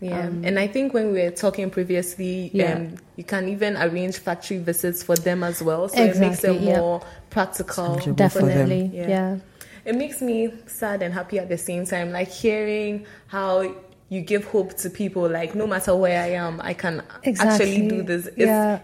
Yeah, 0.00 0.26
and 0.26 0.58
I 0.58 0.66
think 0.66 0.94
when 0.94 1.12
we 1.12 1.20
were 1.22 1.30
talking 1.30 1.70
previously, 1.70 2.50
Yeah. 2.54 2.74
um, 2.74 2.94
you 3.16 3.24
can 3.24 3.48
even 3.48 3.76
arrange 3.76 4.16
factory 4.18 4.58
visits 4.58 5.02
for 5.02 5.14
them 5.16 5.44
as 5.44 5.62
well, 5.62 5.88
so 5.88 6.02
it 6.02 6.16
makes 6.18 6.42
it 6.42 6.60
yeah. 6.60 6.78
more 6.78 7.02
practical. 7.28 7.96
Tangible. 7.96 8.28
for 8.28 8.38
them. 8.40 8.48
definitely. 8.48 8.90
Yeah. 8.94 9.08
yeah. 9.08 9.36
It 9.84 9.96
makes 9.96 10.20
me 10.22 10.52
sad 10.66 11.02
and 11.02 11.12
happy 11.12 11.38
at 11.38 11.48
the 11.48 11.58
same 11.58 11.84
time, 11.86 12.12
like 12.12 12.28
hearing 12.28 13.06
how 13.28 13.74
you 14.08 14.20
give 14.20 14.44
hope 14.44 14.76
to 14.78 14.90
people. 14.90 15.28
Like 15.28 15.54
no 15.54 15.66
matter 15.66 15.94
where 15.94 16.22
I 16.22 16.28
am, 16.32 16.60
I 16.62 16.74
can 16.74 17.02
Exactly. 17.22 17.66
actually 17.66 17.88
do 17.88 18.02
this. 18.02 18.26
It's 18.26 18.38
Yeah. 18.38 18.80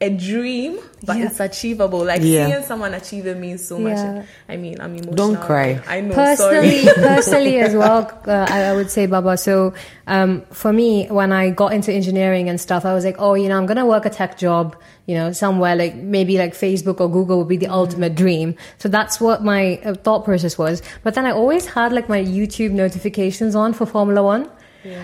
A 0.00 0.10
dream, 0.10 0.78
but 1.06 1.16
Yeah. 1.16 1.26
it's 1.26 1.38
achievable. 1.40 2.04
Like 2.04 2.22
Yeah. 2.24 2.46
seeing 2.48 2.62
someone 2.64 2.92
achieve 2.94 3.26
it 3.26 3.38
means 3.38 3.64
so 3.66 3.78
much. 3.78 3.96
Yeah. 3.96 4.22
I 4.48 4.56
mean, 4.56 4.80
I'm 4.80 4.92
emotional. 4.94 5.14
Don't 5.14 5.40
cry. 5.40 5.80
I 5.86 6.00
know. 6.00 6.14
personally 6.14 6.82
sorry. 6.82 6.94
personally 7.08 7.58
as 7.60 7.74
well 7.74 8.10
uh, 8.26 8.46
I, 8.48 8.64
I 8.64 8.72
would 8.74 8.90
say 8.90 9.06
baba 9.06 9.36
so 9.36 9.74
um, 10.06 10.42
for 10.50 10.72
me 10.72 11.06
when 11.08 11.30
i 11.32 11.50
got 11.50 11.72
into 11.72 11.92
engineering 11.92 12.48
and 12.48 12.60
stuff 12.60 12.84
i 12.84 12.92
was 12.94 13.04
like 13.04 13.16
oh 13.18 13.34
you 13.34 13.48
know 13.48 13.56
i'm 13.56 13.66
gonna 13.66 13.86
work 13.86 14.04
a 14.06 14.10
tech 14.10 14.36
job 14.38 14.76
you 15.06 15.14
know 15.14 15.30
somewhere 15.32 15.74
like 15.76 15.94
maybe 15.94 16.36
like 16.38 16.52
facebook 16.54 17.00
or 17.00 17.08
google 17.10 17.38
would 17.38 17.48
be 17.48 17.56
the 17.56 17.68
ultimate 17.68 18.14
dream 18.14 18.54
so 18.78 18.88
that's 18.88 19.20
what 19.20 19.42
my 19.44 19.76
uh, 19.84 19.94
thought 19.94 20.24
process 20.24 20.58
was 20.58 20.82
but 21.04 21.14
then 21.14 21.24
i 21.26 21.30
always 21.30 21.66
had 21.66 21.92
like 21.92 22.08
my 22.08 22.22
youtube 22.22 22.72
notifications 22.72 23.54
on 23.54 23.72
for 23.72 23.86
formula 23.86 24.22
one 24.22 24.48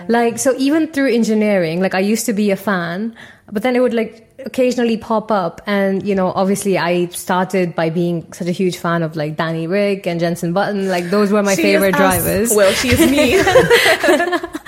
like 0.07 0.37
so 0.37 0.53
even 0.57 0.87
through 0.87 1.13
engineering 1.13 1.81
like 1.81 1.95
i 1.95 1.99
used 1.99 2.25
to 2.25 2.33
be 2.33 2.51
a 2.51 2.55
fan 2.55 3.15
but 3.51 3.63
then 3.63 3.75
it 3.75 3.79
would 3.79 3.93
like 3.93 4.29
occasionally 4.45 4.97
pop 4.97 5.31
up. 5.31 5.61
And 5.65 6.05
you 6.07 6.15
know 6.15 6.31
obviously 6.31 6.77
i 6.77 7.07
started 7.07 7.75
by 7.75 7.89
being 7.89 8.31
such 8.33 8.47
a 8.47 8.51
huge 8.51 8.77
fan 8.77 9.03
of 9.03 9.15
like 9.15 9.35
danny 9.35 9.67
ric 9.67 10.07
and 10.07 10.19
jenson 10.19 10.53
button. 10.53 10.87
Like 10.87 11.09
those 11.09 11.31
were 11.31 11.43
my 11.43 11.55
She 11.55 11.63
favorite 11.63 11.95
drivers. 11.95 12.53
Well, 12.55 12.73
she 12.73 12.89
is 12.89 12.99
me. 12.99 13.41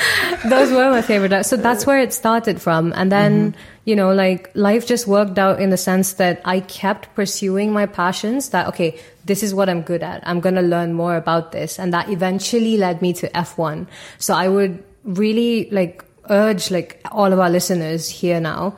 those 0.50 0.72
were 0.72 0.90
my 0.90 1.02
favorite. 1.02 1.44
So 1.46 1.58
that's 1.58 1.86
where 1.86 2.00
it 2.00 2.14
started 2.14 2.62
from. 2.62 2.94
And 2.96 3.12
then 3.12 3.52
mm-hmm. 3.52 3.62
you 3.86 3.96
know 3.96 4.14
like 4.14 4.52
life 4.54 4.88
just 4.88 5.08
worked 5.08 5.38
out 5.38 5.60
in 5.62 5.70
the 5.70 5.78
sense 5.78 6.14
that 6.14 6.42
i 6.46 6.60
kept 6.60 7.14
pursuing 7.16 7.74
my 7.74 7.86
passions 7.86 8.50
that 8.50 8.68
okay 8.68 9.00
this 9.26 9.44
is 9.44 9.54
what 9.54 9.70
i'm 9.70 9.82
good 9.82 10.04
at. 10.04 10.22
I'm 10.28 10.40
going 10.40 10.56
to 10.56 10.62
learn 10.62 10.94
more 10.94 11.16
about 11.16 11.52
this. 11.52 11.80
And 11.80 11.94
that 11.94 12.10
eventually 12.10 12.78
led 12.78 13.02
me 13.02 13.14
to 13.14 13.30
f1 13.30 13.88
so 14.18 14.34
i 14.34 14.48
would 14.48 14.84
really 15.04 15.70
like 15.72 16.04
urge 16.30 16.72
like 16.72 17.02
all 17.12 17.34
of 17.34 17.40
our 17.40 17.50
listeners 17.50 18.08
here 18.08 18.40
now 18.40 18.76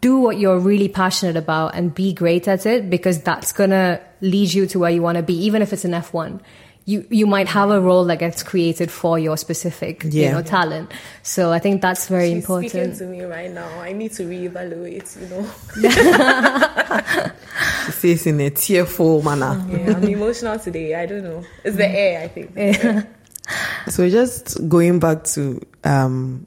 do 0.00 0.18
what 0.18 0.38
you're 0.38 0.58
really 0.58 0.88
passionate 0.88 1.36
about 1.36 1.74
and 1.74 1.94
be 1.94 2.12
great 2.12 2.46
at 2.46 2.66
it 2.66 2.90
because 2.90 3.22
that's 3.22 3.52
gonna 3.52 4.00
lead 4.20 4.52
you 4.52 4.66
to 4.66 4.78
where 4.78 4.90
you 4.90 5.00
want 5.00 5.16
to 5.16 5.22
be 5.22 5.34
even 5.34 5.62
if 5.62 5.72
it's 5.72 5.84
an 5.84 5.92
f1 5.92 6.40
you 6.84 7.06
you 7.10 7.26
might 7.26 7.48
have 7.48 7.70
a 7.70 7.80
role 7.80 8.04
that 8.04 8.18
gets 8.18 8.42
created 8.42 8.90
for 8.90 9.18
your 9.18 9.36
specific 9.36 10.04
you 10.04 10.30
know 10.30 10.42
talent 10.42 10.90
so 11.22 11.52
i 11.52 11.58
think 11.58 11.80
that's 11.80 12.08
very 12.08 12.34
She's 12.34 12.44
speaking 12.44 12.64
important 12.64 12.98
to 12.98 13.04
me 13.06 13.22
right 13.22 13.50
now. 13.50 13.68
I 13.80 13.92
need 13.92 14.12
to 14.14 14.24
reevaluate. 14.24 15.16
You 15.20 15.28
know. 15.30 15.46
She 17.86 18.16
says 18.16 18.26
in 18.26 18.40
a 18.40 18.50
tearful 18.50 19.22
manner. 19.22 19.64
Yeah, 19.68 19.96
I'm 19.96 20.04
emotional 20.04 20.58
today. 20.58 20.94
I 20.94 21.06
don't 21.06 21.24
know. 21.24 21.44
It's 21.64 21.76
the 21.76 21.88
air, 21.88 22.22
I 22.22 22.28
think. 22.28 22.54
So 23.88 24.08
just 24.08 24.68
going 24.68 25.00
back 25.00 25.24
to 25.34 25.60
um 25.84 26.46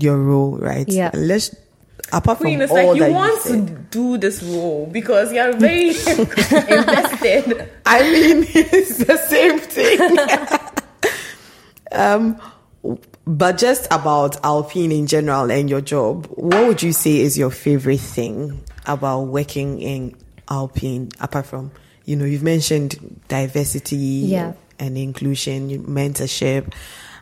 your 0.00 0.16
role, 0.18 0.56
right? 0.58 0.88
Yeah. 0.88 1.10
Let's 1.14 1.54
apart 2.12 2.38
Queen, 2.38 2.54
from 2.58 2.62
it's 2.62 2.70
all 2.72 2.76
like 2.88 2.96
you 2.96 3.02
that 3.02 3.12
want 3.12 3.40
said, 3.42 3.66
to 3.68 3.74
do 3.90 4.18
this 4.18 4.42
role 4.42 4.86
because 4.90 5.32
you're 5.32 5.52
very 5.54 5.88
invested. 5.88 7.68
I 7.86 8.02
mean, 8.02 8.46
it's 8.48 8.98
the 8.98 9.16
same 9.16 9.58
thing. 9.58 10.18
um, 11.92 12.40
but 13.26 13.58
just 13.58 13.86
about 13.90 14.42
Alpine 14.44 14.92
in 14.92 15.06
general 15.06 15.50
and 15.50 15.68
your 15.68 15.80
job, 15.80 16.26
what 16.30 16.66
would 16.66 16.82
you 16.82 16.92
say 16.92 17.18
is 17.20 17.36
your 17.36 17.50
favorite 17.50 18.00
thing 18.00 18.62
about 18.86 19.22
working 19.22 19.80
in 19.80 20.14
Alpine, 20.50 21.10
apart 21.20 21.46
from, 21.46 21.70
you 22.04 22.16
know, 22.16 22.24
you've 22.24 22.42
mentioned 22.42 23.20
diversity 23.28 23.96
Yeah. 23.96 24.54
and 24.78 24.96
inclusion, 24.96 25.84
mentorship, 25.84 26.72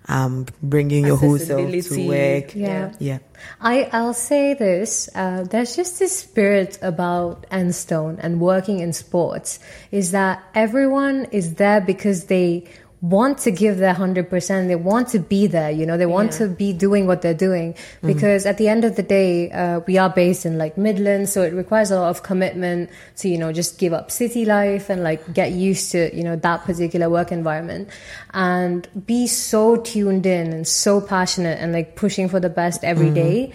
um, 0.08 0.46
bringing 0.62 1.06
your 1.06 1.16
whole 1.16 1.38
self 1.38 1.70
to 1.70 2.08
work. 2.08 2.54
Yeah. 2.54 2.92
Yeah. 2.98 3.18
I, 3.60 3.88
I'll 3.92 4.14
say 4.14 4.54
this. 4.54 5.08
Uh, 5.14 5.44
there's 5.44 5.76
just 5.76 5.98
this 5.98 6.18
spirit 6.18 6.78
about 6.82 7.48
Enstone 7.50 8.18
and 8.20 8.40
working 8.40 8.80
in 8.80 8.92
sports 8.92 9.58
is 9.90 10.12
that 10.12 10.42
everyone 10.54 11.26
is 11.32 11.54
there 11.54 11.80
because 11.80 12.24
they 12.24 12.64
want 13.08 13.38
to 13.38 13.50
give 13.50 13.78
their 13.78 13.94
100%. 13.94 14.68
They 14.68 14.74
want 14.76 15.08
to 15.08 15.18
be 15.18 15.46
there, 15.46 15.70
you 15.70 15.86
know, 15.86 15.96
they 15.96 16.06
want 16.06 16.32
Yeah. 16.32 16.38
to 16.38 16.48
be 16.48 16.72
doing 16.72 17.06
what 17.06 17.22
they're 17.22 17.34
doing 17.34 17.74
because 18.02 18.46
at 18.46 18.58
the 18.58 18.68
end 18.68 18.84
of 18.84 18.96
the 18.96 19.02
day, 19.02 19.50
uh, 19.50 19.80
we 19.86 19.98
are 19.98 20.10
based 20.10 20.44
in 20.46 20.58
like 20.58 20.76
Midlands. 20.76 21.32
So 21.32 21.42
it 21.42 21.52
requires 21.52 21.90
a 21.90 22.00
lot 22.00 22.10
of 22.10 22.22
commitment 22.22 22.90
to, 23.18 23.28
you 23.28 23.38
know, 23.38 23.52
just 23.52 23.78
give 23.78 23.92
up 23.92 24.10
city 24.10 24.44
life 24.44 24.90
and 24.90 25.02
like 25.02 25.20
get 25.32 25.52
used 25.52 25.92
to, 25.92 26.14
you 26.16 26.24
know, 26.24 26.36
that 26.36 26.64
particular 26.64 27.08
work 27.10 27.30
environment 27.32 27.88
and 28.34 28.88
be 29.06 29.26
so 29.26 29.76
tuned 29.76 30.26
in 30.26 30.52
and 30.52 30.66
so 30.66 31.00
passionate 31.00 31.58
and 31.60 31.72
like 31.72 31.96
pushing 31.96 32.28
for 32.28 32.40
the 32.40 32.50
best 32.50 32.82
every 32.82 33.10
day 33.10 33.52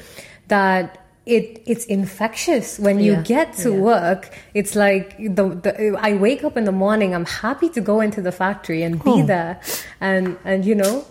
that 0.48 1.01
it 1.26 1.62
it's 1.68 1.86
infectious 1.86 2.80
when 2.80 3.00
you 3.00 3.14
Yeah. 3.14 3.22
get 3.22 3.54
to 3.58 3.72
Yeah. 3.72 3.80
work 3.80 4.30
it's 4.56 4.76
like 4.76 5.18
the, 5.20 5.50
the 5.64 5.96
i 6.00 6.14
wake 6.14 6.44
up 6.44 6.58
in 6.58 6.64
the 6.64 6.72
morning 6.72 7.14
i'm 7.14 7.26
happy 7.26 7.70
to 7.70 7.82
go 7.82 8.02
into 8.02 8.22
the 8.22 8.32
factory 8.32 8.82
and 8.82 9.04
be 9.04 9.12
oh. 9.22 9.26
there 9.26 9.62
and 10.00 10.36
and 10.44 10.66
you 10.66 10.74
know 10.74 11.06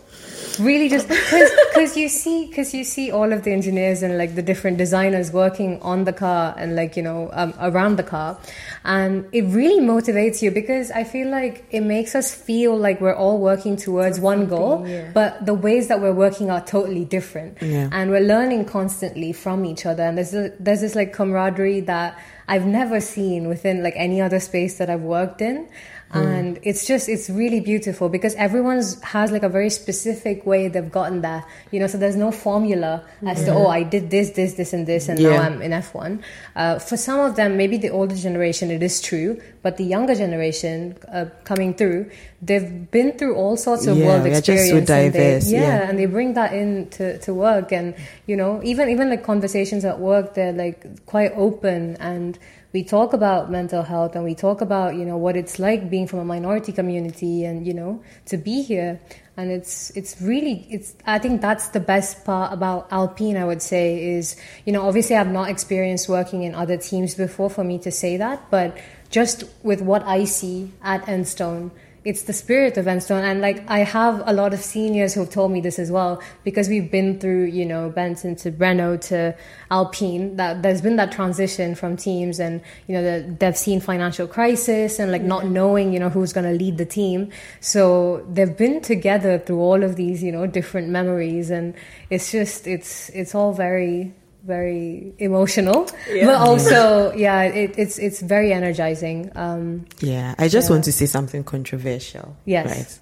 really 0.58 0.88
just 0.88 1.08
because 1.08 1.96
you 1.96 2.08
see 2.08 2.46
because 2.46 2.74
you 2.74 2.84
see 2.84 3.10
all 3.10 3.32
of 3.32 3.44
the 3.44 3.52
engineers 3.52 4.02
and 4.02 4.18
like 4.18 4.34
the 4.34 4.42
different 4.42 4.76
designers 4.78 5.32
working 5.32 5.80
on 5.80 6.04
the 6.04 6.12
car 6.12 6.54
and 6.58 6.76
like 6.76 6.96
you 6.96 7.02
know 7.02 7.30
um, 7.32 7.54
around 7.60 7.96
the 7.96 8.02
car 8.02 8.38
and 8.84 9.26
it 9.32 9.42
really 9.44 9.80
motivates 9.80 10.42
you 10.42 10.50
because 10.50 10.90
i 10.90 11.04
feel 11.04 11.28
like 11.30 11.64
it 11.70 11.80
makes 11.80 12.14
us 12.14 12.34
feel 12.34 12.76
like 12.76 13.00
we're 13.00 13.14
all 13.14 13.38
working 13.38 13.76
towards 13.76 14.20
one 14.20 14.46
goal 14.46 14.86
yeah. 14.86 15.10
but 15.14 15.44
the 15.46 15.54
ways 15.54 15.88
that 15.88 16.00
we're 16.00 16.12
working 16.12 16.50
are 16.50 16.64
totally 16.64 17.04
different 17.04 17.56
Yeah. 17.62 17.88
and 17.92 18.10
we're 18.10 18.20
learning 18.20 18.64
constantly 18.66 19.32
from 19.32 19.64
each 19.64 19.86
other 19.86 20.02
and 20.02 20.18
there's 20.18 20.34
a, 20.34 20.52
there's 20.60 20.80
this 20.80 20.94
like 20.94 21.12
camaraderie 21.12 21.80
that 21.80 22.18
I've 22.48 22.66
never 22.66 23.00
seen 23.00 23.46
within 23.48 23.82
like 23.82 23.94
any 23.96 24.20
other 24.20 24.40
space 24.40 24.78
that 24.78 24.90
I've 24.90 25.02
worked 25.02 25.40
in 25.40 25.68
and 26.12 26.58
it's 26.62 26.86
just 26.86 27.08
it's 27.08 27.30
really 27.30 27.60
beautiful 27.60 28.08
because 28.08 28.34
everyone's 28.34 29.00
has 29.02 29.30
like 29.30 29.44
a 29.44 29.48
very 29.48 29.70
specific 29.70 30.44
way 30.44 30.66
they've 30.68 30.90
gotten 30.90 31.20
there. 31.22 31.44
You 31.70 31.80
know, 31.80 31.86
so 31.86 31.98
there's 31.98 32.16
no 32.16 32.32
formula 32.32 33.04
as 33.26 33.44
to 33.44 33.52
oh, 33.52 33.68
I 33.68 33.82
did 33.84 34.10
this, 34.10 34.30
this, 34.30 34.54
this, 34.54 34.72
and 34.72 34.86
this, 34.86 35.08
and 35.08 35.18
Yeah. 35.20 35.30
now 35.36 35.42
I'm 35.42 35.62
in 35.62 35.70
F1. 35.70 36.22
Uh, 36.56 36.78
for 36.80 36.96
some 36.96 37.20
of 37.20 37.36
them, 37.36 37.56
maybe 37.56 37.76
the 37.76 37.90
older 37.90 38.16
generation, 38.16 38.70
it 38.70 38.82
is 38.82 39.00
true, 39.00 39.40
but 39.62 39.76
the 39.76 39.84
younger 39.84 40.14
generation 40.16 40.96
uh, 41.12 41.26
coming 41.44 41.74
through, 41.74 42.10
they've 42.42 42.90
been 42.90 43.12
through 43.16 43.36
all 43.36 43.56
sorts 43.56 43.86
of 43.86 43.96
Yeah, 43.96 44.06
world 44.06 44.24
just 44.24 44.46
so 44.46 44.52
experience. 44.52 44.90
and 44.90 45.14
they- 45.14 45.20
diverse, 45.20 45.50
yeah, 45.50 45.60
yeah. 45.60 45.88
and 45.88 45.98
they 45.98 46.06
bring 46.06 46.34
that 46.34 46.52
in 46.52 46.88
to, 46.90 47.18
to 47.18 47.32
work 47.34 47.70
and 47.72 47.94
you 48.26 48.34
know 48.36 48.60
even 48.64 48.88
even 48.88 49.10
like 49.10 49.22
conversations 49.22 49.84
at 49.84 49.98
work 50.00 50.34
they're 50.34 50.52
like 50.52 51.04
quite 51.06 51.32
open 51.36 51.96
and 52.00 52.38
we 52.72 52.84
talk 52.84 53.12
about 53.12 53.50
mental 53.50 53.82
health 53.82 54.14
and 54.14 54.24
we 54.24 54.34
talk 54.34 54.60
about 54.60 54.94
you 54.94 55.04
know 55.04 55.16
what 55.16 55.36
it's 55.36 55.58
like 55.58 55.90
being 55.90 56.06
from 56.06 56.20
a 56.20 56.24
minority 56.24 56.72
community 56.72 57.44
and 57.44 57.66
you 57.66 57.74
know 57.74 58.02
to 58.26 58.36
be 58.36 58.62
here. 58.62 59.00
And 59.36 59.50
it's 59.50 59.88
it's 59.96 60.20
really 60.20 60.66
it's 60.68 60.94
i 61.06 61.18
think 61.18 61.40
that's 61.40 61.68
the 61.68 61.80
best 61.80 62.26
part 62.26 62.52
about 62.52 62.88
alpine 62.92 63.38
i 63.38 63.44
would 63.44 63.62
say 63.62 64.10
is 64.16 64.36
you 64.66 64.72
know 64.74 64.86
obviously 64.86 65.16
i've 65.16 65.32
not 65.32 65.48
experienced 65.48 66.10
working 66.10 66.42
in 66.42 66.54
other 66.54 66.76
teams 66.76 67.14
before 67.14 67.48
for 67.48 67.64
me 67.64 67.78
to 67.78 67.90
say 67.90 68.18
that 68.18 68.50
but 68.50 68.76
just 69.08 69.44
with 69.62 69.80
what 69.80 70.02
i 70.02 70.24
see 70.24 70.70
at 70.82 71.00
enstone 71.06 71.70
it's 72.04 72.22
the 72.22 72.32
spirit 72.32 72.78
of 72.78 72.86
Enstone. 72.86 73.22
And 73.22 73.40
like, 73.40 73.68
I 73.68 73.80
have 73.80 74.22
a 74.26 74.32
lot 74.32 74.54
of 74.54 74.60
seniors 74.60 75.14
who've 75.14 75.28
told 75.28 75.52
me 75.52 75.60
this 75.60 75.78
as 75.78 75.90
well, 75.90 76.22
because 76.44 76.68
we've 76.68 76.90
been 76.90 77.20
through, 77.20 77.46
you 77.46 77.66
know, 77.66 77.92
Benetton 77.94 78.40
to 78.42 78.50
Renault 78.52 78.98
to 79.08 79.36
Alpine, 79.70 80.36
that 80.36 80.62
there's 80.62 80.80
been 80.80 80.96
that 80.96 81.12
transition 81.12 81.74
from 81.74 81.96
teams 81.96 82.40
and, 82.40 82.62
you 82.86 82.94
know, 82.94 83.02
the, 83.02 83.36
they've 83.38 83.56
seen 83.56 83.80
financial 83.80 84.26
crisis 84.26 84.98
and 84.98 85.12
like 85.12 85.22
not 85.22 85.46
knowing, 85.46 85.92
you 85.92 85.98
know, 85.98 86.08
who's 86.08 86.32
going 86.32 86.46
to 86.46 86.64
lead 86.64 86.78
the 86.78 86.86
team. 86.86 87.30
So 87.60 88.26
they've 88.32 88.56
been 88.56 88.80
together 88.80 89.38
through 89.38 89.60
all 89.60 89.82
of 89.82 89.96
these, 89.96 90.22
you 90.22 90.32
know, 90.32 90.46
different 90.46 90.88
memories. 90.88 91.50
And 91.50 91.74
it's 92.08 92.32
just, 92.32 92.66
it's, 92.66 93.10
it's 93.10 93.34
all 93.34 93.52
very, 93.52 94.14
very 94.44 95.12
emotional, 95.18 95.88
Yeah. 96.10 96.26
but 96.26 96.34
also, 96.36 97.12
yeah, 97.14 97.42
it, 97.42 97.74
it's, 97.78 97.98
it's 97.98 98.20
very 98.20 98.52
energizing. 98.52 99.30
Um, 99.34 99.86
Yeah, 100.00 100.34
I 100.38 100.48
just 100.48 100.68
Yeah. 100.68 100.74
want 100.74 100.84
to 100.84 100.92
say 100.92 101.06
something 101.06 101.44
controversial. 101.44 102.36
Yes. 102.46 102.66
Right. 102.66 102.98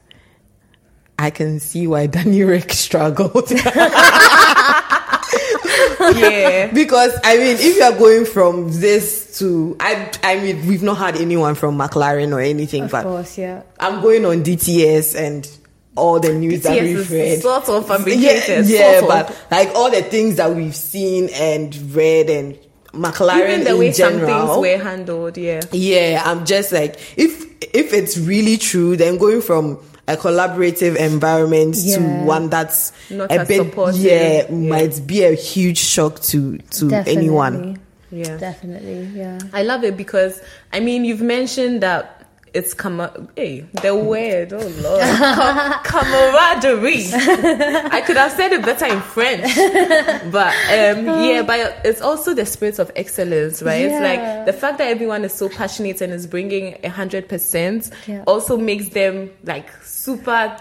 I 1.20 1.30
can 1.30 1.58
see 1.60 1.86
why 1.86 2.06
Danny 2.06 2.42
Ric 2.44 2.72
struggled. 2.72 3.50
yeah. 3.50 3.64
because 6.72 7.12
I 7.24 7.36
mean, 7.38 7.56
if 7.58 7.76
you 7.76 7.82
are 7.82 7.96
going 7.98 8.24
from 8.24 8.70
this 8.80 9.38
to, 9.38 9.76
I, 9.80 10.10
I 10.22 10.38
mean, 10.40 10.66
we've 10.66 10.82
not 10.82 10.98
had 10.98 11.16
anyone 11.16 11.54
from 11.54 11.76
McLaren 11.78 12.32
or 12.32 12.40
anything, 12.40 12.84
of 12.84 12.90
but 12.92 13.02
course, 13.04 13.38
yeah. 13.38 13.62
I'm 13.80 14.00
going 14.00 14.24
on 14.24 14.42
DTS 14.42 15.14
and 15.18 15.48
all 15.98 16.20
the 16.20 16.32
news 16.34 16.62
that 16.62 16.80
we've 16.82 17.10
read. 17.10 17.40
sort 17.42 17.68
of 17.68 17.88
yeah, 17.88 17.96
fabricated. 17.96 18.66
yeah, 18.66 19.00
sort 19.00 19.02
of. 19.02 19.08
but 19.28 19.46
like 19.50 19.68
all 19.74 19.90
the 19.90 20.02
things 20.02 20.36
that 20.36 20.54
we've 20.54 20.74
seen 20.74 21.28
and 21.34 21.74
read 21.94 22.30
and 22.30 22.58
McLaren 22.92 23.48
even 23.48 23.64
the 23.64 23.70
in 23.72 23.78
way 23.78 23.92
some 23.92 24.14
things 24.20 24.56
were 24.58 24.78
handled, 24.78 25.36
yeah. 25.36 25.60
Yeah, 25.72 26.22
I'm 26.24 26.46
just 26.46 26.72
like 26.72 26.96
if 27.18 27.44
if 27.74 27.92
it's 27.92 28.16
really 28.16 28.56
true, 28.56 28.96
then 28.96 29.18
going 29.18 29.42
from 29.42 29.78
a 30.06 30.16
collaborative 30.16 30.96
environment 30.96 31.74
to 31.74 32.00
one 32.24 32.48
that's 32.48 32.92
Not 33.10 33.30
a 33.30 33.40
as 33.40 33.48
bit 33.48 33.58
supportive. 33.58 34.00
yeah, 34.00 34.46
Yeah. 34.48 34.70
might 34.70 35.06
be 35.06 35.22
a 35.24 35.34
huge 35.34 35.76
shock 35.78 36.20
to 36.32 36.56
to 36.58 36.92
anyone. 37.06 37.78
Yeah. 38.10 38.38
Definitely, 38.38 39.02
yeah. 39.14 39.38
I 39.52 39.64
love 39.64 39.84
it 39.84 39.98
because 39.98 40.40
I 40.72 40.80
mean 40.80 41.04
you've 41.04 41.20
mentioned 41.20 41.82
that 41.82 42.17
it's 42.54 42.74
com- 42.74 43.28
hey 43.36 43.60
the 43.82 43.94
word 43.94 44.52
oh 44.52 44.58
lord 44.80 45.02
Com- 45.02 45.72
camaraderie. 45.84 47.06
I 47.12 48.02
could 48.06 48.16
have 48.16 48.32
said 48.32 48.52
it 48.52 48.62
better 48.64 48.86
in 48.86 49.00
French, 49.00 49.54
but 50.32 50.54
um, 50.72 51.06
yeah, 51.24 51.42
but 51.46 51.80
it's 51.84 52.00
also 52.00 52.34
the 52.34 52.46
spirit 52.46 52.78
of 52.78 52.90
excellence, 52.96 53.62
right? 53.62 53.82
It's 53.82 54.00
like 54.00 54.46
the 54.46 54.52
fact 54.52 54.78
that 54.78 54.88
everyone 54.88 55.24
is 55.24 55.32
so 55.32 55.48
passionate 55.48 56.00
and 56.00 56.12
is 56.12 56.26
bringing 56.26 56.78
a 56.84 56.88
hundred 56.88 57.28
percent 57.28 57.90
also 58.26 58.56
makes 58.56 58.88
them 58.90 59.30
like 59.44 59.70
super 59.82 60.56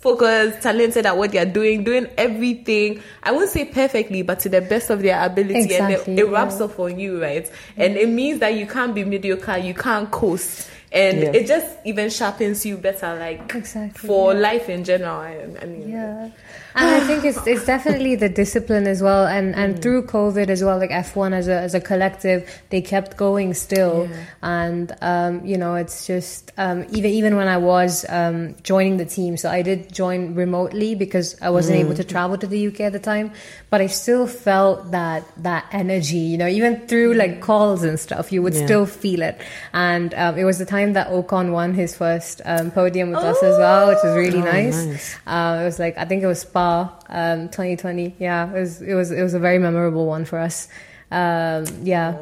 focused, 0.00 0.62
talented 0.62 1.06
at 1.06 1.16
what 1.16 1.30
they're 1.32 1.44
doing, 1.46 1.84
doing 1.84 2.06
everything. 2.16 3.02
I 3.22 3.32
won't 3.32 3.50
say 3.50 3.66
perfectly, 3.66 4.22
but 4.22 4.40
to 4.40 4.48
the 4.48 4.60
best 4.60 4.90
of 4.90 5.02
their 5.02 5.22
ability, 5.24 5.60
Exactly, 5.60 6.12
and 6.12 6.18
it, 6.18 6.22
it 6.26 6.30
rubs 6.30 6.58
yeah. 6.58 6.64
off 6.64 6.78
on 6.78 6.98
you, 6.98 7.20
right? 7.22 7.50
And 7.76 7.96
it 7.96 8.08
means 8.08 8.40
that 8.40 8.54
you 8.54 8.66
can't 8.66 8.94
be 8.94 9.04
mediocre, 9.04 9.58
you 9.58 9.74
can't 9.74 10.10
coast. 10.10 10.68
And 10.92 11.18
Yeah. 11.20 11.30
it 11.32 11.46
just 11.46 11.68
even 11.84 12.10
sharpens 12.10 12.66
you 12.66 12.76
better, 12.76 13.14
like 13.16 13.54
Exactly, 13.54 14.08
for 14.08 14.32
yeah. 14.32 14.40
life 14.40 14.68
in 14.68 14.82
general. 14.82 15.20
I, 15.20 15.46
I 15.62 15.66
mean, 15.66 15.88
Yeah. 15.88 16.30
And 16.74 16.88
I 16.88 17.00
think 17.00 17.24
it's 17.24 17.44
it's 17.48 17.64
definitely 17.66 18.14
the 18.14 18.28
discipline 18.28 18.86
as 18.86 19.02
well 19.02 19.26
and 19.26 19.56
and 19.56 19.82
through 19.82 20.04
COVID 20.06 20.48
as 20.48 20.62
well 20.62 20.78
like 20.78 20.90
F1 20.90 21.32
as 21.32 21.48
a 21.48 21.54
as 21.58 21.74
a 21.74 21.80
collective 21.80 22.48
they 22.70 22.80
kept 22.80 23.16
going 23.16 23.54
still 23.54 24.08
and 24.40 24.92
um 25.02 25.44
you 25.44 25.58
know 25.58 25.74
it's 25.74 26.06
just 26.06 26.52
um 26.58 26.86
even 26.92 27.10
even 27.10 27.34
when 27.36 27.48
I 27.48 27.56
was 27.56 28.06
um 28.08 28.54
joining 28.62 28.98
the 28.98 29.04
team 29.04 29.36
so 29.36 29.50
I 29.50 29.62
did 29.62 29.89
join 29.90 30.34
remotely 30.34 30.94
because 30.94 31.36
I 31.42 31.50
wasn't 31.50 31.78
able 31.78 31.94
to 31.94 32.04
travel 32.04 32.38
to 32.38 32.46
the 32.46 32.66
UK 32.68 32.80
at 32.80 32.92
the 32.92 32.98
time 32.98 33.32
but 33.70 33.80
I 33.80 33.86
still 33.86 34.26
felt 34.26 34.90
that 34.92 35.24
that 35.42 35.66
energy 35.72 36.16
you 36.18 36.38
know 36.38 36.46
even 36.46 36.86
through 36.86 37.14
like 37.14 37.40
calls 37.40 37.82
and 37.84 37.98
stuff 37.98 38.32
you 38.32 38.42
would 38.42 38.54
Yeah. 38.54 38.64
still 38.66 38.86
feel 38.86 39.22
it 39.22 39.40
and 39.72 40.14
um, 40.14 40.38
it 40.38 40.44
was 40.44 40.58
the 40.58 40.66
time 40.66 40.92
that 40.94 41.08
Ocon 41.08 41.52
won 41.52 41.74
his 41.74 41.96
first 41.96 42.40
um, 42.44 42.70
podium 42.70 43.10
with 43.10 43.18
us 43.20 43.42
as 43.42 43.56
well 43.58 43.88
which 43.88 43.98
was 44.04 44.14
really 44.16 44.38
Oh, 44.40 44.44
nice, 44.44 44.86
nice. 44.86 45.16
uh, 45.26 45.58
it 45.62 45.64
was 45.64 45.78
like 45.78 45.98
I 45.98 46.04
think 46.04 46.22
it 46.22 46.26
was 46.26 46.40
Spa 46.40 46.96
um, 47.08 47.48
2020. 47.48 48.14
Yeah, 48.18 48.48
it 48.54 48.58
was 48.60 48.80
it 48.82 48.94
was 48.94 49.10
it 49.10 49.22
was 49.22 49.34
a 49.34 49.38
very 49.38 49.58
memorable 49.58 50.06
one 50.06 50.24
for 50.24 50.38
us. 50.38 50.68
Um, 51.10 51.64
yeah. 51.82 52.16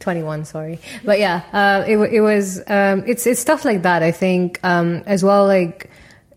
21 0.00 0.44
sorry 0.44 0.80
but 1.04 1.20
yeah 1.20 1.42
uh, 1.52 1.84
it, 1.86 1.96
it 2.12 2.20
was 2.20 2.58
um, 2.66 3.04
it's 3.06 3.24
it's 3.24 3.38
stuff 3.40 3.64
like 3.64 3.82
that 3.82 4.02
i 4.02 4.10
think 4.10 4.58
um, 4.64 5.00
as 5.06 5.22
well 5.22 5.46
like 5.46 5.90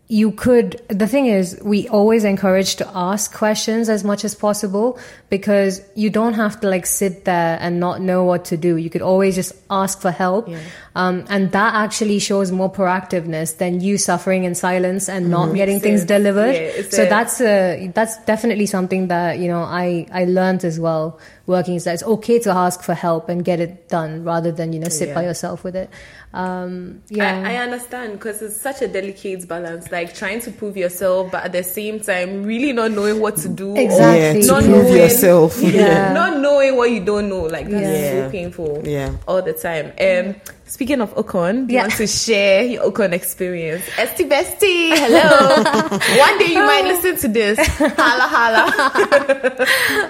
you 0.08 0.30
could 0.30 0.80
the 0.88 1.08
thing 1.08 1.26
is 1.26 1.58
we 1.64 1.88
always 1.88 2.22
encourage 2.22 2.76
to 2.76 2.88
ask 2.94 3.34
questions 3.34 3.88
as 3.88 4.04
much 4.04 4.24
as 4.24 4.36
possible 4.36 4.98
because 5.30 5.80
you 5.96 6.10
don't 6.10 6.34
have 6.34 6.60
to 6.60 6.68
like 6.68 6.86
sit 6.86 7.24
there 7.24 7.58
and 7.60 7.80
not 7.80 8.00
know 8.00 8.22
what 8.22 8.44
to 8.44 8.56
do. 8.56 8.76
You 8.76 8.88
could 8.88 9.02
always 9.02 9.34
just 9.34 9.52
ask 9.68 10.00
for 10.00 10.12
help. 10.12 10.48
Yeah. 10.48 10.60
um, 10.94 11.24
and 11.28 11.50
that 11.50 11.74
actually 11.74 12.20
shows 12.20 12.52
more 12.52 12.70
proactiveness 12.72 13.58
than 13.58 13.80
you 13.80 13.98
suffering 13.98 14.44
in 14.44 14.54
silence 14.54 15.08
and 15.08 15.28
not 15.28 15.52
getting 15.56 15.80
things 15.80 16.04
delivered. 16.04 16.54
Yeah, 16.54 16.82
so 16.88 17.02
a- 17.02 17.08
that's 17.08 17.40
a 17.40 17.90
that's 17.92 18.16
definitely 18.26 18.66
something 18.66 19.08
that 19.08 19.38
you 19.40 19.48
know 19.48 19.62
i 19.62 20.06
i 20.12 20.24
learned 20.24 20.64
as 20.64 20.78
well 20.78 21.18
working 21.46 21.74
is 21.74 21.84
that 21.84 21.94
it's 21.94 22.02
okay 22.02 22.38
to 22.38 22.50
ask 22.50 22.82
for 22.82 22.94
help 22.94 23.28
and 23.28 23.44
get 23.44 23.58
it 23.60 23.88
done 23.88 24.22
rather 24.24 24.52
than 24.52 24.72
you 24.72 24.78
know 24.78 24.88
sit 24.88 25.14
by 25.14 25.22
yourself 25.24 25.62
with 25.64 25.74
it 25.76 25.90
um 26.36 27.00
yeah 27.08 27.42
I, 27.46 27.54
I 27.54 27.56
understand 27.56 28.12
because 28.12 28.42
it's 28.42 28.60
such 28.60 28.82
a 28.82 28.88
delicate 28.88 29.48
balance, 29.48 29.90
like 29.90 30.14
trying 30.14 30.40
to 30.40 30.50
prove 30.50 30.76
yourself, 30.76 31.32
but 31.32 31.44
at 31.44 31.52
the 31.52 31.62
same 31.62 31.98
time, 32.00 32.42
really 32.44 32.72
not 32.72 32.90
knowing 32.92 33.20
what 33.20 33.36
to 33.38 33.48
do. 33.48 33.74
Exactly. 33.74 34.20
Yeah, 34.20 34.32
to 34.40 34.46
Not 34.52 34.64
prove 34.64 34.84
knowing- 34.84 34.96
yourself. 34.96 35.62
Yeah. 35.62 36.12
not 36.20 36.38
knowing 36.40 36.76
what 36.76 36.90
you 36.90 37.00
don't 37.04 37.28
know, 37.28 37.42
like 37.56 37.68
that's 37.70 37.82
Yeah. 38.00 38.26
so 38.26 38.30
painful. 38.30 38.82
Yeah. 38.84 39.12
all 39.26 39.40
the 39.42 39.54
time. 39.54 39.92
Um, 39.98 40.34
speaking 40.66 41.00
of 41.00 41.14
Ocon, 41.14 41.66
do 41.68 41.72
you 41.74 41.80
want 41.80 41.92
to 41.92 42.06
share 42.06 42.64
your 42.64 42.82
Ocon 42.90 43.12
experience? 43.12 43.84
Esty 43.96 44.24
Bestie, 44.24 44.90
hello. 45.02 45.62
One 46.26 46.38
day 46.38 46.50
you 46.52 46.60
might 46.72 46.84
listen 46.84 47.16
to 47.24 47.28
this. 47.28 47.56
hala 47.78 48.26
hala 48.34 49.66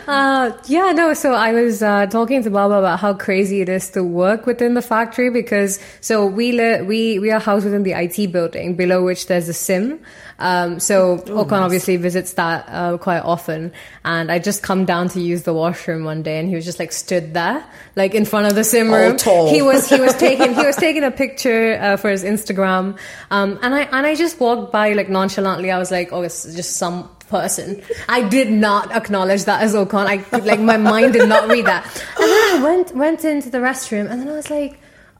Uh, 0.09 0.53
yeah, 0.67 0.93
no. 0.93 1.15
So 1.15 1.33
I 1.35 1.53
was 1.53 1.83
uh, 1.83 2.07
talking 2.07 2.43
to 2.45 2.51
Baba 2.51 2.75
about 2.75 2.99
how 3.01 3.15
crazy 3.15 3.61
it 3.61 3.69
is 3.69 3.91
to 3.91 4.03
work 4.03 4.47
within 4.47 4.75
the 4.75 4.83
factory 4.83 5.31
because 5.31 5.79
so 6.01 6.16
we 6.25 6.53
li- 6.53 6.81
we 6.83 7.19
we 7.19 7.31
are 7.31 7.41
housed 7.41 7.65
within 7.67 7.83
the 7.83 7.93
IT 7.93 8.33
building 8.33 8.75
below 8.77 9.05
which 9.05 9.27
there's 9.27 9.49
a 9.49 9.53
sim. 9.53 10.01
Um, 10.39 10.81
so 10.81 11.19
Ocon 11.19 11.63
obviously 11.63 11.97
visits 11.97 12.35
that 12.35 12.67
uh, 12.69 12.97
quite 12.99 13.21
often, 13.21 13.73
and 14.05 14.31
I 14.31 14.39
just 14.39 14.63
come 14.63 14.85
down 14.85 15.09
to 15.11 15.21
use 15.21 15.43
the 15.45 15.55
washroom 15.55 16.05
one 16.05 16.23
day, 16.23 16.39
and 16.39 16.49
he 16.49 16.55
was 16.55 16.65
just 16.65 16.79
like 16.79 16.93
stood 16.93 17.33
there, 17.35 17.65
like 17.97 18.15
in 18.15 18.25
front 18.25 18.47
of 18.47 18.55
the 18.55 18.63
sim 18.63 18.91
All 18.93 18.99
room. 18.99 19.17
tall. 19.17 19.49
He 19.51 19.63
was 19.63 19.89
he 19.89 19.99
was 20.01 20.15
taking 20.27 20.55
he 20.55 20.65
was 20.65 20.77
taking 20.77 21.05
a 21.05 21.11
picture 21.11 21.79
uh, 21.81 21.97
for 21.97 22.11
his 22.11 22.23
Instagram, 22.23 22.99
um, 23.31 23.59
and 23.63 23.75
I 23.75 23.83
and 23.93 24.07
I 24.07 24.15
just 24.15 24.39
walked 24.39 24.73
by 24.73 24.93
like 24.93 25.09
nonchalantly. 25.09 25.71
I 25.71 25.79
was 25.79 25.91
like, 25.91 26.13
oh, 26.13 26.23
it's 26.23 26.45
just 26.55 26.77
some 26.77 27.09
person. 27.31 27.83
I 28.09 28.23
did 28.29 28.53
not 28.53 28.93
acknowledge 28.93 29.45
that 29.45 29.63
as 29.63 29.75
Ocon. 29.75 30.07
I 30.07 30.39
like 30.41 30.61
my 30.61 30.77
mind 30.77 31.15
did 31.15 31.29
not 31.29 31.49
read 31.49 31.65
that. 31.67 31.85
And 32.21 32.29
then 32.31 32.61
I 32.61 32.63
went 32.63 32.95
went 32.95 33.25
into 33.25 33.49
the 33.49 33.59
restroom, 33.59 34.11
and 34.11 34.21
then 34.21 34.29
I 34.29 34.33
was 34.33 34.51
like. 34.51 34.79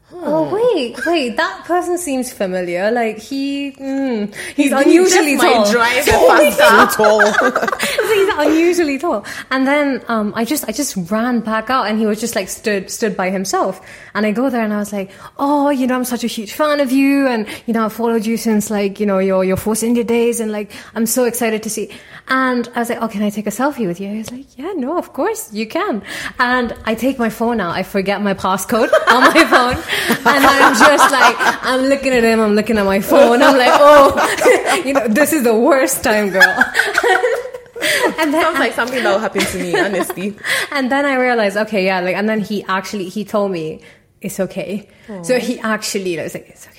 Oh 0.09 0.47
wait, 0.53 0.95
wait! 1.05 1.35
That 1.35 1.65
person 1.65 1.97
seems 1.97 2.31
familiar. 2.31 2.89
Like 2.91 3.17
he, 3.17 3.71
mm, 3.73 4.33
he's 4.55 4.67
He 4.67 4.71
unusually 4.71 5.35
just 5.35 5.43
tall. 5.43 5.69
drive 5.71 6.05
Too 6.05 6.11
faster. 6.55 6.97
tall. 7.03 7.77
he's 8.13 8.33
unusually 8.37 8.97
tall. 8.99 9.25
And 9.51 9.67
then 9.67 10.01
um, 10.07 10.31
I 10.33 10.45
just 10.45 10.63
I 10.69 10.71
just 10.71 10.95
ran 11.11 11.41
back 11.41 11.69
out, 11.69 11.87
and 11.87 11.99
he 11.99 12.05
was 12.05 12.21
just 12.21 12.35
like 12.37 12.47
stood 12.47 12.89
stood 12.89 13.17
by 13.17 13.29
himself. 13.31 13.81
And 14.15 14.25
I 14.25 14.31
go 14.31 14.49
there, 14.49 14.63
and 14.63 14.73
I 14.73 14.77
was 14.77 14.93
like, 14.93 15.11
oh, 15.37 15.71
you 15.71 15.87
know, 15.87 15.95
I'm 15.95 16.05
such 16.05 16.23
a 16.23 16.27
huge 16.27 16.53
fan 16.53 16.79
of 16.79 16.89
you, 16.89 17.27
and 17.27 17.45
you 17.65 17.73
know, 17.73 17.83
I've 17.83 17.91
followed 17.93 18.25
you 18.25 18.37
since 18.37 18.69
like 18.71 19.01
you 19.01 19.05
know 19.05 19.19
your 19.19 19.43
your 19.43 19.57
Force 19.57 19.83
India 19.83 20.05
days, 20.05 20.39
and 20.39 20.53
like 20.53 20.71
I'm 20.95 21.05
so 21.05 21.25
excited 21.25 21.63
to 21.63 21.69
see. 21.69 21.91
And 22.29 22.69
I 22.75 22.79
was 22.79 22.89
like, 22.89 23.01
oh, 23.01 23.07
can 23.07 23.23
I 23.23 23.29
take 23.29 23.47
a 23.47 23.51
selfie 23.51 23.87
with 23.87 24.01
you? 24.01 24.09
He 24.09 24.17
was 24.17 24.31
like, 24.31 24.57
yeah, 24.57 24.73
no, 24.75 24.97
of 24.97 25.11
course 25.13 25.53
you 25.53 25.65
can. 25.65 26.01
And 26.39 26.75
I 26.85 26.93
take 26.95 27.17
my 27.19 27.29
phone 27.29 27.61
out. 27.61 27.71
I 27.75 27.83
forget 27.83 28.21
my 28.21 28.33
passcode 28.33 28.89
on 29.07 29.21
my 29.33 29.45
phone, 29.45 29.81
and 30.09 30.45
I'm 30.45 30.73
just 30.73 31.11
like, 31.11 31.35
I'm 31.63 31.81
looking 31.85 32.13
at 32.13 32.23
him. 32.23 32.39
I'm 32.39 32.53
looking 32.55 32.77
at 32.77 32.85
my 32.85 32.99
phone. 33.01 33.41
I'm 33.41 33.57
like, 33.57 33.71
oh, 33.73 34.81
you 34.85 34.93
know, 34.93 35.07
this 35.07 35.33
is 35.33 35.43
the 35.43 35.55
worst 35.57 36.03
time, 36.03 36.29
girl. 36.29 36.43
and 38.19 38.33
then 38.33 38.41
Sounds 38.43 38.59
like 38.59 38.73
something 38.73 39.03
that 39.03 39.11
will 39.11 39.19
happen 39.19 39.41
to 39.41 39.57
me, 39.57 39.77
honestly. 39.79 40.35
and 40.71 40.91
then 40.91 41.05
I 41.05 41.15
realized, 41.15 41.57
okay, 41.57 41.85
yeah, 41.85 41.99
like, 41.99 42.15
and 42.15 42.27
then 42.27 42.39
he 42.41 42.63
actually 42.65 43.09
he 43.09 43.25
told 43.25 43.51
me 43.51 43.81
it's 44.21 44.39
okay. 44.39 44.89
So 45.23 45.39
he 45.39 45.59
actually 45.59 46.19
I 46.19 46.23
was 46.23 46.33
like, 46.33 46.49
it's 46.49 46.67
okay. 46.67 46.73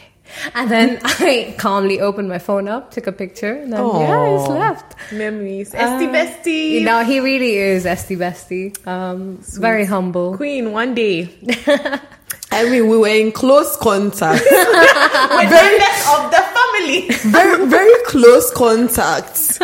And 0.55 0.71
then 0.71 1.01
I 1.05 1.55
calmly 1.59 2.01
opened 2.01 2.29
my 2.29 2.39
phone 2.39 2.69
up, 2.69 2.91
took 2.91 3.07
a 3.07 3.13
picture, 3.13 3.55
and 3.55 3.73
then 3.73 3.87
yeah, 3.87 4.37
it's 4.37 4.49
left. 4.49 4.95
Memories. 5.13 5.75
Uh, 5.75 5.79
Esty 5.79 6.07
bestie. 6.07 6.71
You 6.73 6.85
know, 6.85 7.03
he 7.03 7.21
really 7.21 7.57
is 7.57 7.87
Esty 7.87 8.17
Bestie. 8.17 8.87
Um, 8.87 9.39
very 9.43 9.87
humble. 9.87 10.37
Queen, 10.37 10.73
one 10.73 10.95
day. 10.95 11.31
I 12.59 12.69
mean, 12.71 12.89
we 12.89 12.97
were 12.99 13.09
in 13.09 13.33
close 13.33 13.77
contact, 13.77 14.43
With 14.51 15.51
members 15.51 16.01
of 16.15 16.31
the 16.31 16.43
family. 16.57 17.09
very, 17.31 17.67
very 17.67 18.05
close 18.05 18.51
contact. 18.53 19.59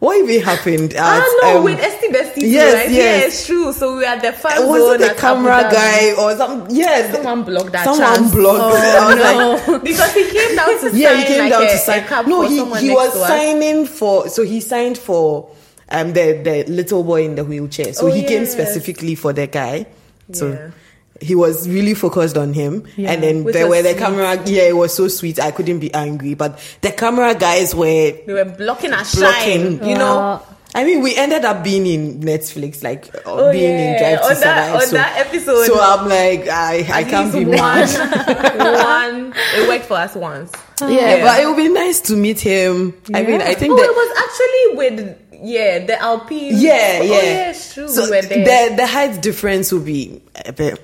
What 0.00 0.18
even 0.18 0.42
happened? 0.44 0.92
At, 0.94 1.00
Ah, 1.00 1.38
no, 1.42 1.58
um, 1.58 1.64
with 1.64 1.78
Esty 1.80 2.08
bestie. 2.08 2.42
yes, 2.50 2.74
right? 2.74 2.90
yes. 2.90 2.92
Yeah, 2.92 3.26
it's 3.26 3.46
true. 3.46 3.72
So 3.72 3.96
we 3.96 4.04
are 4.04 4.20
the 4.20 4.32
fan 4.32 4.66
was 4.68 5.00
it 5.00 5.08
the 5.08 5.14
camera 5.18 5.62
guy 5.72 6.12
or 6.20 6.36
some? 6.36 6.66
Yes, 6.68 7.14
Someone 7.14 7.42
blocked 7.44 7.72
that 7.72 7.84
someone 7.84 8.14
chance. 8.16 8.34
blocked. 8.34 8.76
it. 8.76 8.94
I 8.96 9.54
was 9.54 9.68
like, 9.68 9.82
because 9.84 10.12
he 10.14 10.24
came 10.30 10.56
down 10.56 10.78
to 10.80 10.90
yeah, 10.96 11.08
sign 11.10 11.18
he 11.20 11.24
came 11.24 11.38
like 11.40 11.50
down 11.52 11.62
a, 11.62 11.70
to 11.70 11.78
sign. 11.78 12.04
A 12.12 12.28
no, 12.28 12.42
he 12.42 12.86
he 12.86 12.90
was 12.90 13.12
signing 13.26 13.86
for. 13.86 14.28
So 14.28 14.42
he 14.42 14.60
signed 14.60 14.98
for 14.98 15.48
um 15.88 16.12
the 16.12 16.40
the 16.44 16.64
little 16.70 17.02
boy 17.02 17.24
in 17.24 17.36
the 17.36 17.44
wheelchair. 17.44 17.94
So 17.94 18.08
Oh, 18.08 18.12
he 18.12 18.24
came 18.24 18.44
specifically 18.44 19.14
for 19.14 19.32
the 19.32 19.46
guy. 19.46 19.86
So. 20.32 20.50
Yeah. 20.52 20.70
He 21.20 21.34
was 21.34 21.68
really 21.68 21.94
focused 21.94 22.36
on 22.36 22.52
him, 22.52 22.84
Yeah. 22.96 23.12
and 23.12 23.22
then 23.22 23.44
there 23.44 23.68
were 23.68 23.82
the 23.82 23.90
sweet. 23.90 23.98
camera. 23.98 24.42
Yeah, 24.46 24.62
it 24.64 24.76
was 24.76 24.92
so 24.92 25.08
sweet. 25.08 25.38
I 25.38 25.52
couldn't 25.52 25.78
be 25.78 25.92
angry, 25.94 26.34
but 26.34 26.58
the 26.80 26.90
camera 26.90 27.34
guys 27.34 27.74
were 27.74 28.12
They 28.26 28.32
were 28.32 28.44
blocking 28.44 28.92
our 28.92 29.04
Blocking. 29.04 29.78
shine. 29.78 29.88
You 29.88 29.94
know. 29.96 30.42
I 30.76 30.82
mean, 30.82 31.02
we 31.02 31.14
ended 31.14 31.44
up 31.44 31.62
being 31.62 31.86
in 31.86 32.18
Netflix, 32.20 32.82
like 32.82 33.06
uh, 33.14 33.20
Oh, 33.26 33.52
being 33.52 33.70
in 33.78 33.92
yeah. 33.94 33.98
Drive 33.98 34.18
to 34.18 34.24
On 34.26 34.40
that- 34.40 34.66
Survive. 34.66 34.74
on 34.74 34.88
so, 34.88 34.96
that 34.96 35.26
episode. 35.26 35.66
so 35.66 35.80
I'm 35.80 36.08
like, 36.08 36.48
I, 36.48 36.74
I 36.92 37.00
At 37.02 37.08
can't 37.08 37.32
be 37.32 37.44
one, 37.44 37.88
one. 38.58 39.34
It 39.54 39.68
worked 39.68 39.84
for 39.84 39.94
us 39.94 40.14
once. 40.16 40.50
Yeah, 40.80 41.22
but 41.24 41.40
it 41.40 41.46
would 41.46 41.56
be 41.56 41.68
nice 41.68 42.00
to 42.02 42.16
meet 42.16 42.40
him. 42.40 42.92
I 43.14 43.22
mean, 43.22 43.40
I 43.40 43.54
think 43.54 43.72
Oh, 43.72 43.76
that 43.76 43.84
it 43.84 43.94
was 43.94 44.18
actually 44.18 44.76
with 44.98 45.18
yeah 45.44 45.78
the 45.86 46.00
Alpine. 46.02 46.54
yeah, 46.58 46.98
Oh, 47.00 47.04
yeah, 47.04 47.22
yeah, 47.22 47.50
it's 47.50 47.72
true. 47.74 47.86
So 47.88 48.10
we 48.10 48.20
the 48.22 48.74
the 48.76 48.86
height 48.86 49.22
difference 49.22 49.72
would 49.72 49.84
be 49.84 50.20
a 50.44 50.52
bit. 50.52 50.80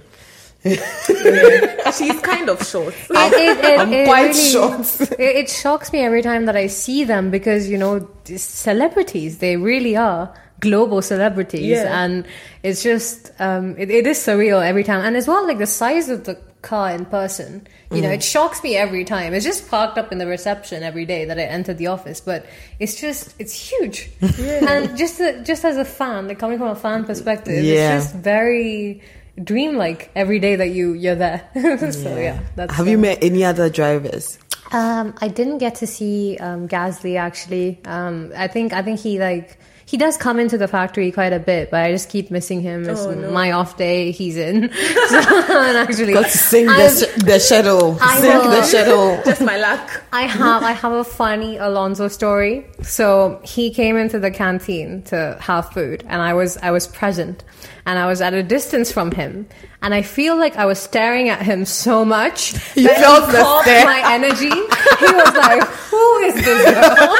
She's 0.64 2.20
kind 2.20 2.48
of 2.48 2.62
short. 2.66 2.94
It- 3.10 3.32
it- 3.32 3.64
it- 3.64 3.80
I'm 3.80 3.92
it 3.92 4.06
quite 4.06 4.32
short. 4.34 4.86
It, 5.18 5.48
shocks 5.48 5.92
me 5.92 6.00
every 6.00 6.22
time 6.22 6.46
that 6.46 6.56
I 6.56 6.66
see 6.68 7.04
them 7.04 7.30
because 7.30 7.68
you 7.68 7.78
know 7.78 8.08
celebrities. 8.36 9.38
They 9.38 9.56
really 9.56 9.96
are 9.96 10.32
global 10.60 11.00
celebrities, 11.02 11.62
Yeah. 11.78 12.04
and 12.04 12.26
it's 12.62 12.82
just 12.82 13.30
um, 13.40 13.74
it, 13.78 13.90
is 13.90 14.18
surreal 14.18 14.64
every 14.64 14.84
time. 14.84 15.04
And 15.04 15.16
as 15.16 15.26
well, 15.26 15.46
like 15.46 15.58
the 15.58 15.66
size 15.66 16.08
of 16.10 16.24
the 16.24 16.34
car 16.62 16.90
in 16.90 17.06
person. 17.06 17.66
You 17.90 18.02
know, 18.02 18.10
it 18.10 18.22
shocks 18.22 18.62
me 18.62 18.76
every 18.76 19.04
time. 19.04 19.34
It's 19.34 19.44
just 19.44 19.68
parked 19.68 19.98
up 19.98 20.12
in 20.12 20.18
the 20.18 20.26
reception 20.26 20.82
every 20.84 21.06
day 21.06 21.24
that 21.24 21.38
I 21.38 21.42
enter 21.42 21.74
the 21.74 21.88
office, 21.88 22.20
but 22.20 22.46
it's 22.78 23.00
just 23.00 23.34
it's 23.40 23.54
huge. 23.70 24.10
And 24.20 24.96
just 24.96 25.18
just 25.44 25.64
as 25.64 25.76
a 25.76 25.84
fan, 25.84 26.28
like 26.28 26.38
coming 26.38 26.58
from 26.58 26.68
a 26.68 26.76
fan 26.76 27.04
perspective, 27.04 27.64
Yeah. 27.64 27.96
it's 27.96 28.04
just 28.06 28.14
very 28.16 29.00
dreamlike 29.42 30.10
every 30.14 30.38
day 30.38 30.56
that 30.56 30.68
you 30.68 30.92
you're 30.92 31.14
there. 31.14 31.48
so 31.92 32.16
yeah, 32.16 32.40
that's 32.56 32.74
Have 32.74 32.88
you 32.88 32.98
met 32.98 33.18
any 33.22 33.44
other 33.44 33.68
drivers? 33.70 34.38
um, 34.72 35.14
I 35.20 35.28
didn't 35.28 35.58
get 35.58 35.76
to 35.76 35.86
see 35.86 36.38
um, 36.38 36.68
Gasly 36.68 37.18
actually. 37.18 37.80
Um, 37.84 38.32
I 38.36 38.46
think 38.48 38.72
I 38.72 38.82
think 38.82 39.00
he 39.00 39.18
like 39.18 39.58
he 39.90 39.96
does 39.96 40.16
come 40.16 40.38
into 40.38 40.56
the 40.56 40.68
factory 40.68 41.10
quite 41.10 41.32
a 41.32 41.40
bit, 41.40 41.70
but 41.72 41.80
I 41.82 41.90
just 41.90 42.08
keep 42.10 42.30
missing 42.30 42.60
him. 42.60 42.88
It's 42.88 43.00
Oh, 43.00 43.10
no. 43.12 43.30
my 43.32 43.50
off 43.50 43.76
day. 43.76 44.12
He's 44.12 44.36
in. 44.36 44.70
so, 45.08 45.18
and 45.18 45.76
actually, 45.82 46.12
Got 46.12 46.26
to 46.30 46.38
sing 46.38 46.66
the, 46.66 46.72
I've- 46.72 46.94
sh- 46.94 47.22
the 47.24 47.38
shadow. 47.40 47.96
I 48.00 48.20
Sing 48.20 48.30
will. 48.30 48.50
the 48.50 48.62
shadow. 48.66 49.22
Just 49.30 49.40
my 49.40 49.56
luck. 49.56 50.02
I 50.12 50.22
have 50.22 50.62
I 50.62 50.72
have 50.72 50.92
a 50.92 51.02
funny 51.02 51.56
Alonso 51.58 52.06
story. 52.06 52.66
So 52.82 53.40
he 53.42 53.72
came 53.74 53.96
into 53.96 54.20
the 54.20 54.30
canteen 54.30 55.02
to 55.10 55.36
have 55.40 55.72
food, 55.72 56.04
and 56.06 56.22
I 56.22 56.34
was 56.34 56.56
I 56.58 56.70
was 56.70 56.86
present, 56.86 57.42
and 57.84 57.98
I 57.98 58.06
was 58.06 58.20
at 58.20 58.32
a 58.32 58.42
distance 58.44 58.92
from 58.92 59.10
him, 59.10 59.46
and 59.82 59.92
I 59.92 60.02
feel 60.02 60.36
like 60.36 60.54
I 60.56 60.66
was 60.66 60.78
staring 60.78 61.28
at 61.30 61.42
him 61.42 61.64
so 61.64 62.04
much 62.04 62.52
You 62.76 62.84
that 62.86 62.98
felt 62.98 63.26
he 63.26 63.32
the 63.32 63.38
caught 63.42 63.66
my 63.66 64.02
energy. 64.14 64.50
He 64.50 65.12
was 65.20 65.34
like, 65.34 65.62
"Who 65.90 66.16
is 66.28 66.34
this 66.34 66.62
girl?" 66.74 67.16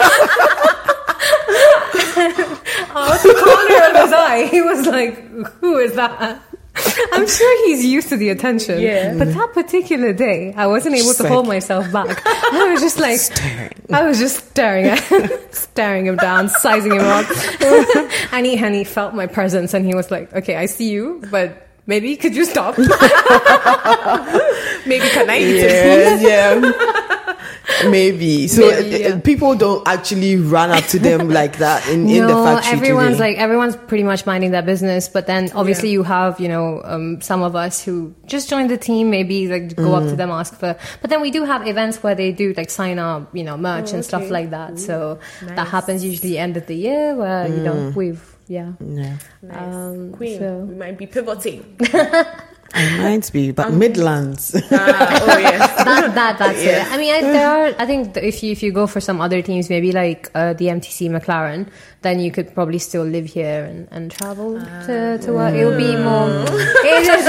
I 1.92 3.08
was 3.10 3.22
the 3.22 3.34
corner 3.34 3.90
of 3.90 3.96
his 4.04 4.12
eye. 4.12 4.46
He 4.50 4.60
was 4.62 4.86
like, 4.86 5.18
"Who 5.60 5.78
is 5.78 5.94
that?" 5.94 6.40
I'm 7.12 7.26
sure 7.26 7.66
he's 7.66 7.84
used 7.84 8.08
to 8.10 8.16
the 8.16 8.28
attention. 8.30 8.80
Yeah. 8.80 9.14
But 9.18 9.34
that 9.34 9.52
particular 9.52 10.12
day, 10.12 10.54
I 10.56 10.66
wasn't 10.68 10.94
able 10.94 11.06
Just 11.06 11.16
to 11.18 11.24
like- 11.24 11.32
hold 11.32 11.46
myself 11.48 11.90
back. 11.92 12.22
I 12.26 12.68
was 12.72 12.80
just 12.80 12.98
like 12.98 13.18
Staring. 13.18 13.72
I 13.92 14.06
was 14.06 14.18
just 14.18 14.48
staring 14.50 14.86
at 14.86 15.00
him, 15.00 15.28
staring 15.50 16.06
him 16.06 16.16
down, 16.16 16.48
sizing 16.48 16.92
him 16.92 17.04
up. 17.04 17.26
and 18.32 18.46
he 18.46 18.56
and 18.56 18.74
he 18.74 18.84
felt 18.84 19.14
my 19.14 19.26
presence 19.26 19.74
and 19.74 19.84
he 19.84 19.94
was 19.94 20.10
like, 20.10 20.32
Okay, 20.32 20.56
I 20.56 20.66
see 20.66 20.90
you, 20.90 21.20
but 21.30 21.66
maybe 21.86 22.16
could 22.16 22.34
you 22.36 22.44
stop? 22.44 22.78
Maybe 22.78 22.88
can 25.10 25.28
I 25.28 25.38
eat 25.38 25.60
it? 25.60 26.22
Yeah, 26.22 26.60
yeah. 26.60 26.99
Maybe. 27.88 28.48
So 28.48 28.68
Maybe, 28.68 29.04
uh, 29.04 29.08
yeah. 29.08 29.20
people 29.20 29.54
don't 29.54 29.86
actually 29.86 30.36
run 30.36 30.70
up 30.70 30.84
to 30.86 30.98
them 30.98 31.28
like 31.40 31.58
that 31.58 31.86
in, 31.88 32.08
in 32.08 32.26
the 32.26 32.34
factory. 32.34 32.70
do 32.72 32.76
everyone's 32.76 33.18
they? 33.18 33.30
like 33.30 33.38
everyone's 33.38 33.76
pretty 33.76 34.04
much 34.04 34.26
minding 34.26 34.50
their 34.50 34.62
business. 34.62 35.08
But 35.08 35.26
then 35.26 35.50
obviously 35.54 35.90
you 35.90 36.02
have 36.02 36.40
you 36.40 36.48
know 36.48 36.80
um, 36.84 37.20
some 37.20 37.42
of 37.42 37.56
us 37.56 37.82
who 37.84 38.14
just 38.26 38.48
joined 38.48 38.70
the 38.70 38.78
team, 38.78 39.10
maybe 39.10 39.48
like 39.48 39.76
go 39.76 39.94
up 39.94 40.04
to 40.08 40.16
them 40.16 40.30
ask 40.30 40.54
for. 40.54 40.76
But 41.00 41.10
then 41.10 41.20
we 41.20 41.30
do 41.30 41.44
have 41.44 41.66
events 41.66 42.02
where 42.02 42.14
they 42.14 42.32
do 42.32 42.52
like 42.56 42.70
sign 42.70 42.98
up, 42.98 43.34
you 43.34 43.44
know, 43.44 43.56
merch 43.56 43.92
and 43.92 44.04
stuff 44.04 44.30
like 44.30 44.50
that. 44.50 44.78
So 44.78 45.18
that 45.42 45.68
happens 45.68 46.04
usually 46.04 46.38
end 46.38 46.56
of 46.56 46.66
the 46.66 46.76
year 46.76 47.14
where 47.14 47.46
you 47.48 47.62
know 47.62 47.92
we've 47.94 48.36
yeah. 48.50 48.72
yeah. 48.80 49.16
Nice. 49.42 49.74
Um, 49.74 50.12
Queen, 50.12 50.38
so- 50.40 50.58
we 50.68 50.74
might 50.74 50.98
be 50.98 51.06
pivoting. 51.06 51.78
It 52.74 53.02
might 53.02 53.32
be, 53.32 53.50
but 53.50 53.72
Midlands. 53.72 54.54
Ah, 54.72 55.20
oh 55.22 55.38
yes. 55.38 55.84
that, 55.84 56.14
that 56.14 56.38
that's 56.38 56.62
Yeah. 56.62 56.86
it. 56.86 56.92
I 56.92 56.96
mean, 56.98 57.12
I, 57.14 57.20
there 57.20 57.48
are. 57.50 57.74
I 57.78 57.86
think 57.86 58.16
if 58.16 58.42
you 58.42 58.52
if 58.52 58.62
you 58.62 58.70
go 58.72 58.86
for 58.86 59.00
some 59.00 59.20
other 59.20 59.42
teams, 59.42 59.68
maybe 59.68 59.90
like 59.92 60.30
uh, 60.34 60.52
the 60.54 60.66
MTC 60.66 61.10
McLaren, 61.10 61.66
then 62.02 62.20
you 62.20 62.30
could 62.30 62.54
probably 62.54 62.78
still 62.78 63.02
live 63.04 63.26
here 63.26 63.64
and, 63.64 63.88
and 63.90 64.10
travel 64.10 64.54
to 64.86 65.18
to 65.18 65.32
work. 65.32 65.54
It'll 65.54 65.76
be 65.76 65.96
more. 65.96 66.30
It 66.86 67.10
is, 67.10 67.26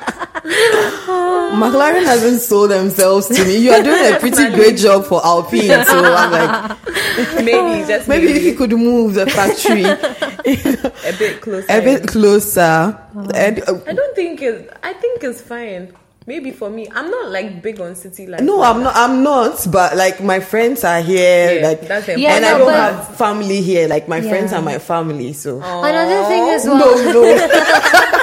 McLaren 1.54 2.04
hasn't 2.04 2.40
sold 2.40 2.70
themselves 2.70 3.28
to 3.28 3.44
me. 3.44 3.56
You 3.56 3.70
are 3.72 3.82
doing 3.82 4.14
a 4.14 4.18
pretty 4.20 4.50
great 4.54 4.76
job 4.76 5.06
for 5.06 5.24
Alpine, 5.24 5.84
so 5.86 6.04
I'm 6.04 6.30
like, 6.32 6.78
Maybe 7.44 7.86
just 7.86 8.08
maybe 8.08 8.26
maybe, 8.26 8.38
if 8.38 8.44
you 8.44 8.54
could 8.54 8.72
move 8.72 9.14
the 9.14 9.26
factory 9.26 9.84
a 9.84 11.16
bit 11.18 11.40
closer. 11.40 11.66
a 11.70 11.80
bit 11.80 12.06
closer. 12.08 12.98
And 13.34 13.60
uh, 13.68 13.80
I 13.86 13.92
don't 13.92 14.14
think 14.14 14.42
it's. 14.42 14.70
I 14.82 14.92
think 14.94 15.22
it's 15.22 15.40
fine. 15.40 15.92
Maybe 16.26 16.50
for 16.52 16.70
me, 16.70 16.88
I'm 16.90 17.10
not 17.10 17.30
like 17.30 17.62
big 17.62 17.80
on 17.80 17.94
city 17.94 18.26
life. 18.26 18.40
no, 18.40 18.62
I'm 18.62 18.82
not. 18.82 18.96
I'm 18.96 19.22
not. 19.22 19.66
But 19.70 19.96
like 19.96 20.22
my 20.22 20.40
friends 20.40 20.82
are 20.84 21.00
here, 21.02 21.60
Yeah, 21.60 21.68
like, 21.68 21.80
that's 21.82 22.06
the 22.06 22.18
Yeah, 22.18 22.36
and 22.36 22.44
I 22.44 22.58
don't 22.58 22.72
have 22.72 23.16
family 23.16 23.60
here. 23.62 23.86
Like 23.88 24.08
my 24.08 24.20
friends 24.20 24.52
are 24.52 24.62
my 24.62 24.78
family, 24.78 25.32
so 25.34 25.58
another 25.58 26.28
thing 26.28 26.48
as 26.50 26.64
well. 26.66 26.78
no, 26.78 27.12
no. 27.12 28.20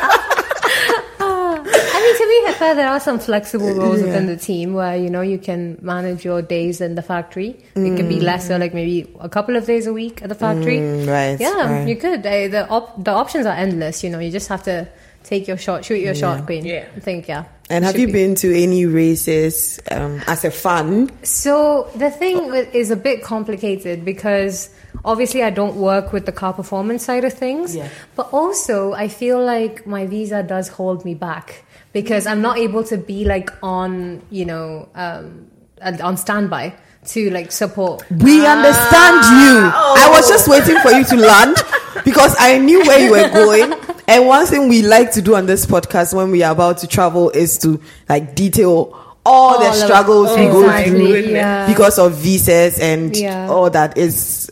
I 2.31 2.33
mean, 2.33 2.45
to 2.45 2.53
be 2.53 2.59
fair, 2.59 2.75
there 2.75 2.87
are 2.89 2.99
some 2.99 3.19
flexible 3.19 3.73
roles 3.73 3.99
Yeah. 3.99 4.05
within 4.07 4.27
the 4.27 4.37
team 4.37 4.73
where 4.73 4.95
you 4.95 5.09
know 5.09 5.21
you 5.21 5.37
can 5.37 5.77
manage 5.81 6.23
your 6.25 6.41
days 6.41 6.79
in 6.81 6.95
the 6.95 7.01
factory. 7.01 7.57
It 7.75 7.95
could 7.97 8.07
be 8.09 8.19
less, 8.19 8.43
lesser, 8.49 8.57
like 8.59 8.73
maybe 8.73 9.13
a 9.19 9.29
couple 9.29 9.55
of 9.55 9.65
days 9.65 9.87
a 9.87 9.93
week 9.93 10.21
at 10.21 10.29
the 10.29 10.35
factory. 10.35 10.77
Mm, 10.77 11.07
right. 11.07 11.39
Yeah, 11.39 11.71
right. 11.71 11.87
you 11.87 11.95
could. 11.95 12.25
Uh, 12.25 12.47
the 12.47 12.67
op- 12.69 13.03
the 13.03 13.11
options 13.11 13.45
are 13.45 13.53
endless. 13.55 14.03
You 14.03 14.09
know, 14.09 14.19
you 14.19 14.31
just 14.31 14.47
have 14.49 14.63
to 14.63 14.87
take 15.23 15.47
your 15.47 15.57
shot, 15.57 15.85
shoot 15.85 15.99
your 15.99 16.15
shot, 16.15 16.45
queen. 16.45 16.65
Yeah. 16.65 16.85
I 16.95 16.99
think 16.99 17.27
yeah. 17.27 17.43
And 17.69 17.85
have 17.85 17.97
you 17.97 18.07
be. 18.07 18.13
been 18.13 18.35
to 18.35 18.53
any 18.63 18.85
races 18.85 19.79
um, 19.91 20.21
as 20.27 20.43
a 20.43 20.51
fan? 20.51 21.09
So 21.23 21.89
the 21.95 22.09
thing 22.11 22.49
with, 22.49 22.73
is 22.75 22.91
a 22.91 22.95
bit 22.97 23.23
complicated 23.23 24.03
because 24.03 24.69
obviously 25.05 25.41
I 25.43 25.51
don't 25.51 25.75
work 25.75 26.11
with 26.11 26.25
the 26.25 26.31
car 26.33 26.53
performance 26.53 27.05
side 27.05 27.23
of 27.23 27.33
things, 27.33 27.75
Yeah. 27.75 27.87
but 28.15 28.27
also 28.33 28.91
I 28.93 29.07
feel 29.07 29.41
like 29.43 29.85
my 29.87 30.05
visa 30.05 30.43
does 30.43 30.67
hold 30.67 31.05
me 31.05 31.13
back 31.13 31.63
because 31.93 32.25
I'm 32.27 32.41
not 32.41 32.57
able 32.57 32.83
to 32.85 32.97
be 32.97 33.25
like 33.25 33.49
on 33.63 34.21
you 34.29 34.45
know 34.45 34.89
um, 34.95 35.47
on 35.81 36.17
standby 36.17 36.73
to 37.07 37.29
like 37.31 37.51
support. 37.51 38.03
We 38.11 38.45
understand 38.45 39.15
you. 39.25 39.71
I 39.73 40.07
was 40.11 40.27
just 40.29 40.47
waiting 40.47 40.77
for 40.81 40.91
you 40.91 41.03
to 41.05 41.15
land 41.17 41.57
because 42.05 42.35
I 42.39 42.59
knew 42.59 42.79
where 42.81 42.99
you 42.99 43.11
were 43.11 43.29
going. 43.29 43.73
And 44.07 44.27
one 44.27 44.45
thing 44.45 44.67
we 44.69 44.83
like 44.83 45.11
to 45.13 45.21
do 45.21 45.35
on 45.35 45.47
this 45.47 45.65
podcast 45.65 46.13
when 46.13 46.29
we 46.31 46.43
are 46.43 46.51
about 46.51 46.77
to 46.79 46.87
travel 46.87 47.31
is 47.31 47.57
to 47.59 47.81
like 48.07 48.35
detail 48.35 48.95
all, 49.25 49.59
the 49.59 49.65
All 49.65 49.71
of- 49.71 49.75
struggles 49.75 50.29
we 50.37 50.45
go 50.45 50.61
Exactly, 50.63 50.91
through 51.23 51.31
yeah. 51.33 51.67
because 51.67 51.97
of 51.97 52.13
visas 52.17 52.79
and 52.79 53.15
Yeah. 53.17 53.47
all 53.49 53.69
that 53.71 53.97
is 53.97 54.51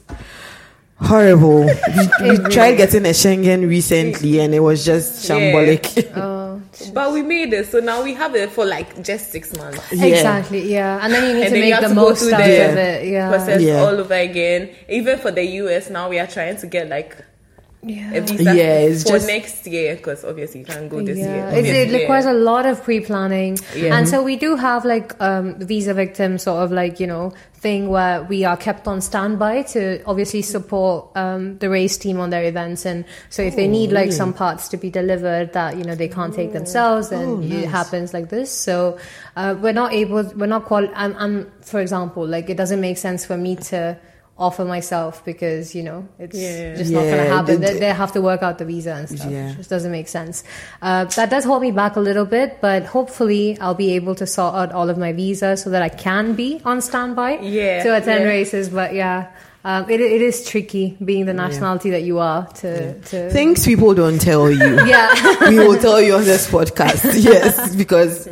horrible. 0.98 1.66
We, 1.66 1.70
we 2.22 2.30
It 2.38 2.52
tried 2.52 2.76
getting 2.76 3.06
a 3.06 3.10
Schengen 3.10 3.68
recently 3.68 4.40
and 4.40 4.54
it 4.54 4.60
was 4.60 4.86
just 4.86 5.28
shambolic. 5.30 6.12
Oh, 6.16 6.39
But 6.94 7.14
we 7.14 7.22
made 7.22 7.54
it, 7.54 7.68
so 7.68 7.80
now 7.80 8.04
we 8.04 8.14
have 8.14 8.36
it 8.36 8.52
for 8.52 8.66
like 8.66 9.02
just 9.04 9.32
six 9.32 9.56
months. 9.58 9.82
Yeah. 9.92 10.06
Exactly, 10.06 10.72
yeah, 10.72 11.00
and 11.04 11.14
then 11.14 11.24
you 11.28 11.34
need 11.36 11.44
And 11.48 11.54
to 11.56 11.60
make 11.60 11.80
the 11.82 11.88
to 11.90 11.94
most 11.94 12.24
out 12.34 12.38
the 12.38 12.70
of 12.70 12.78
it. 12.78 13.08
Yeah, 13.08 13.30
Process 13.30 13.62
Yeah. 13.62 13.82
all 13.82 14.00
over 14.00 14.14
again. 14.14 14.70
Even 14.88 15.18
for 15.20 15.32
the 15.32 15.44
US 15.64 15.90
now, 15.90 16.10
we 16.10 16.20
are 16.20 16.28
trying 16.28 16.58
to 16.58 16.68
get 16.68 16.88
like 16.90 17.16
a 17.82 17.88
yeah. 17.90 18.20
visa 18.20 18.44
Yeah, 18.44 18.80
it's 18.80 19.04
for 19.04 19.10
just- 19.14 19.28
next 19.28 19.66
year 19.68 19.96
because 19.96 20.26
obviously 20.26 20.62
you 20.62 20.66
can't 20.66 20.90
go 20.90 21.02
this 21.02 21.18
year. 21.18 21.28
Yeah, 21.28 21.52
it's, 21.52 21.68
it 21.68 21.98
requires 21.98 22.26
a 22.26 22.34
lot 22.34 22.66
of 22.66 22.84
pre-planning, 22.84 23.58
Yeah. 23.76 23.96
and 23.98 24.08
so 24.08 24.22
we 24.24 24.36
do 24.36 24.56
have 24.56 24.84
like 24.86 25.16
um, 25.22 25.56
visa 25.60 25.94
victim 25.94 26.38
sort 26.38 26.64
of 26.64 26.72
like 26.72 27.00
you 27.00 27.08
know 27.08 27.32
thing 27.54 27.90
where 27.90 28.24
we 28.24 28.46
are 28.46 28.56
kept 28.56 28.88
on 28.88 29.02
standby 29.02 29.62
to 29.64 30.02
obviously 30.06 30.42
support 30.42 31.10
um, 31.16 31.58
the 31.60 31.70
race 31.70 31.98
team 31.98 32.20
on 32.20 32.30
their 32.30 32.44
events, 32.44 32.86
and 32.86 33.06
so 33.30 33.42
if 33.42 33.56
they 33.56 33.68
need 33.68 33.92
like 33.92 34.12
some 34.12 34.34
parts 34.34 34.68
to 34.70 34.78
be 34.78 34.90
delivered 34.90 35.54
that 35.54 35.78
you 35.78 35.84
know 35.84 35.96
they 35.96 36.08
can't 36.10 36.34
take 36.34 36.52
themselves, 36.52 37.10
then 37.10 37.44
it 37.44 37.68
happens 37.70 38.14
like 38.14 38.30
this. 38.30 38.52
So 38.52 38.98
uh, 39.38 39.56
we're 39.60 39.74
not 39.74 39.94
able, 39.94 40.24
we're 40.36 40.48
not 40.48 40.66
qual. 40.66 40.88
I'm, 40.96 41.16
I'm, 41.18 41.52
for 41.62 41.80
example, 41.80 42.28
like 42.28 42.50
it 42.50 42.58
doesn't 42.58 42.82
make 42.82 42.98
sense 42.98 43.26
for 43.26 43.38
me 43.38 43.56
to 43.56 43.98
offer 44.40 44.64
myself 44.66 45.24
because 45.26 45.76
you 45.76 45.84
know 45.84 46.08
it's 46.18 46.38
Yeah. 46.38 46.76
just 46.76 46.92
not 46.92 47.02
going 47.02 47.18
to 47.18 47.30
happen. 47.30 47.62
They, 47.62 47.78
they 47.80 47.94
have 47.94 48.14
to 48.14 48.22
work 48.22 48.42
out 48.42 48.58
the 48.58 48.66
visa 48.66 48.94
and 48.94 49.10
stuff. 49.10 49.30
Yeah. 49.30 49.52
It 49.52 49.58
just 49.58 49.70
doesn't 49.70 49.92
make 49.92 50.08
sense. 50.08 50.44
Uh, 50.82 51.06
that 51.06 51.30
does 51.30 51.44
hold 51.44 51.62
me 51.62 51.72
back 51.72 51.96
a 51.98 52.00
little 52.00 52.26
bit, 52.26 52.60
but 52.62 52.86
hopefully 52.86 53.58
I'll 53.60 53.76
be 53.76 53.92
able 53.96 54.16
to 54.16 54.26
sort 54.26 54.56
out 54.56 54.72
all 54.72 54.90
of 54.90 54.98
my 54.98 55.12
visas 55.14 55.62
so 55.62 55.70
that 55.72 55.82
I 55.82 55.90
can 55.90 56.34
be 56.34 56.62
on 56.64 56.82
standby 56.82 57.40
Yeah, 57.42 57.84
to 57.84 57.96
attend 57.98 58.24
yeah. 58.24 58.30
races. 58.30 58.70
But 58.70 58.94
yeah, 58.94 59.28
um, 59.66 59.90
it, 59.90 60.00
it 60.00 60.22
is 60.22 60.46
tricky 60.48 60.96
being 61.04 61.26
the 61.26 61.34
nationality 61.34 61.90
that 61.90 62.04
you 62.04 62.20
are 62.20 62.48
to. 62.48 63.00
to 63.02 63.30
Things 63.30 63.66
people 63.66 63.94
don't 63.94 64.20
tell 64.20 64.50
you. 64.50 64.58
yeah. 64.88 65.50
we 65.50 65.60
will 65.60 65.78
tell 65.78 66.02
you 66.02 66.16
on 66.16 66.24
this 66.24 66.50
podcast. 66.50 67.04
Yes, 67.22 67.76
because 67.76 68.30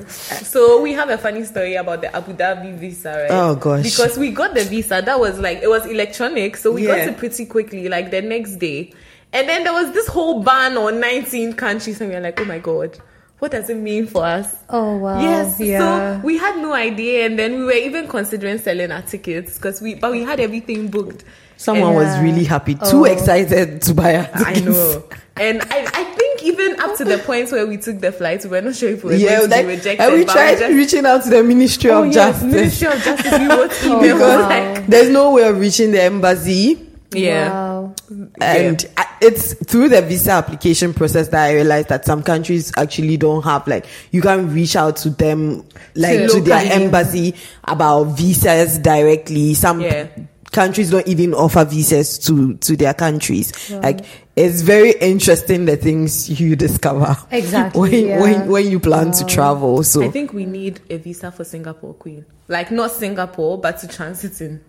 So 0.48 0.82
we 0.82 0.94
have 0.94 1.10
a 1.10 1.18
funny 1.18 1.44
story 1.44 1.76
about 1.76 2.02
the 2.02 2.16
Abu 2.16 2.34
Dhabi 2.34 2.78
visa, 2.78 3.10
right? 3.10 3.32
Oh, 3.32 3.56
gosh. 3.56 3.84
Because 3.84 4.18
we 4.18 4.32
got 4.32 4.54
the 4.54 4.64
visa, 4.64 5.02
that 5.06 5.20
was 5.20 5.38
like 5.40 5.60
it 5.62 5.68
was 5.70 5.86
electronic, 5.86 6.56
so 6.56 6.72
we 6.72 6.86
Yeah. 6.88 6.98
got 7.06 7.08
it 7.10 7.18
pretty 7.18 7.46
quickly, 7.46 7.90
like 7.90 8.10
the 8.12 8.22
next 8.22 8.56
day. 8.56 8.94
And 9.34 9.50
then 9.50 9.66
there 9.66 9.74
was 9.74 9.92
this 9.92 10.08
whole 10.08 10.42
ban 10.44 10.78
on 10.78 11.02
19 11.02 11.54
countries, 11.54 12.00
and 12.00 12.10
we 12.10 12.16
are 12.16 12.22
like, 12.22 12.40
oh 12.40 12.46
my 12.46 12.60
god, 12.60 12.98
what 13.40 13.52
does 13.52 13.70
it 13.70 13.78
mean 13.78 14.08
for 14.08 14.24
us? 14.26 14.56
Oh 14.70 14.98
wow. 14.98 15.22
Yes, 15.22 15.60
Yeah. 15.60 16.20
so 16.20 16.26
we 16.26 16.38
had 16.38 16.58
no 16.58 16.74
idea, 16.74 17.26
and 17.26 17.38
then 17.38 17.60
we 17.60 17.66
were 17.66 17.72
even 17.74 18.08
considering 18.08 18.58
selling 18.58 18.92
our 18.92 19.02
tickets 19.04 19.58
because 19.58 19.82
we, 19.82 19.96
but 19.96 20.12
we 20.12 20.24
had 20.24 20.40
everything 20.40 20.88
booked. 20.90 21.24
someone 21.60 21.88
And- 21.88 21.96
was 21.98 22.06
Yeah. 22.08 22.22
really 22.22 22.44
happy, 22.44 22.76
too 22.76 23.02
Oh. 23.02 23.04
excited 23.06 23.82
to 23.82 23.94
buy 23.96 24.16
our 24.18 24.28
I 24.36 24.60
know. 24.60 25.04
And 25.38 25.60
I, 25.72 25.88
I 25.92 26.04
think 26.04 26.44
even 26.44 26.80
up 26.80 26.96
to 26.98 27.04
the 27.04 27.18
point 27.18 27.52
where 27.52 27.66
we 27.66 27.78
took 27.78 28.00
the 28.00 28.12
flight, 28.12 28.44
we 28.44 28.52
were 28.52 28.62
not 28.62 28.76
sure 28.76 28.90
if 28.90 29.04
we 29.04 29.14
were 29.14 29.16
Yeah, 29.18 29.38
going 29.40 29.50
to 29.50 29.56
like, 29.56 29.66
be 29.66 29.72
rejected. 29.76 30.00
and 30.06 30.14
we 30.14 30.24
but 30.26 30.34
tried 30.34 30.60
just- 30.60 30.74
reaching 30.76 31.06
out 31.08 31.24
to 31.24 31.30
the 31.32 31.44
Ministry 31.44 31.90
oh, 31.90 32.04
of 32.04 32.14
yes, 32.14 32.42
Justice 32.42 32.52
Ministry 32.54 32.88
of 32.90 33.02
Justice. 33.02 33.40
We 33.40 33.48
wrote 33.48 33.72
email. 33.86 34.00
because 34.02 34.42
like, 34.50 34.86
there's 34.88 35.10
no 35.10 35.32
way 35.32 35.48
of 35.48 35.60
reaching 35.60 35.92
the 35.94 36.02
embassy. 36.04 36.80
yeah. 37.12 37.50
Wow. 37.50 37.96
And 38.40 38.86
I- 38.98 39.07
it's 39.22 39.54
through 39.54 39.90
the 39.90 40.02
visa 40.02 40.32
application 40.32 40.94
process 40.94 41.30
that 41.30 41.50
I 41.50 41.54
realized 41.54 41.90
that 41.90 42.06
some 42.06 42.24
countries 42.24 42.72
actually 42.78 43.18
don't 43.18 43.44
have 43.44 43.68
like 43.68 43.86
you 44.12 44.22
can 44.22 44.54
reach 44.54 44.76
out 44.76 44.98
to 44.98 45.10
them 45.10 45.64
like 45.96 46.20
To 46.20 46.28
to, 46.28 46.42
their 46.42 46.72
embassy 46.72 47.36
about 47.66 48.04
visas 48.18 48.78
directly. 48.78 49.54
Some 49.54 49.82
Yeah. 49.82 50.08
countries 50.52 50.90
don't 50.92 51.08
even 51.08 51.34
offer 51.34 51.66
visas 51.66 52.18
to 52.20 52.56
to 52.58 52.76
their 52.76 52.94
countries. 52.94 53.52
Like 53.72 54.06
it's 54.36 54.62
very 54.62 54.92
interesting 55.02 55.66
the 55.66 55.78
things 55.78 56.40
you 56.40 56.56
discover 56.56 57.18
Exactly, 57.32 57.82
when 57.82 58.06
yeah. 58.08 58.22
when 58.22 58.48
when 58.48 58.68
you 58.72 58.80
plan 58.80 59.12
to 59.12 59.26
travel. 59.26 59.84
So 59.84 60.04
I 60.04 60.10
think 60.10 60.34
we 60.34 60.46
need 60.46 60.80
a 60.90 60.98
visa 60.98 61.32
for 61.32 61.44
Singapore 61.44 61.94
Queen. 61.96 62.26
Like 62.48 62.72
not 62.72 62.92
Singapore, 62.92 63.58
but 63.60 63.80
to 63.80 63.88
transit 63.88 64.40
in 64.42 64.62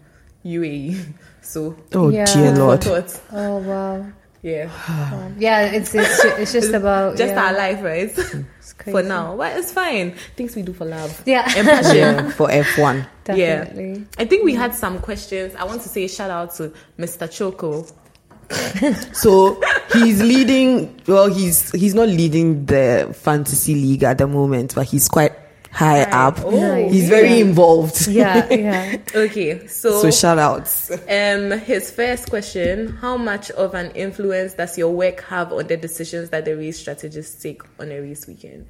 UAE. 0.45 0.97
So 1.41 1.77
oh 1.95 2.11
Yeah. 2.11 2.27
dear 2.27 2.53
lord. 2.57 2.85
Oh 3.33 3.59
wow. 3.59 4.05
Yeah. 4.49 5.13
Um, 5.13 5.37
yeah, 5.39 5.67
it's 5.67 5.95
it's 5.95 6.25
it's 6.25 6.53
just 6.53 6.73
about 6.81 7.17
Just 7.17 7.35
yeah. 7.35 7.47
our 7.47 7.53
life, 7.53 7.83
right? 7.83 8.11
It's 8.17 8.73
for 8.85 9.03
now. 9.03 9.37
But 9.37 9.57
it's 9.57 9.73
fine. 9.73 10.15
Things 10.37 10.57
we 10.57 10.63
do 10.63 10.73
for 10.73 10.85
love. 10.85 11.23
Yeah. 11.27 11.51
And 11.57 11.67
passion. 11.67 11.97
Yeah, 11.97 12.31
for 12.31 12.49
F1. 12.49 13.07
Definitely. 13.25 14.07
I 14.19 14.25
think 14.25 14.45
we 14.45 14.55
had 14.55 14.75
some 14.75 15.01
questions. 15.01 15.55
I 15.55 15.65
want 15.65 15.83
to 15.83 15.89
say 15.89 16.09
shout 16.09 16.31
out 16.31 16.55
to 16.57 16.73
Mr. 16.99 17.31
Choco. 17.31 17.87
So 19.13 19.61
he's 19.93 20.23
leading. 20.23 20.99
Well, 21.07 21.29
he's 21.29 21.71
he's 21.73 21.95
not 21.95 22.09
leading 22.09 22.65
the 22.65 23.15
fantasy 23.15 23.75
league 23.75 24.05
at 24.05 24.17
the 24.17 24.27
moment, 24.27 24.75
but 24.75 24.87
he's 24.87 25.07
quite 25.09 25.33
high 25.73 26.03
up. 26.03 26.39
Oh, 26.45 26.51
Nice. 26.51 26.93
he's 26.93 27.09
very 27.09 27.29
Yeah. 27.31 27.45
involved. 27.45 28.09
Yeah, 28.09 28.53
yeah. 28.53 28.97
Okay, 29.15 29.67
so, 29.67 30.03
So 30.03 30.11
shout 30.11 30.39
outs. 30.39 30.91
um, 30.91 31.51
his 31.61 31.91
first 31.91 32.31
question: 32.31 32.97
How 33.01 33.17
much 33.17 33.51
of 33.53 33.75
an 33.75 33.91
influence 33.93 34.55
does 34.55 34.77
your 34.79 34.91
work 34.93 35.21
have 35.25 35.53
on 35.53 35.67
the 35.67 35.77
decisions 35.77 36.31
that 36.31 36.45
the 36.45 36.57
race 36.57 36.79
strategists 36.79 37.43
take 37.43 37.63
on 37.81 37.91
a 37.93 38.01
race 38.01 38.27
weekend? 38.27 38.67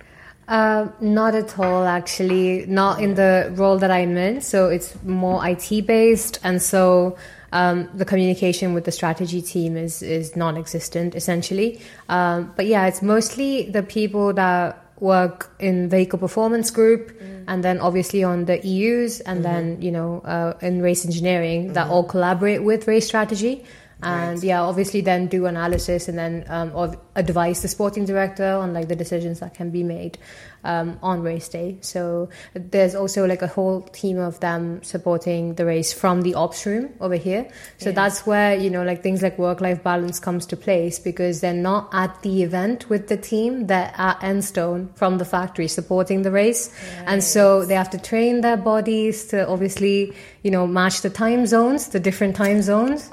Uh, 0.49 0.89
not 1.01 1.35
at 1.35 1.59
all, 1.59 1.85
actually. 1.85 2.65
Not 2.67 3.03
in 3.03 3.15
the 3.15 3.53
role 3.55 3.77
that 3.79 3.91
I'm 3.91 4.17
in. 4.17 4.41
So 4.41 4.69
it's 4.71 4.95
more 5.05 5.47
IT 5.47 5.87
based, 5.87 6.39
and 6.43 6.63
so 6.63 7.19
um, 7.53 7.87
the 7.95 8.07
communication 8.07 8.73
with 8.73 8.85
the 8.85 8.93
strategy 8.93 9.43
team 9.43 9.77
is 9.77 10.01
is 10.03 10.37
non-existent, 10.37 11.15
essentially. 11.15 11.81
Um, 12.09 12.51
but 12.57 12.65
yeah, 12.67 12.87
it's 12.87 13.03
mostly 13.03 13.69
the 13.71 13.83
people 13.83 14.33
that 14.35 14.83
work 15.01 15.51
in 15.59 15.89
vehicle 15.89 16.19
performance 16.19 16.71
group, 16.71 17.13
and 17.47 17.65
then 17.65 17.81
obviously 17.81 18.25
on 18.25 18.45
the 18.45 18.59
EUs, 18.67 19.21
and 19.21 19.45
then 19.45 19.81
you 19.83 19.91
know 19.91 20.21
uh, 20.21 20.55
in 20.61 20.83
race 20.83 21.05
engineering 21.05 21.73
that 21.75 21.89
all 21.89 22.05
collaborate 22.05 22.63
with 22.63 22.87
race 22.87 23.07
strategy. 23.07 23.65
And 24.01 24.43
yeah, 24.45 24.63
obviously 24.63 25.01
then 25.01 25.27
do 25.27 25.47
analysis 25.47 26.07
and 26.07 26.17
then 26.17 26.45
um, 26.47 26.71
or 26.73 26.95
advise 27.17 27.63
the 27.63 27.69
sporting 27.69 28.05
director 28.05 28.47
on 28.47 28.73
like 28.73 28.87
the 28.87 28.95
decisions 28.95 29.41
that 29.41 29.55
can 29.55 29.71
be 29.71 29.83
made 29.83 30.19
um, 30.65 30.99
on 31.03 31.23
race 31.23 31.49
day. 31.49 31.79
So 31.81 32.29
there's 32.55 32.95
also 32.95 33.27
like 33.27 33.43
a 33.43 33.47
whole 33.47 33.83
team 33.83 34.19
of 34.19 34.41
them 34.41 34.83
supporting 34.83 35.55
the 35.55 35.65
race 35.65 35.93
from 35.93 36.23
the 36.23 36.35
ops 36.35 36.67
room 36.67 36.91
over 37.01 37.17
here. 37.17 37.49
So 37.79 37.93
that's 37.93 38.27
where 38.27 38.55
you 38.55 38.71
know 38.71 38.83
like 38.83 39.03
things 39.03 39.23
like 39.23 39.39
work 39.39 39.61
life 39.61 39.83
balance 39.83 40.19
comes 40.19 40.47
to 40.47 40.57
place 40.57 40.99
because 40.99 41.41
they're 41.41 41.55
not 41.55 41.89
at 41.93 42.23
the 42.23 42.43
event 42.43 42.89
with 42.89 43.09
the 43.09 43.17
team. 43.17 43.67
They're 43.67 43.93
at 43.97 44.21
Enstone 44.21 44.95
from 44.97 45.19
the 45.19 45.25
factory 45.25 45.69
supporting 45.69 46.23
the 46.23 46.31
race, 46.31 46.75
and 47.07 47.23
so 47.23 47.65
they 47.65 47.75
have 47.75 47.91
to 47.91 47.99
train 47.99 48.41
their 48.41 48.57
bodies 48.57 49.27
to 49.29 49.47
obviously 49.47 50.15
you 50.43 50.51
know 50.51 50.67
match 50.67 51.03
the 51.03 51.11
time 51.11 51.47
zones, 51.47 51.89
the 51.89 52.01
different 52.01 52.37
time 52.37 52.63
zones. 52.63 53.09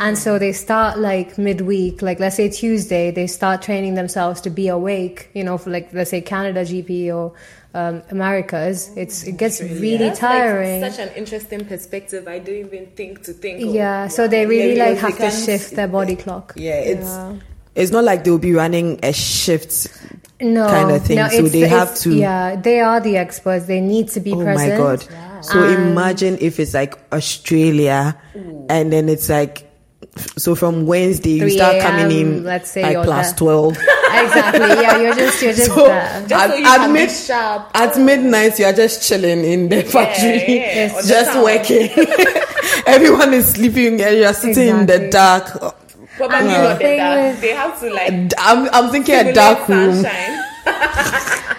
And 0.00 0.16
so 0.16 0.38
they 0.38 0.52
start 0.52 0.98
like 0.98 1.36
midweek, 1.36 2.02
like 2.02 2.20
let's 2.20 2.36
say 2.36 2.48
Tuesday, 2.48 3.10
they 3.10 3.26
start 3.26 3.62
training 3.62 3.94
themselves 3.94 4.40
to 4.42 4.50
be 4.50 4.68
awake, 4.68 5.30
you 5.34 5.44
know, 5.44 5.58
for 5.58 5.70
like 5.70 5.92
let's 5.92 6.10
say 6.10 6.20
Canada 6.20 6.64
GP 6.70 7.14
or 7.14 7.34
um, 7.74 8.02
Americas. 8.10 8.90
It's 8.96 9.24
it 9.24 9.36
gets 9.36 9.60
really 9.60 10.10
tiring. 10.14 10.82
Like 10.82 10.92
such 10.92 11.08
an 11.08 11.14
interesting 11.14 11.64
perspective. 11.64 12.28
I 12.28 12.38
don't 12.38 12.56
even 12.56 12.86
think 12.92 13.22
to 13.24 13.32
think. 13.32 13.74
Yeah, 13.74 14.08
so 14.08 14.28
they 14.28 14.46
really 14.46 14.76
like 14.76 14.98
have 14.98 15.18
to 15.18 15.30
shift 15.30 15.76
their 15.76 15.88
body 15.88 16.16
clock. 16.24 16.54
Yeah, 16.56 16.74
it's 16.74 17.06
yeah. 17.06 17.36
it's 17.74 17.90
not 17.90 18.04
like 18.04 18.24
they'll 18.24 18.38
be 18.38 18.54
running 18.54 19.00
a 19.02 19.12
shift. 19.12 19.88
No, 20.40 20.66
kind 20.66 20.90
of 20.90 21.04
thing. 21.04 21.16
No, 21.16 21.28
so 21.28 21.42
they 21.42 21.68
have 21.68 21.94
to. 21.96 22.14
Yeah, 22.14 22.56
they 22.56 22.80
are 22.80 23.00
the 23.00 23.16
experts. 23.16 23.66
They 23.66 23.80
need 23.80 24.08
to 24.08 24.20
be 24.20 24.32
oh 24.32 24.42
present. 24.42 24.70
my 24.70 24.76
god! 24.76 25.06
So 25.44 25.62
and 25.62 25.90
imagine 25.90 26.38
if 26.40 26.58
it's 26.58 26.74
like 26.74 26.98
Australia, 27.12 28.18
ooh. 28.36 28.66
and 28.68 28.92
then 28.92 29.08
it's 29.08 29.28
like 29.28 29.70
so 30.36 30.54
from 30.54 30.86
Wednesday 30.86 31.32
you 31.32 31.50
start 31.50 31.80
coming 31.80 32.10
in 32.10 32.44
let's 32.44 32.70
say 32.70 32.96
like 32.96 33.04
plus 33.04 33.32
12 33.34 33.76
exactly. 34.24 34.68
Yeah, 34.82 34.98
you're 34.98 35.14
just 35.14 35.42
you're 35.42 35.52
just 35.52 35.66
so. 35.66 35.86
Just 35.86 36.32
at, 36.32 36.50
so 36.50 36.56
you 36.56 36.66
at, 36.66 36.90
mid, 36.90 37.10
sharp. 37.10 37.70
at 37.74 37.98
midnight, 37.98 38.58
you 38.58 38.64
are 38.66 38.72
just 38.72 39.06
chilling 39.06 39.44
in 39.44 39.68
the 39.68 39.82
factory, 39.82 40.30
yeah, 40.30 40.46
yeah. 40.48 40.92
Yes. 40.94 41.08
just 41.08 41.32
the 41.32 41.42
working. 41.42 41.90
Everyone 42.86 43.34
is 43.34 43.50
sleeping, 43.50 44.00
and 44.00 44.16
you 44.16 44.24
are 44.24 44.34
sitting 44.34 44.68
exactly. 44.68 44.94
in 44.94 45.04
the 45.04 45.10
dark. 45.10 45.76
Probably 46.16 46.48
not 46.48 46.78
the 46.78 46.96
dark. 46.96 47.40
They 47.40 47.54
have 47.54 47.80
to 47.80 47.90
like. 47.92 48.32
I'm, 48.38 48.68
I'm 48.72 48.90
thinking 48.90 49.14
a 49.14 49.32
dark 49.32 49.68
room. 49.68 50.04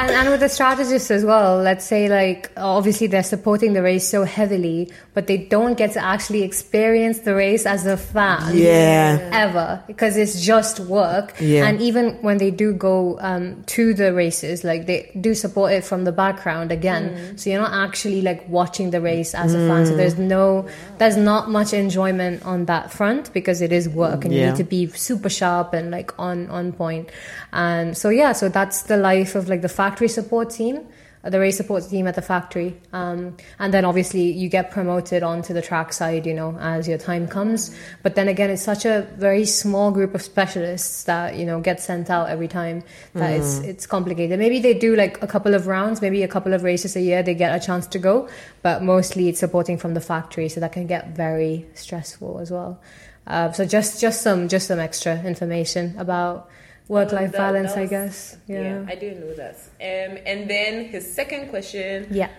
sunshine. 0.00 0.16
And, 0.16 0.26
and 0.26 0.30
with 0.30 0.40
the 0.40 0.48
strategists 0.48 1.10
as 1.10 1.24
well, 1.24 1.58
let's 1.58 1.84
say 1.84 2.08
like 2.08 2.50
obviously 2.56 3.06
they're 3.06 3.22
supporting 3.22 3.72
the 3.72 3.82
race 3.82 4.08
so 4.08 4.24
heavily, 4.24 4.90
but 5.14 5.26
they 5.26 5.36
don't 5.36 5.76
get 5.76 5.92
to 5.92 6.04
actually 6.04 6.42
experience 6.42 7.20
the 7.20 7.34
race 7.34 7.66
as 7.66 7.86
a 7.86 7.96
fan. 7.96 8.56
Yeah. 8.56 9.30
Ever 9.32 9.82
because 9.86 10.16
it's 10.16 10.40
just 10.40 10.80
work. 10.80 11.34
Yeah. 11.40 11.66
And 11.66 11.80
even 11.80 12.14
when 12.22 12.38
they 12.38 12.50
do 12.50 12.72
go 12.72 13.18
um, 13.20 13.62
to 13.64 13.94
the 13.94 14.12
races, 14.12 14.64
like 14.64 14.86
they 14.86 15.10
do 15.20 15.34
support 15.34 15.72
it 15.72 15.84
from 15.84 16.04
the 16.04 16.12
background 16.12 16.72
again. 16.72 17.36
So 17.38 17.50
you're 17.50 17.60
not 17.60 17.72
actually 17.72 18.22
like 18.22 18.48
watching 18.48 18.90
the 18.90 19.00
race 19.00 19.34
as 19.34 19.54
a 19.54 19.68
fan. 19.68 19.86
So 19.86 19.96
there's 19.96 20.18
no, 20.18 20.68
there's 20.98 21.16
not 21.16 21.50
much 21.50 21.72
enjoyment 21.72 22.44
on 22.44 22.66
that 22.66 22.92
front 22.92 23.32
because 23.32 23.60
it 23.60 23.72
is 23.72 23.88
work 23.88 24.24
and 24.24 24.34
you 24.34 24.46
need 24.46 24.56
to 24.56 24.64
be 24.64 24.88
super 24.88 25.28
sharp 25.28 25.72
and 25.72 25.90
like 25.90 26.18
on 26.18 26.48
on 26.50 26.72
point. 26.72 27.10
And 27.52 27.96
so 27.96 28.08
yeah, 28.08 28.32
so 28.32 28.48
that's 28.48 28.82
the 28.82 28.96
life 28.96 29.34
of 29.34 29.48
like 29.48 29.62
the 29.62 29.68
factory 29.68 30.08
support 30.08 30.50
team, 30.50 30.86
uh, 31.22 31.28
the 31.28 31.38
race 31.38 31.56
support 31.56 31.86
team 31.88 32.06
at 32.06 32.14
the 32.14 32.22
factory. 32.22 32.80
Um, 32.92 33.36
and 33.58 33.74
then 33.74 33.84
obviously 33.84 34.30
you 34.32 34.48
get 34.48 34.70
promoted 34.70 35.22
onto 35.22 35.52
the 35.52 35.60
track 35.60 35.92
side, 35.92 36.26
you 36.26 36.32
know, 36.32 36.56
as 36.58 36.88
your 36.88 36.96
time 36.96 37.28
comes. 37.28 37.76
But 38.02 38.14
then 38.14 38.28
again, 38.28 38.50
it's 38.50 38.62
such 38.62 38.84
a 38.84 39.06
very 39.16 39.44
small 39.44 39.90
group 39.90 40.14
of 40.14 40.22
specialists 40.22 41.04
that 41.04 41.36
you 41.36 41.44
know 41.44 41.60
get 41.60 41.80
sent 41.80 42.08
out 42.08 42.28
every 42.30 42.48
time 42.48 42.82
that 43.14 43.32
it's 43.32 43.58
it's 43.58 43.86
complicated. 43.86 44.38
Maybe 44.38 44.60
they 44.60 44.74
do 44.74 44.96
like 44.96 45.22
a 45.22 45.26
couple 45.26 45.54
of 45.54 45.66
rounds, 45.66 46.00
maybe 46.00 46.22
a 46.22 46.28
couple 46.28 46.54
of 46.54 46.62
races 46.62 46.96
a 46.96 47.00
year 47.00 47.22
they 47.22 47.34
get 47.34 47.54
a 47.54 47.64
chance 47.64 47.86
to 47.88 47.98
go, 47.98 48.28
but 48.62 48.82
mostly 48.82 49.28
it's 49.28 49.40
supporting 49.40 49.76
from 49.76 49.94
the 49.94 50.00
factory, 50.00 50.48
so 50.48 50.60
that 50.60 50.72
can 50.72 50.86
get 50.86 51.14
very 51.14 51.66
stressful 51.74 52.38
as 52.38 52.50
well. 52.50 52.80
Uh, 53.26 53.52
so 53.52 53.66
just 53.66 54.00
just 54.00 54.22
some 54.22 54.48
just 54.48 54.68
some 54.68 54.78
extra 54.78 55.20
information 55.22 55.94
about 55.98 56.48
work 56.90 57.12
life 57.12 57.32
balance, 57.32 57.74
that 57.74 57.82
I 57.84 57.86
guess. 57.86 58.36
Yeah. 58.46 58.62
Yeah. 58.62 58.84
I 58.88 58.94
didn't 58.96 59.20
know 59.20 59.34
that. 59.34 59.56
Um, 59.80 60.18
and 60.26 60.50
then 60.50 60.86
his 60.86 61.04
second 61.14 61.48
question 61.50 62.08
Yeah. 62.10 62.30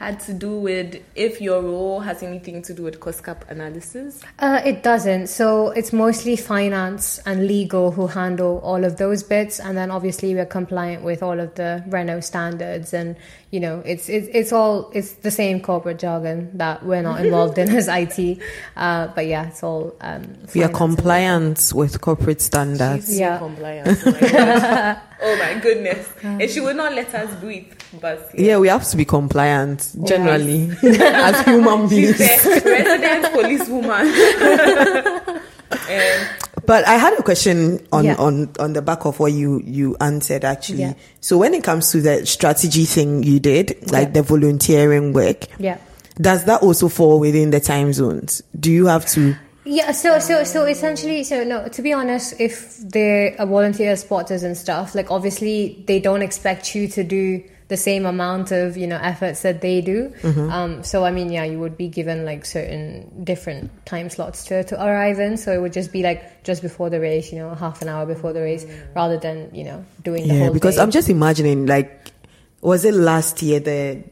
Had 0.00 0.18
to 0.18 0.32
do 0.32 0.56
with 0.58 0.96
if 1.14 1.42
your 1.42 1.60
role 1.60 2.00
has 2.00 2.22
anything 2.22 2.62
to 2.62 2.72
do 2.72 2.82
with 2.84 2.98
cost 3.00 3.22
cap 3.22 3.44
analysis. 3.50 4.22
Uh, 4.38 4.58
it 4.64 4.82
doesn't. 4.82 5.26
So 5.26 5.70
it's 5.72 5.92
mostly 5.92 6.36
finance 6.36 7.18
and 7.26 7.46
legal 7.46 7.90
who 7.90 8.06
handle 8.06 8.60
all 8.64 8.82
of 8.82 8.96
those 8.96 9.22
bits, 9.22 9.60
and 9.60 9.76
then 9.76 9.90
obviously 9.90 10.34
we're 10.34 10.46
compliant 10.46 11.04
with 11.04 11.22
all 11.22 11.38
of 11.38 11.54
the 11.54 11.84
Renault 11.86 12.22
standards, 12.22 12.94
and 12.94 13.14
you 13.50 13.60
know 13.60 13.82
it's 13.84 14.08
it's, 14.08 14.28
it's 14.32 14.52
all 14.54 14.90
it's 14.94 15.12
the 15.20 15.30
same 15.30 15.60
corporate 15.60 15.98
jargon 15.98 16.50
that 16.56 16.82
we're 16.82 17.02
not 17.02 17.22
involved 17.22 17.58
in 17.58 17.68
as 17.68 17.86
IT. 17.88 18.38
Uh, 18.78 19.08
but 19.08 19.26
yeah, 19.26 19.48
it's 19.48 19.62
all 19.62 19.94
um, 20.00 20.22
We 20.54 20.62
are 20.64 20.70
compliant 20.70 21.72
with 21.74 22.00
corporate 22.00 22.40
standards. 22.40 23.06
She's 23.06 23.18
Yeah. 23.20 23.36
compliant. 23.38 23.98
Oh 24.06 24.10
my, 24.22 25.00
oh 25.22 25.36
my 25.36 25.60
goodness. 25.60 26.08
And 26.22 26.48
she 26.50 26.60
would 26.60 26.76
not 26.76 26.94
let 26.94 27.14
us 27.14 27.34
breathe. 27.38 27.72
But 28.00 28.30
Yeah, 28.38 28.58
we 28.58 28.68
have 28.68 28.86
to 28.90 28.96
be 28.96 29.04
compliant 29.04 29.90
generally 30.04 30.70
as 30.82 31.44
human 31.44 31.88
She's 31.88 32.18
beings. 32.18 32.42
the 32.44 32.62
resident 32.64 33.32
policewoman. 33.32 34.06
um, 35.70 36.26
But 36.66 36.86
I 36.86 36.94
had 36.94 37.14
a 37.18 37.22
question 37.22 37.84
on, 37.92 38.04
Yeah. 38.04 38.14
on, 38.16 38.50
on 38.60 38.74
the 38.74 38.82
back 38.82 39.04
of 39.06 39.18
what 39.18 39.32
you, 39.32 39.60
you 39.64 39.96
answered 40.00 40.44
actually. 40.44 40.80
Yeah. 40.80 40.94
So 41.20 41.36
when 41.38 41.52
it 41.54 41.64
comes 41.64 41.90
to 41.92 42.00
the 42.00 42.24
strategy 42.26 42.84
thing 42.84 43.22
you 43.24 43.40
did, 43.40 43.90
like 43.90 44.08
Yeah. 44.08 44.12
the 44.12 44.22
volunteering 44.22 45.12
work, 45.12 45.46
Yeah. 45.58 45.78
does 46.20 46.44
that 46.44 46.62
also 46.62 46.88
fall 46.88 47.18
within 47.18 47.50
the 47.50 47.60
time 47.60 47.92
zones? 47.92 48.42
Do 48.58 48.70
you 48.70 48.86
have 48.86 49.06
to? 49.12 49.34
Yeah, 49.64 49.92
so 49.92 50.18
so 50.18 50.42
so 50.44 50.64
essentially, 50.64 51.22
so 51.22 51.44
no. 51.44 51.68
To 51.68 51.82
be 51.82 51.92
honest, 51.92 52.34
if 52.40 52.78
they're 52.78 53.34
a 53.38 53.44
volunteer 53.46 53.94
spotters 53.96 54.42
and 54.42 54.56
stuff, 54.56 54.94
like 54.94 55.10
obviously 55.10 55.84
they 55.86 56.00
don't 56.00 56.22
expect 56.22 56.74
you 56.74 56.88
to 56.88 57.04
do 57.04 57.42
the 57.70 57.78
same 57.78 58.04
amount 58.04 58.52
of 58.52 58.76
you 58.76 58.86
know 58.86 58.98
efforts 59.00 59.40
that 59.42 59.62
they 59.62 59.80
do. 59.80 60.12
Um, 60.22 60.84
so 60.84 61.04
I 61.06 61.10
mean, 61.10 61.32
yeah, 61.32 61.44
you 61.44 61.58
would 61.58 61.78
be 61.78 61.88
given 61.88 62.26
like 62.26 62.44
certain 62.44 63.24
different 63.24 63.70
time 63.86 64.10
slots 64.10 64.44
to 64.46 64.64
to 64.64 64.74
arrive 64.76 65.18
in. 65.18 65.38
So 65.38 65.52
it 65.52 65.60
would 65.62 65.72
just 65.72 65.90
be 65.92 66.02
like 66.02 66.44
just 66.44 66.60
before 66.60 66.90
the 66.90 67.00
race, 67.00 67.32
you 67.32 67.38
know, 67.38 67.54
half 67.54 67.80
an 67.80 67.88
hour 67.88 68.04
before 68.04 68.34
the 68.34 68.42
race, 68.42 68.66
rather 68.94 69.16
than 69.16 69.54
you 69.54 69.64
know 69.64 69.84
doing 70.02 70.28
the 70.28 70.34
Yeah, 70.34 70.50
because 70.50 70.76
day. 70.76 70.82
I'm 70.82 70.90
just 70.90 71.08
imagining 71.08 71.64
like, 71.66 72.12
was 72.60 72.84
it 72.84 72.92
last 72.94 73.40
year 73.40 73.60
the 73.60 74.02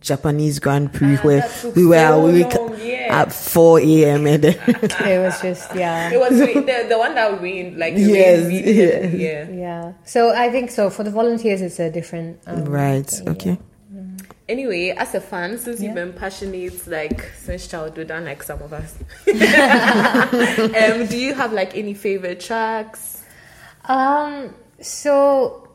Japanese 0.00 0.58
Grand 0.58 0.92
Prix 0.92 1.16
Ah, 1.16 1.22
where 1.22 1.50
we 1.74 1.86
were 1.86 1.96
so 1.96 2.20
awake 2.20 2.54
long, 2.54 2.59
yeah. 2.59 2.59
At 3.10 3.32
4 3.32 3.80
a.m. 3.80 4.26
and 4.26 4.44
then 4.44 4.58
it 4.66 5.18
was 5.18 5.40
just 5.40 5.74
yeah. 5.74 6.10
it 6.10 6.18
was 6.18 6.38
the, 6.38 6.86
the 6.88 6.98
one 6.98 7.14
that 7.14 7.40
rained, 7.42 7.76
like 7.76 7.94
the 7.94 8.02
Yes, 8.02 8.46
rain 8.46 8.64
really, 8.64 9.22
yeah. 9.22 9.48
Yeah, 9.48 9.92
so 10.04 10.34
I 10.34 10.50
think 10.50 10.70
so. 10.70 10.90
For 10.90 11.02
the 11.02 11.10
volunteers, 11.10 11.60
it's 11.60 11.78
a 11.80 11.90
different 11.90 12.40
um, 12.46 12.64
right, 12.64 13.06
thing, 13.06 13.28
okay. 13.28 13.58
Anyway, 14.48 14.88
as 14.90 15.14
a 15.14 15.20
fan, 15.20 15.56
since 15.58 15.80
you've 15.80 15.94
been 15.94 16.12
passionate 16.12 16.84
like 16.88 17.30
since 17.38 17.68
childhood, 17.68 18.10
unlike 18.10 18.42
some 18.42 18.60
of 18.62 18.72
us, 18.72 18.96
um, 19.28 21.06
do 21.06 21.16
you 21.16 21.34
have 21.34 21.52
like 21.52 21.76
any 21.76 21.94
favorite 21.94 22.40
tracks? 22.40 23.22
Um. 23.84 24.54
So, 24.80 25.68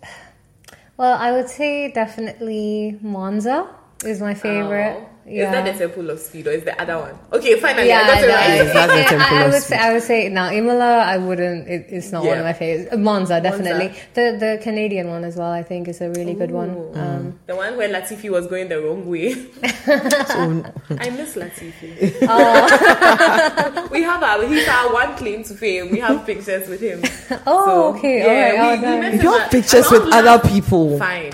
well, 0.97 1.15
I 1.17 1.31
would 1.31 1.47
say 1.47 1.91
definitely 1.91 2.97
Monza 3.01 3.69
is 4.05 4.21
my 4.21 4.33
favorite. 4.33 4.97
Oh. 5.01 5.09
Yeah. 5.27 5.45
Is 5.47 5.51
that 5.53 5.73
the 5.73 5.79
Temple 5.87 6.09
of 6.11 6.19
Speed 6.19 6.45
or 6.45 6.51
is 6.51 6.63
the 6.65 6.79
other 6.79 6.99
one? 6.99 7.17
Okay, 7.33 7.59
finally, 7.59 7.87
yeah, 7.87 8.01
I 8.03 8.07
got 8.07 8.23
it 8.23 8.27
right. 8.27 8.61
Is 8.61 8.73
that 8.73 8.87
the 8.87 8.93
I- 8.93 9.03
Temple 9.09 9.37
I, 9.37 9.41
of 9.41 9.51
would 9.53 9.61
Speed? 9.63 9.69
say 9.69 9.77
I 9.79 9.93
would 9.93 10.03
say 10.03 10.29
now 10.29 10.51
Imola. 10.51 10.97
I 10.99 11.17
wouldn't. 11.17 11.67
It, 11.67 11.85
it's 11.89 12.11
not 12.11 12.23
one 12.23 12.37
of 12.37 12.43
my 12.45 12.53
favorites. 12.53 12.93
Uh, 12.93 12.97
Monza, 12.97 13.41
definitely. 13.41 13.87
Monza. 13.87 14.01
The 14.13 14.37
the 14.39 14.59
Canadian 14.61 15.07
one 15.09 15.23
as 15.23 15.35
well. 15.35 15.49
I 15.49 15.63
think 15.63 15.87
is 15.87 15.99
a 15.99 16.11
really 16.11 16.35
good 16.35 16.51
one. 16.51 16.69
Ooh. 16.77 16.93
Um, 16.93 17.39
The 17.47 17.55
one 17.55 17.75
where 17.75 17.89
Latifi 17.89 18.29
was 18.29 18.45
going 18.45 18.67
the 18.69 18.79
wrong 18.79 19.09
way. 19.09 19.33
I 19.89 21.09
miss 21.09 21.35
Latifi. 21.35 22.15
Oh. 22.29 23.87
we 23.91 24.03
have 24.03 24.21
our 24.21 24.45
he's 24.47 24.67
our 24.67 24.93
one 24.93 25.15
claim 25.15 25.43
to 25.43 25.53
fame. 25.55 25.89
We 25.91 25.99
have 25.99 26.23
pictures 26.25 26.67
with 26.69 26.81
him. 26.81 27.01
oh, 27.47 27.65
So, 27.65 27.97
okay. 27.97 28.19
yeah, 28.19 28.61
all 28.61 28.69
right. 28.69 28.79
we- 28.81 28.85
oh, 28.87 28.91
we 28.95 29.01
nice. 29.01 29.01
met 29.01 29.13
you 29.13 29.19
him 29.21 29.33
have 29.33 29.41
at- 29.41 29.51
pictures 29.51 29.91
around 29.91 30.05
with 30.05 30.13
other 30.13 30.49
people. 30.49 30.99
Fine, 30.99 31.33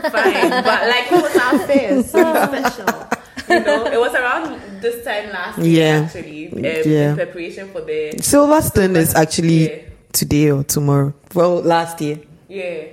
fine, 0.00 0.50
but 0.50 0.88
like 0.88 1.12
it 1.12 1.22
was 1.22 1.36
our 1.36 1.58
first, 1.66 2.08
special. 2.10 3.08
You 3.48 3.60
know, 3.60 3.84
it 3.86 3.98
was 4.00 4.14
around 4.14 4.60
this 4.80 5.04
time 5.04 5.30
last 5.30 5.58
year 5.58 5.82
Yeah. 5.98 6.04
actually, 6.06 6.52
um, 6.52 6.58
Yeah. 6.64 7.10
in 7.10 7.16
preparation 7.16 7.68
for 7.68 7.80
the 7.82 8.12
Silverstone 8.18 8.96
is 8.96 9.14
actually 9.14 9.68
Yeah. 9.70 9.78
today 10.12 10.50
or 10.50 10.62
tomorrow. 10.64 11.12
Well, 11.34 11.60
last 11.62 12.00
year. 12.00 12.18
yeah. 12.48 12.84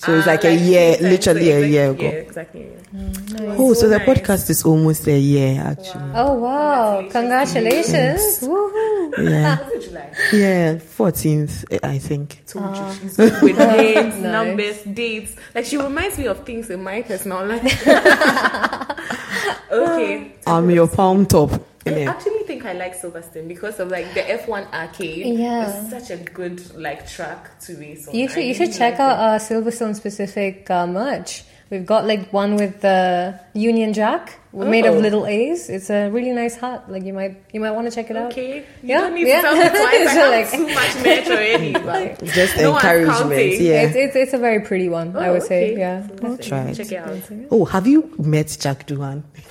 So 0.00 0.14
it's 0.16 0.28
Ah, 0.28 0.30
like 0.30 0.44
a 0.44 0.54
year, 0.54 0.96
literally 1.00 1.46
so 1.50 1.56
a 1.56 1.58
exact- 1.58 1.70
year 1.72 1.90
ago. 1.90 2.02
Yeah, 2.04 2.10
exactly. 2.10 2.60
yeah. 2.92 3.56
Oh, 3.58 3.72
so 3.74 3.88
the 3.88 3.98
nice. 3.98 4.08
podcast 4.08 4.48
is 4.50 4.64
almost 4.64 5.06
a 5.08 5.18
year 5.18 5.60
actually. 5.60 6.10
Oh 6.14 6.34
wow! 6.34 7.02
Congratulations 7.10 8.38
Congratulations! 8.38 8.40
Woohoo! 8.48 9.30
Yeah, 9.30 9.58
Was 9.58 9.72
it 9.72 9.88
July? 9.88 10.12
yeah, 10.32 10.78
fourteenth, 10.78 11.64
I 11.82 11.98
think. 11.98 12.42
Told 12.46 12.76
you 12.76 12.92
she's 13.00 13.16
good 13.16 13.42
with 13.42 13.58
names, 13.76 14.14
Nice. 14.14 14.22
numbers, 14.22 14.82
dates. 14.84 15.34
Like 15.54 15.64
she 15.64 15.76
reminds 15.76 16.16
me 16.16 16.26
of 16.28 16.44
things 16.46 16.70
in 16.70 16.80
my 16.82 17.02
personal 17.02 17.44
life. 17.44 17.66
okay. 19.72 20.32
I'm 20.46 20.70
your 20.70 20.86
palm 20.88 21.26
top. 21.26 21.50
I 21.86 22.02
actually 22.04 22.42
think 22.44 22.64
I 22.64 22.72
like 22.72 23.00
Silverstone 23.00 23.48
because 23.48 23.80
of 23.80 23.88
like 23.88 24.12
the 24.14 24.20
F1 24.20 24.72
arcade. 24.72 25.38
Yeah. 25.38 25.82
It's 25.82 25.90
such 25.90 26.10
a 26.10 26.22
good 26.22 26.74
like 26.74 27.08
track 27.08 27.58
to 27.60 27.76
race 27.76 28.08
on. 28.08 28.14
You 28.14 28.24
I 28.24 28.28
should 28.28 28.44
you 28.44 28.54
should 28.54 28.72
check 28.72 28.98
like 28.98 29.00
out 29.00 29.18
uh, 29.18 29.38
Silverstone 29.38 29.94
specific 29.94 30.70
uh, 30.70 30.86
merch. 30.86 31.44
We've 31.70 31.86
got 31.86 32.06
like 32.06 32.32
one 32.32 32.56
with 32.56 32.80
the 32.80 33.38
Union 33.54 33.92
Jack. 33.92 34.38
Made 34.52 34.86
of 34.86 34.94
Oh. 34.94 34.98
little 34.98 35.26
A's. 35.26 35.68
It's 35.68 35.90
a 35.90 36.08
really 36.08 36.32
nice 36.32 36.56
hat. 36.56 36.90
Like 36.90 37.04
you 37.04 37.12
might 37.12 37.36
you 37.52 37.60
might 37.60 37.72
want 37.72 37.86
to 37.88 37.94
check 37.94 38.10
it 38.10 38.16
out. 38.16 38.32
Okay. 38.32 38.58
You 38.58 38.64
Yeah, 38.82 39.00
don't 39.02 39.14
need 39.14 39.26
yeah. 39.28 39.42
to 39.42 39.42
tell 39.42 39.56
me 39.56 39.68
twice. 39.68 40.08
I 40.08 40.12
have 40.12 40.30
like- 40.30 40.50
too 40.50 40.66
much 40.74 40.94
merch 41.04 41.28
already. 41.36 41.72
But 41.72 42.24
Just 42.32 42.56
no 42.56 42.74
encouragement. 42.74 43.60
Yeah. 43.60 43.82
It's, 43.82 43.96
it's 43.96 44.16
it's 44.16 44.32
a 44.32 44.38
very 44.38 44.60
pretty 44.60 44.88
one. 44.88 45.14
I 45.16 45.28
Oh, 45.28 45.32
would 45.34 45.42
say. 45.42 45.72
okay. 45.72 45.78
Yeah. 45.80 46.08
I'll 46.24 46.38
try 46.38 46.62
it. 46.70 46.74
Check 46.76 46.92
it 46.92 46.96
out. 46.96 47.18
Oh, 47.50 47.64
have 47.66 47.86
you 47.86 48.10
met 48.18 48.56
Jack 48.58 48.86
Doohan? 48.86 49.22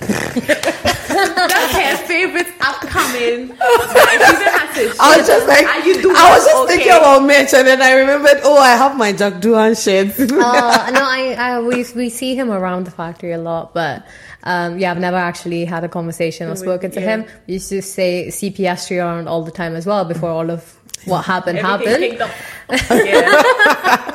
That's 1.08 1.74
her 1.74 2.06
favorite 2.06 2.46
upcoming. 2.60 3.48
Like, 3.48 3.58
she 3.58 4.34
even 4.34 4.52
had 4.52 4.72
to 4.74 4.94
I 5.00 5.16
was 5.18 5.26
just 5.26 5.46
like, 5.48 5.66
Are 5.66 5.80
you 5.86 6.02
doing 6.02 6.16
I 6.16 6.30
was 6.34 6.44
just 6.44 6.56
okay? 6.64 6.76
thinking 6.76 6.92
about 6.92 7.22
merch, 7.22 7.54
and 7.54 7.66
then 7.66 7.82
I 7.82 7.92
remembered, 7.94 8.40
oh, 8.44 8.58
I 8.58 8.70
have 8.76 8.96
my 8.96 9.12
Jack 9.12 9.34
Doohan 9.34 9.74
shirt. 9.82 10.18
uh, 10.20 10.90
no, 10.90 11.00
I, 11.02 11.34
I 11.38 11.60
we 11.60 11.84
we 11.94 12.08
see 12.10 12.34
him 12.34 12.50
around 12.50 12.84
the 12.84 12.90
factory 12.90 13.32
a 13.32 13.38
lot, 13.38 13.74
but 13.74 14.04
um, 14.52 14.78
yeah, 14.80 14.90
I've 14.92 14.98
never 15.08 15.16
actually 15.30 15.64
had 15.74 15.84
a 15.84 15.88
conversation 15.98 16.48
or 16.50 16.56
spoken 16.56 16.90
to 16.92 17.00
yeah. 17.00 17.10
him. 17.10 17.20
We 17.46 17.54
used 17.58 17.68
to 17.70 17.80
say 17.82 18.30
see 18.30 18.50
Piastri 18.50 18.96
around 18.98 19.28
all 19.28 19.42
the 19.44 19.52
time 19.60 19.74
as 19.76 19.84
well 19.86 20.04
before 20.04 20.30
all 20.30 20.50
of 20.50 20.62
what 21.04 21.22
happened 21.24 21.58
Everything 21.58 22.18
happened. 22.18 22.44
Yeah. 23.08 23.30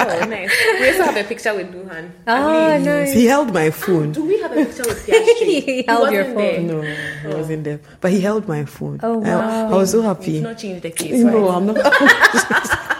oh, 0.05 0.25
nice. 0.29 0.51
We 0.79 0.85
also 0.89 1.03
have 1.09 1.17
a 1.17 1.23
picture 1.23 1.53
with 1.55 1.71
Doohan. 1.73 2.05
I 2.27 2.29
Oh, 2.37 2.77
nice. 2.83 3.13
he 3.13 3.25
held 3.25 3.49
my 3.53 3.69
phone. 3.71 4.11
Do 4.11 4.23
we 4.25 4.35
have 4.41 4.51
a 4.51 4.65
picture 4.65 4.83
with 4.89 4.99
Piastri? 5.07 5.63
He 5.69 5.83
held 5.87 6.11
your 6.13 6.23
wasn't 6.33 6.37
there. 6.37 6.55
phone. 6.55 6.67
No, 6.67 6.81
he 6.81 7.27
wasn't 7.39 7.63
there. 7.63 7.79
But 8.01 8.11
he 8.11 8.19
held 8.21 8.47
my 8.47 8.65
phone. 8.65 8.99
Oh, 9.01 9.23
I- 9.23 9.35
wow. 9.35 9.69
I, 9.71 9.75
was 9.81 9.91
so 9.91 9.97
You've 9.97 10.05
happy. 10.17 10.41
not 10.41 10.57
changed 10.57 10.83
the 10.83 10.91
case, 10.91 11.19
No, 11.23 11.47
right? 11.47 11.55
I'm 11.55 11.65
not. 11.67 11.77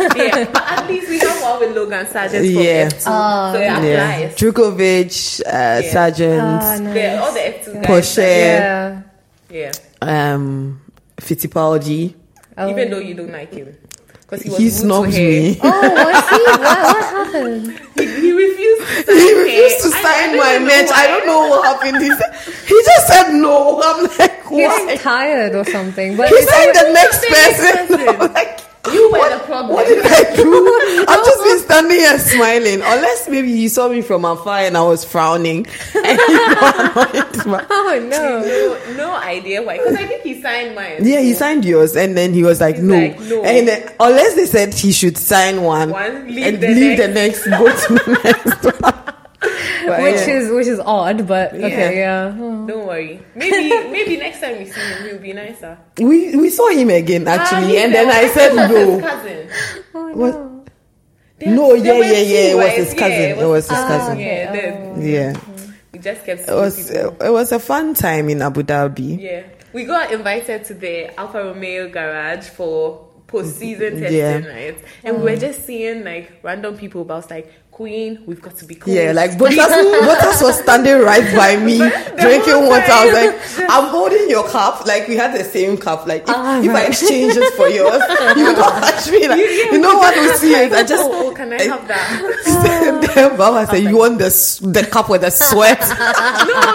yeah, 0.16 0.44
but 0.52 0.62
at 0.72 0.88
least 0.88 1.08
we 1.08 1.18
have 1.18 1.42
one 1.42 1.60
with 1.60 1.76
Logan 1.76 2.06
Sargeant 2.06 2.44
from 2.54 2.62
Yeah. 2.64 2.88
F2. 2.88 3.00
so 3.52 3.58
it 3.58 3.62
yeah. 3.64 3.78
applies. 3.78 4.36
Drugovich, 4.36 5.40
uh, 5.46 5.82
Sargeant, 5.92 6.40
Ah, 6.62 6.78
nice. 6.78 6.96
Yeah, 6.96 7.20
all 7.22 7.32
the 7.32 7.40
F2 7.40 7.74
guys. 7.74 7.86
Pourchaire, 7.86 9.04
Yeah. 9.50 9.72
Yeah. 10.02 10.32
um, 10.34 10.80
Fittipaldi. 11.18 12.14
Oh. 12.58 12.68
Even 12.70 12.90
though 12.90 12.98
you 12.98 13.14
don't 13.14 13.32
like 13.32 13.52
him. 13.52 13.76
Because 14.22 14.42
he 14.42 14.48
was 14.50 14.58
He 14.58 14.64
rude 14.66 14.72
snobs 14.74 15.16
me. 15.16 15.58
Oh, 15.62 15.70
was 15.70 16.28
he? 16.30 16.42
What, 16.46 16.60
what 16.60 17.04
happened? 17.04 17.80
He, 18.00 18.06
he 18.06 18.32
refused 18.32 18.80
to 18.86 19.04
sign 19.04 19.18
He 19.18 19.34
refused 19.34 19.80
to 19.82 19.90
her. 19.90 19.96
I- 19.96 20.00
I 20.00 20.02
sign 20.02 20.36
my 20.38 20.58
match. 20.60 20.90
I 20.94 21.06
don't 21.08 21.26
know 21.26 21.48
what 21.48 21.66
happened. 21.66 22.02
He, 22.02 22.08
said, 22.10 22.32
he 22.66 22.82
just 22.84 23.06
said 23.08 23.32
no. 23.34 23.80
I'm 23.82 24.04
like, 24.18 24.50
why? 24.50 24.66
was 24.86 25.00
tired 25.02 25.54
or 25.54 25.64
something. 25.64 26.16
But 26.16 26.28
He 26.28 26.36
it's- 26.36 26.48
said 26.48 26.72
the 26.72 26.92
next 26.92 27.20
person. 27.26 27.86
person. 28.06 28.32
Like, 28.32 28.60
You 28.86 29.12
were 29.12 29.38
the 29.38 29.44
problem. 29.44 29.74
What 29.74 29.86
did 29.86 30.04
I 30.04 30.36
do? 30.36 31.04
I've 31.08 31.24
just 31.24 31.44
been 31.44 31.58
standing 31.58 31.98
here 31.98 32.18
smiling. 32.18 32.80
Unless 32.82 33.28
maybe 33.28 33.50
you 33.50 33.68
saw 33.68 33.88
me 33.88 34.00
from 34.00 34.24
afar 34.24 34.60
and 34.60 34.76
I 34.76 34.82
was 34.82 35.04
frowning. 35.04 35.66
And 35.94 36.18
you 36.18 36.54
got 36.54 36.96
annoyed. 37.44 37.66
oh 37.70 38.06
no. 38.10 38.40
no, 38.40 38.96
no 38.96 39.14
idea 39.16 39.62
why. 39.62 39.76
Because 39.78 39.96
I 39.96 40.06
think 40.06 40.22
he 40.22 40.40
signed 40.40 40.74
mine. 40.74 41.04
Yeah, 41.04 41.20
he 41.20 41.34
signed 41.34 41.64
yours, 41.64 41.94
and 41.94 42.16
then 42.16 42.32
he 42.32 42.42
was 42.42 42.60
like, 42.60 42.78
no. 42.78 42.94
like, 42.94 43.20
no. 43.20 43.44
And 43.44 43.68
then, 43.68 43.92
unless 44.00 44.34
they 44.34 44.46
said 44.46 44.72
he 44.72 44.92
should 44.92 45.18
sign 45.18 45.62
one, 45.62 45.90
One, 45.90 46.26
leave 46.26 46.46
and 46.46 46.60
the 46.60 46.68
leave 46.68 46.98
the 46.98 47.08
next, 47.08 47.44
go 47.44 47.66
to 47.66 47.94
the 47.94 48.20
next 48.24 48.80
one. 48.80 49.14
But 49.40 50.02
Which 50.02 50.16
yeah. 50.28 50.36
is 50.36 50.50
which 50.52 50.66
is 50.66 50.78
odd, 50.80 51.26
but 51.26 51.54
okay, 51.54 51.98
yeah. 52.00 52.36
Oh. 52.38 52.66
Don't 52.68 52.86
worry. 52.86 53.22
Maybe 53.34 53.70
maybe 53.90 54.16
next 54.18 54.40
time 54.40 54.58
we 54.58 54.66
see 54.66 54.78
him, 54.80 55.08
he'll 55.08 55.18
be 55.18 55.32
nicer. 55.32 55.78
we 55.98 56.36
we 56.36 56.50
saw 56.50 56.68
him 56.68 56.90
again 56.90 57.24
Ah, 57.26 57.40
actually, 57.40 57.72
he 57.72 57.78
and 57.78 57.92
said- 57.92 58.06
then 58.06 58.10
I 58.10 58.28
said 58.28 58.52
it 58.52 58.70
his 58.70 58.88
no. 58.88 59.00
cousin. 59.00 59.48
Oh, 59.94 60.08
What? 60.12 60.34
no. 60.34 60.64
They- 61.38 61.46
No, 61.46 61.72
they 61.72 61.80
yeah, 61.88 62.04
yeah, 62.04 62.20
yeah, 62.20 62.52
it 62.52 62.56
was 62.56 62.72
his 62.76 62.92
cousin. 62.94 63.10
Yeah, 63.10 63.40
It 63.44 63.48
was 63.48 63.64
his 63.68 63.78
his 63.78 63.86
cousin. 63.88 64.18
Yeah, 64.20 64.26
Okay, 64.28 64.60
then 64.60 65.02
Yeah, 65.02 65.32
we 65.92 65.98
just 65.98 66.24
kept 66.26 66.40
it 66.48 66.52
was 66.54 66.90
people. 66.92 67.16
it 67.24 67.32
was 67.32 67.52
a 67.52 67.58
fun 67.58 67.94
time 67.94 68.28
in 68.28 68.42
Abu 68.42 68.62
Dhabi. 68.62 69.16
Yeah, 69.18 69.42
we 69.72 69.84
got 69.88 70.12
invited 70.12 70.64
to 70.68 70.74
the 70.74 71.08
Alfa 71.18 71.42
Romeo 71.44 71.88
garage 71.88 72.44
for 72.52 73.08
post-season 73.26 74.00
testing, 74.00 74.18
Yeah. 74.18 74.44
right? 74.44 74.78
And 75.04 75.16
we 75.22 75.30
were 75.32 75.36
just 75.40 75.64
seeing 75.64 76.04
like 76.04 76.30
random 76.42 76.76
people, 76.76 77.04
but 77.04 77.14
I 77.14 77.16
was 77.16 77.30
like, 77.30 77.48
Queen, 77.80 78.22
we've 78.26 78.42
got 78.42 78.54
to 78.58 78.66
be 78.66 78.74
cool. 78.74 78.92
Yeah, 78.92 79.12
like 79.12 79.38
Bottas, 79.38 79.72
Bottas 80.04 80.42
was 80.42 80.60
standing 80.60 81.00
right 81.00 81.24
by 81.34 81.56
me 81.56 81.78
drinking 82.20 82.68
water. 82.68 82.92
I 82.92 83.06
was 83.06 83.14
like, 83.16 83.70
I'm 83.70 83.88
holding 83.88 84.28
your 84.28 84.46
cup. 84.46 84.84
Like 84.84 85.08
we 85.08 85.16
had 85.16 85.32
the 85.32 85.42
same 85.44 85.78
cup. 85.78 86.06
Like 86.06 86.24
if, 86.24 86.28
Ah, 86.28 86.60
if 86.60 86.68
I 86.68 86.74
right. 86.74 86.88
exchange 86.88 87.32
it 87.38 87.54
for 87.54 87.68
yours, 87.70 88.02
you 88.36 88.44
don't 88.52 88.80
touch 88.84 89.10
me. 89.10 89.26
Like 89.26 89.40
you 89.72 89.78
know 89.80 89.96
what 89.96 90.14
will 90.14 90.36
see 90.36 90.52
it. 90.52 90.70
I 90.74 90.82
just 90.82 91.02
oh, 91.02 91.30
oh, 91.30 91.34
can 91.34 91.54
I 91.54 91.62
have 91.62 91.88
that? 91.88 93.00
then 93.16 93.38
Baba 93.38 93.66
said, 93.66 93.82
"You 93.82 93.96
want 93.96 94.18
the 94.18 94.28
the 94.60 94.84
cup 94.84 95.08
with 95.08 95.22
the 95.22 95.30
sweat?" 95.30 95.80
no, 95.88 95.96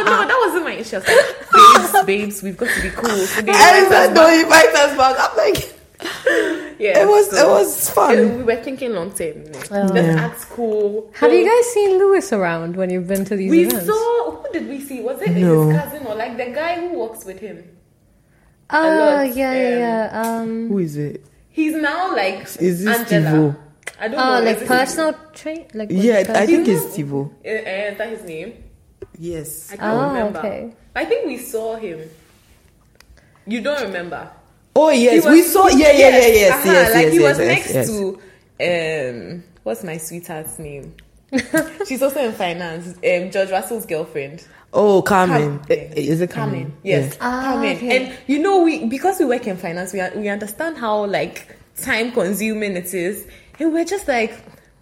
no, 0.09 0.25
that 0.25 0.39
wasn't 0.47 0.65
my 0.65 0.73
issue. 0.73 0.95
I 0.95 1.05
was 1.05 1.93
like, 1.93 2.01
babes, 2.01 2.05
babes, 2.07 2.41
we've 2.41 2.57
got 2.57 2.69
to 2.73 2.81
be 2.81 2.89
cool. 2.89 3.09
So 3.29 3.41
And 3.45 3.87
said, 3.93 4.15
"Don't 4.15 4.33
invite 4.41 4.73
us 4.73 4.97
back." 4.97 5.15
I'm 5.21 5.37
like, 5.37 6.64
Yeah, 6.79 6.99
it 7.01 7.07
was 7.07 7.29
so- 7.29 7.37
it 7.37 7.51
was 7.59 7.89
fun. 7.89 8.37
We 8.37 8.43
were 8.43 8.55
thinking 8.61 8.93
long 8.93 9.11
term. 9.11 9.27
You 9.43 9.49
know? 9.51 9.59
Oh. 9.71 9.93
Let's 9.93 10.07
Yeah. 10.07 10.25
act 10.25 10.41
cool. 10.49 11.09
Have 11.13 11.29
So 11.31 11.35
you 11.35 11.45
guys 11.45 11.65
seen 11.73 11.97
Lewis 11.97 12.33
around 12.33 12.75
when 12.75 12.89
you've 12.89 13.07
been 13.07 13.25
to 13.25 13.35
these 13.35 13.49
We 13.51 13.65
events? 13.65 13.85
saw. 13.87 14.31
Who 14.31 14.53
did 14.53 14.67
we 14.67 14.79
see? 14.81 15.01
Was 15.01 15.21
it 15.21 15.31
No. 15.31 15.69
his 15.69 15.79
cousin 15.81 16.05
or 16.07 16.15
like 16.15 16.37
the 16.37 16.45
guy 16.51 16.75
who 16.81 16.99
works 16.99 17.23
with 17.25 17.39
him? 17.39 17.63
Oh 18.71 18.77
lot, 18.79 19.35
yeah, 19.35 19.53
yeah, 19.53 19.69
um, 19.71 19.79
yeah. 19.79 20.21
Um, 20.41 20.67
Who 20.69 20.79
is 20.79 20.97
it? 20.97 21.23
He's 21.49 21.75
now 21.75 22.15
like 22.15 22.41
Is 22.59 22.83
this 22.83 22.97
Angela. 22.99 23.29
Tivo? 23.29 23.55
I 23.99 24.07
don't 24.09 24.17
know. 24.17 24.37
oh, 24.37 24.43
like 24.43 24.65
personal 24.65 25.13
train, 25.33 25.65
like 25.73 25.89
Yeah, 25.91 26.17
is? 26.19 26.29
I 26.29 26.45
think 26.45 26.67
it's 26.67 26.85
Tivo. 26.97 27.29
His, 27.43 27.61
uh, 27.65 27.69
is 27.91 27.97
that 27.99 28.09
his 28.09 28.23
name? 28.23 28.53
Yes. 29.19 29.69
I 29.71 29.77
can't 29.77 29.93
Oh, 29.93 30.07
remember. 30.07 30.39
okay. 30.39 30.73
I 30.95 31.05
think 31.05 31.27
we 31.27 31.37
saw 31.37 31.75
him. 31.75 31.99
You 33.45 33.61
don't 33.61 33.81
remember? 33.83 34.27
Oh 34.75 34.89
yes, 34.89 35.23
was- 35.25 35.31
we 35.33 35.41
saw. 35.41 35.67
Yeah, 35.67 35.91
yeah, 35.91 36.09
yeah, 36.09 36.27
yes, 36.27 36.51
uh-huh, 36.53 36.71
yes, 36.71 36.93
Like 36.93 37.03
yes, 37.05 37.13
he 37.13 37.19
yes, 37.19 37.29
was 37.29 37.39
yes, 37.39 37.47
next 37.47 37.73
yes. 37.73 37.87
to 37.89 38.19
um, 39.37 39.43
what's 39.63 39.83
my 39.83 39.97
sweetheart's 39.97 40.59
name? 40.59 40.93
She's 41.87 42.01
also 42.01 42.19
in 42.25 42.33
finance. 42.33 42.87
Um, 42.97 43.31
George 43.31 43.51
Russell's 43.51 43.85
girlfriend. 43.85 44.45
Oh, 44.73 45.01
Carmen. 45.01 45.59
Carmen. 45.59 45.65
Eh, 45.69 45.73
eh, 45.75 45.93
Is 45.95 46.21
it 46.21 46.29
Carmen? 46.29 46.59
Carmen. 46.65 46.77
Yes, 46.83 47.13
Yeah. 47.13 47.17
Ah, 47.21 47.41
Carmen. 47.53 47.75
okay. 47.77 48.05
And 48.07 48.17
you 48.27 48.39
know, 48.39 48.61
we 48.63 48.85
because 48.85 49.19
we 49.19 49.25
work 49.25 49.47
in 49.47 49.57
finance, 49.57 49.93
we 49.93 50.01
we 50.19 50.29
understand 50.29 50.77
how 50.77 51.05
like 51.05 51.55
time 51.81 52.11
consuming 52.11 52.75
it 52.75 52.93
is, 52.93 53.25
and 53.59 53.73
we're 53.73 53.85
just 53.85 54.07
like 54.07 54.33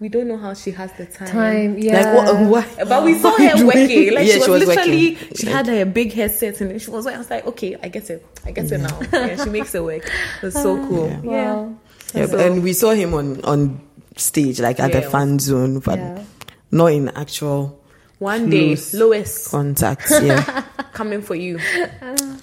we 0.04 0.10
don't 0.10 0.28
know 0.28 0.36
how 0.38 0.54
she 0.54 0.72
has 0.72 0.92
the 1.00 1.06
time. 1.06 1.28
time. 1.30 1.78
Yeah. 1.78 1.96
Like 2.04 2.16
what? 2.18 2.28
Um, 2.28 2.50
what 2.50 2.90
But 2.90 3.04
we 3.06 3.18
saw 3.18 3.32
what 3.32 3.40
are 3.40 3.44
you 3.44 3.58
her 3.58 3.66
working. 3.82 4.14
Like 4.14 4.28
yeah, 4.28 4.34
she 4.34 4.50
was, 4.52 4.68
literally, 4.68 5.14
working. 5.16 5.36
she 5.38 5.48
had 5.48 5.66
like 5.68 5.80
a 5.80 5.86
big 5.86 6.12
headset 6.12 6.60
and 6.60 6.82
she 6.82 6.92
was. 6.92 7.08
I 7.08 7.18
was 7.18 7.30
like, 7.30 7.48
okay, 7.48 7.78
I 7.82 7.88
get 7.88 8.10
it. 8.10 8.26
I 8.46 8.52
get 8.52 8.70
it 8.70 8.80
now. 8.80 9.00
Yeah, 9.14 9.42
she 9.42 9.50
makes 9.50 9.74
it 9.74 9.82
work. 9.82 10.04
It's 10.44 10.62
so 10.62 10.78
ah, 10.78 10.88
cool. 10.90 11.08
Yeah. 11.08 11.22
Yeah. 11.24 11.54
Wow. 11.56 11.76
Yeah, 12.14 12.26
So- 12.28 12.38
and 12.38 12.62
we 12.64 12.74
saw 12.74 12.92
him 12.92 13.14
on 13.14 13.40
on 13.46 13.80
stage, 14.18 14.60
like 14.60 14.80
at 14.82 14.92
Yeah, 14.94 15.00
the 15.00 15.10
fan 15.10 15.40
zone, 15.40 15.80
but 15.80 15.98
Yeah. 15.98 16.24
not 16.70 16.92
in 16.92 17.08
actual 17.16 17.80
One 18.20 18.50
day, 18.50 18.76
Close. 18.76 18.94
Lois 18.94 19.48
contact. 19.48 20.12
Yeah, 20.22 20.64
coming 20.94 21.22
for 21.24 21.36
you. 21.36 21.60
Ah. 22.02 22.38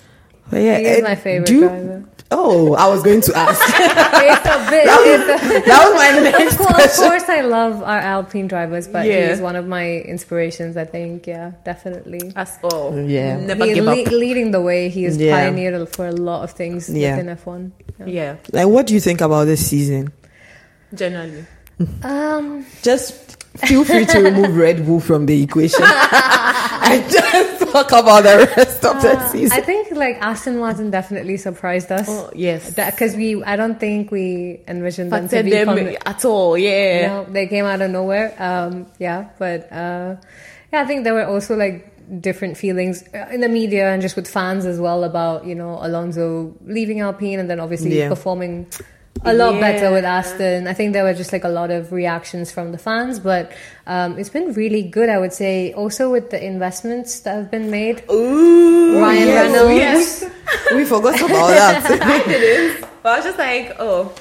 but 0.50 0.62
yeah, 0.62 0.78
He 0.78 0.84
is 0.86 1.02
my 1.02 1.14
favorite 1.14 1.46
do 1.46 1.54
you- 1.54 1.68
driver. 1.68 2.04
Oh, 2.32 2.74
I 2.74 2.86
was 2.88 3.02
going 3.02 3.20
to 3.22 3.36
ask. 3.36 3.60
it's 3.60 4.46
a 4.46 4.70
bit. 4.70 4.84
It's 4.86 5.42
a, 5.42 5.68
that 5.68 5.90
was 5.90 5.94
my 5.96 6.30
next 6.30 6.52
of, 6.52 6.58
course, 6.66 6.98
of 6.98 7.04
course, 7.04 7.28
I 7.28 7.40
love 7.40 7.82
our 7.82 7.98
Alpine 7.98 8.46
drivers, 8.46 8.86
but 8.86 9.04
Yeah. 9.06 9.30
he's 9.30 9.40
one 9.40 9.56
of 9.56 9.66
my 9.66 9.96
inspirations. 9.98 10.76
I 10.76 10.84
think, 10.84 11.26
yeah, 11.26 11.52
definitely. 11.64 12.30
That's 12.34 12.56
all. 12.62 12.96
Yeah. 12.96 13.36
Never 13.40 13.64
He 13.66 13.74
give 13.74 13.84
le- 13.84 14.02
up. 14.02 14.06
leading 14.12 14.52
the 14.52 14.60
way. 14.60 14.88
He 14.90 15.02
has 15.04 15.16
Yeah. 15.16 15.34
pioneered 15.36 15.88
for 15.94 16.06
a 16.06 16.12
lot 16.12 16.44
of 16.44 16.52
things 16.52 16.88
Yeah. 16.88 17.16
within 17.16 17.36
F1. 17.36 17.72
Yeah. 17.98 18.06
Yeah. 18.06 18.36
Like, 18.52 18.68
what 18.68 18.86
do 18.86 18.94
you 18.94 19.00
think 19.00 19.20
about 19.20 19.44
this 19.46 19.66
season? 19.66 20.12
Generally. 20.94 21.46
Um, 22.04 22.64
Just 22.82 23.42
feel 23.66 23.84
free 23.84 24.04
to 24.06 24.20
remove 24.20 24.56
Red 24.56 24.86
Bull 24.86 25.00
from 25.00 25.26
the 25.26 25.42
equation 25.42 25.82
and 25.82 27.10
just 27.10 27.59
talk 27.72 27.88
about 27.92 28.22
the 28.22 28.52
rest 28.56 28.84
of 28.84 29.00
the 29.02 29.28
season. 29.28 29.56
I 29.56 29.60
think 29.60 29.90
like 29.92 30.16
Aston 30.20 30.58
Martin 30.58 30.90
definitely 30.90 31.36
surprised 31.36 31.90
us. 31.92 32.06
Oh, 32.08 32.30
yes. 32.34 32.74
Because 32.74 33.14
we, 33.16 33.42
I 33.44 33.56
don't 33.56 33.78
think 33.78 34.10
we 34.10 34.60
envisioned 34.68 35.12
them 35.12 35.28
to 35.28 35.42
be 35.42 35.50
them 35.50 35.66
con- 35.68 35.96
at 36.06 36.24
all. 36.24 36.56
Yeah. 36.58 37.00
you 37.00 37.06
know, 37.06 37.26
they 37.32 37.46
came 37.46 37.64
out 37.64 37.80
of 37.80 37.90
nowhere. 37.90 38.34
Um, 38.38 38.86
yeah, 38.98 39.30
but 39.38 39.70
uh, 39.72 40.16
yeah, 40.72 40.82
I 40.82 40.84
think 40.86 41.04
there 41.04 41.14
were 41.14 41.26
also 41.26 41.56
like 41.56 41.86
different 42.20 42.56
feelings 42.56 43.04
uh, 43.14 43.28
in 43.30 43.40
the 43.40 43.48
media 43.48 43.88
and 43.92 44.02
just 44.02 44.16
with 44.16 44.26
fans 44.26 44.66
as 44.66 44.80
well 44.80 45.04
about 45.04 45.44
you 45.46 45.54
know 45.54 45.78
Alonso 45.80 46.52
leaving 46.66 46.98
Alpine 47.00 47.38
and 47.38 47.48
then 47.48 47.60
obviously 47.60 47.96
Yeah. 47.98 48.08
performing 48.08 48.66
a 49.24 49.34
lot 49.34 49.60
better 49.60 49.90
with 49.90 50.04
Aston. 50.04 50.66
I 50.66 50.72
think 50.72 50.92
there 50.92 51.04
were 51.04 51.14
just 51.14 51.32
like 51.32 51.44
a 51.44 51.48
lot 51.48 51.70
of 51.70 51.92
reactions 51.92 52.50
from 52.50 52.72
the 52.72 52.78
fans, 52.78 53.18
but 53.18 53.52
um, 53.86 54.18
it's 54.18 54.30
been 54.30 54.52
really 54.54 54.82
good. 54.82 55.08
I 55.08 55.18
would 55.18 55.32
say 55.32 55.72
also 55.74 56.10
with 56.10 56.30
the 56.30 56.42
investments 56.42 57.20
that 57.20 57.34
have 57.34 57.50
been 57.50 57.70
made. 57.70 58.02
Ooh. 58.10 59.00
Ryan 59.00 59.28
yes, 59.28 59.52
Reynolds. 59.52 59.76
Yes. 59.76 60.24
we 60.74 60.84
forgot 60.84 61.20
about 61.20 61.48
that. 61.48 62.00
I 62.02 62.28
didn't. 62.28 62.88
But 63.02 63.12
I 63.12 63.16
was 63.16 63.24
just 63.24 63.38
like, 63.38 63.76
oh, 63.78 64.12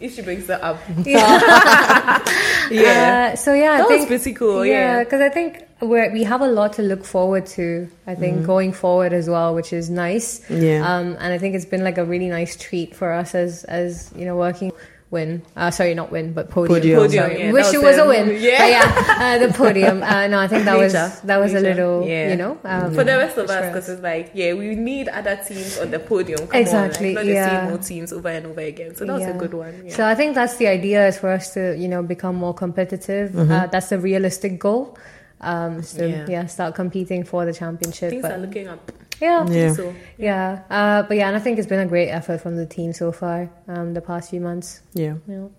if 0.00 0.14
she 0.14 0.22
brings 0.22 0.48
it 0.48 0.60
up. 0.62 0.78
Yeah. 1.04 2.24
Yeah. 2.70 3.30
Uh, 3.32 3.36
so 3.36 3.54
yeah, 3.54 3.72
I 3.72 3.76
That 3.78 3.88
was 3.88 4.04
pretty 4.04 4.34
cool, 4.34 4.66
Yeah, 4.66 4.72
yeah. 4.98 5.04
because 5.04 5.22
I 5.22 5.30
think 5.30 5.64
we're, 5.80 6.12
we 6.12 6.22
have 6.24 6.40
a 6.40 6.48
lot 6.48 6.72
to 6.74 6.82
look 6.82 7.04
forward 7.04 7.46
to. 7.46 7.88
I 8.06 8.14
think 8.14 8.44
going 8.46 8.72
forward 8.72 9.12
as 9.12 9.28
well, 9.28 9.54
which 9.54 9.72
is 9.72 9.90
nice. 9.90 10.42
Yeah. 10.50 10.82
Um, 10.86 11.16
and 11.20 11.32
I 11.32 11.38
think 11.38 11.54
it's 11.54 11.64
been 11.64 11.84
like 11.84 11.98
a 11.98 12.04
really 12.04 12.28
nice 12.28 12.56
treat 12.56 12.94
for 12.96 13.12
us 13.12 13.34
as 13.34 13.64
as 13.64 14.12
you 14.16 14.24
know 14.24 14.36
working. 14.36 14.72
Win, 15.10 15.40
uh, 15.56 15.70
sorry, 15.70 15.94
not 15.94 16.12
win, 16.12 16.34
but 16.34 16.50
podium. 16.50 16.98
Podium. 16.98 17.00
Podium, 17.00 17.30
yeah, 17.30 17.50
Wish 17.52 17.64
that 17.68 17.74
it 17.76 17.78
was 17.78 17.96
was 17.96 17.98
a 17.98 18.06
win. 18.06 18.28
Yeah. 18.42 18.58
But 18.58 18.68
yeah, 18.68 19.24
uh, 19.24 19.38
the 19.46 19.54
podium. 19.54 20.02
Uh, 20.02 20.26
no, 20.26 20.38
I 20.38 20.46
think 20.48 20.66
that 20.66 20.76
was 20.76 20.92
that 20.92 21.38
was 21.40 21.54
a 21.54 21.60
little, 21.60 22.06
Yeah. 22.06 22.28
you 22.28 22.36
know, 22.36 22.58
um, 22.64 22.92
for 22.92 23.04
the 23.04 23.16
rest 23.16 23.38
of 23.38 23.48
us, 23.48 23.56
us. 23.56 23.66
because 23.72 23.88
it's 23.88 24.02
like, 24.02 24.32
yeah, 24.34 24.52
we 24.52 24.74
need 24.74 25.08
other 25.08 25.36
teams 25.48 25.78
on 25.78 25.92
the 25.92 25.98
podium. 25.98 26.46
Come 26.46 26.60
Exactly, 26.60 27.16
on, 27.16 27.24
like, 27.24 27.24
not 27.24 27.32
yeah. 27.32 27.48
the 27.48 27.60
same 27.62 27.72
old 27.72 27.82
teams 27.84 28.12
over 28.12 28.28
and 28.28 28.46
over 28.48 28.60
again. 28.60 28.96
So 28.96 29.06
that 29.06 29.14
was 29.14 29.24
a 29.24 29.32
good 29.32 29.54
one. 29.54 29.82
Yeah. 29.86 29.94
So 29.96 30.06
I 30.06 30.14
think 30.14 30.34
that's 30.34 30.56
the 30.56 30.66
idea 30.66 31.08
is 31.08 31.16
for 31.18 31.30
us 31.30 31.54
to, 31.54 31.74
you 31.74 31.88
know, 31.88 32.02
become 32.02 32.36
more 32.36 32.52
competitive. 32.52 33.34
Uh, 33.34 33.66
that's 33.66 33.90
a 33.92 33.98
realistic 33.98 34.58
goal. 34.58 34.98
Um, 35.40 35.82
so 35.82 36.04
Yeah. 36.06 36.26
yeah. 36.28 36.46
start 36.46 36.74
competing 36.74 37.24
for 37.24 37.44
the 37.44 37.52
championship. 37.52 38.10
Things 38.10 38.22
But, 38.22 38.32
are 38.32 38.38
looking 38.38 38.68
up. 38.68 38.90
yeah, 39.20 39.46
Yeah. 39.48 39.72
So 39.72 39.94
yeah. 40.16 40.62
Uh, 40.70 41.02
but 41.02 41.16
yeah, 41.16 41.28
and 41.28 41.36
I 41.36 41.40
think 41.40 41.58
it's 41.58 41.68
been 41.68 41.80
a 41.80 41.86
great 41.86 42.08
effort 42.08 42.40
from 42.40 42.56
the 42.56 42.66
team 42.66 42.92
so 42.92 43.12
far. 43.12 43.48
Um, 43.68 43.94
the 43.94 44.00
past 44.00 44.30
few 44.30 44.40
months. 44.40 44.80
Yeah. 44.94 45.14
You 45.28 45.34
know. 45.34 45.50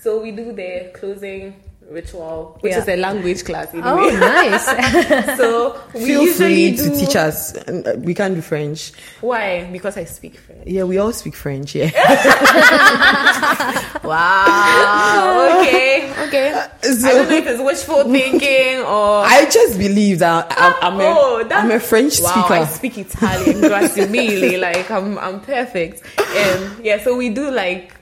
So 0.00 0.20
we 0.22 0.30
do 0.32 0.52
the 0.52 0.90
closing 0.94 1.54
ritual, 1.90 2.56
which 2.60 2.72
Yeah. 2.72 2.78
is 2.82 2.88
a 2.88 2.96
language 2.96 3.44
class. 3.44 3.68
Oh, 3.74 4.08
Anyway. 4.08 4.20
nice. 4.20 4.64
so 5.36 5.80
we 5.94 6.04
Feel 6.06 6.22
usually 6.22 6.76
free 6.76 6.76
to 6.76 6.82
do. 6.90 7.00
teach 7.00 7.16
us. 7.16 7.56
Uh, 7.56 7.94
We 7.98 8.14
can't 8.14 8.34
do 8.34 8.42
French. 8.42 8.92
Why? 9.20 9.68
Because 9.72 9.96
I 9.96 10.04
speak 10.04 10.38
French. 10.38 10.62
Yeah, 10.66 10.84
we 10.84 10.98
all 10.98 11.12
speak 11.12 11.34
French. 11.34 11.74
Yeah. 11.74 11.90
Wow. 14.04 15.60
okay. 15.62 16.12
Okay. 16.26 16.52
I 16.52 16.68
don't 16.82 17.02
know 17.28 17.36
if 17.36 17.46
it's 17.46 17.62
wishful 17.62 18.04
thinking 18.10 18.80
or. 18.80 19.24
I 19.24 19.46
just 19.50 19.78
believe 19.78 20.18
that 20.20 20.52
I'm, 20.56 20.74
I'm, 20.82 21.00
a, 21.00 21.04
Oh, 21.04 21.48
I'm 21.50 21.70
a 21.70 21.80
French 21.80 22.20
Wow, 22.20 22.30
speaker. 22.30 22.54
I 22.54 22.64
speak 22.66 22.98
Italian, 22.98 23.60
grazie 23.60 24.06
mille. 24.06 24.60
Like 24.60 24.90
I'm, 24.90 25.18
I'm 25.18 25.40
perfect. 25.40 26.02
Um, 26.18 26.80
yeah, 26.82 27.02
so 27.02 27.16
we 27.16 27.28
do 27.30 27.50
like 27.50 27.92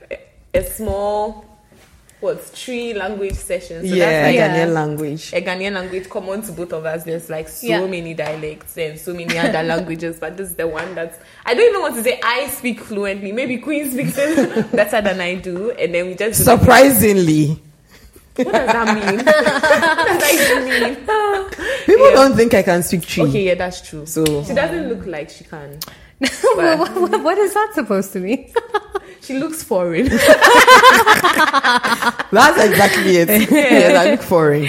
a 0.55 0.65
small, 0.65 1.45
what 2.21 2.43
three 2.43 2.95
language 2.95 3.35
sessions. 3.35 3.89
So 3.89 3.95
yeah, 3.95 4.07
that's 4.11 4.27
like 4.27 4.35
Yeah. 4.35 4.67
Ghanaian 4.67 4.73
language. 4.75 5.33
a 5.33 5.41
Ghanaian 5.41 5.73
language 5.75 6.09
common 6.11 6.43
to 6.43 6.53
both 6.53 6.73
of 6.73 6.85
us. 6.85 7.05
There's 7.05 7.31
like 7.31 7.49
so 7.49 7.67
Yeah. 7.67 7.87
many 7.87 8.13
dialects 8.15 8.77
and 8.77 8.99
so 8.99 9.15
many 9.15 9.39
other 9.39 9.63
languages, 9.63 10.19
but 10.19 10.37
this 10.37 10.51
is 10.51 10.57
the 10.57 10.67
one 10.67 10.95
that's 10.97 11.17
I 11.47 11.55
don't 11.55 11.69
even 11.69 11.81
want 11.81 11.95
to 11.95 12.03
say 12.03 12.21
I 12.23 12.49
speak 12.49 12.81
fluently. 12.81 13.31
Maybe 13.33 13.59
Queen 13.59 13.91
speaks 13.91 14.19
it 14.19 14.73
better 14.73 15.01
than 15.01 15.21
I 15.21 15.37
do, 15.37 15.71
and 15.71 15.95
then 15.95 16.07
we 16.09 16.15
just 16.17 16.45
Surprisingly, 16.45 17.61
what 18.35 18.53
does 18.53 18.67
that 18.73 18.95
mean? 18.95 19.17
what 19.17 19.25
does 19.25 20.19
that 20.19 20.35
even 20.35 20.65
mean? 20.65 20.97
people 21.87 22.09
Yeah. 22.09 22.15
don't 22.15 22.37
think 22.37 22.55
I 22.55 22.63
can 22.65 22.83
speak 22.83 23.07
Twi. 23.07 23.25
Okay, 23.29 23.45
yeah, 23.47 23.55
that's 23.55 23.81
true. 23.89 24.07
So 24.07 24.25
She 24.45 24.55
doesn't 24.55 24.89
look 24.89 25.07
like 25.07 25.31
she 25.31 25.45
can. 25.45 25.79
what, 26.19 26.79
what- 26.97 27.23
what 27.23 27.39
is 27.39 27.55
that 27.55 27.71
supposed 27.75 28.13
to 28.15 28.19
mean? 28.21 28.53
She 29.23 29.39
looks 29.39 29.63
foreign. 29.63 30.07
that's 30.09 30.25
exactly 32.65 33.17
it. 33.19 33.29
yes, 33.51 33.97
I 33.97 34.11
look 34.13 34.23
foreign. 34.23 34.67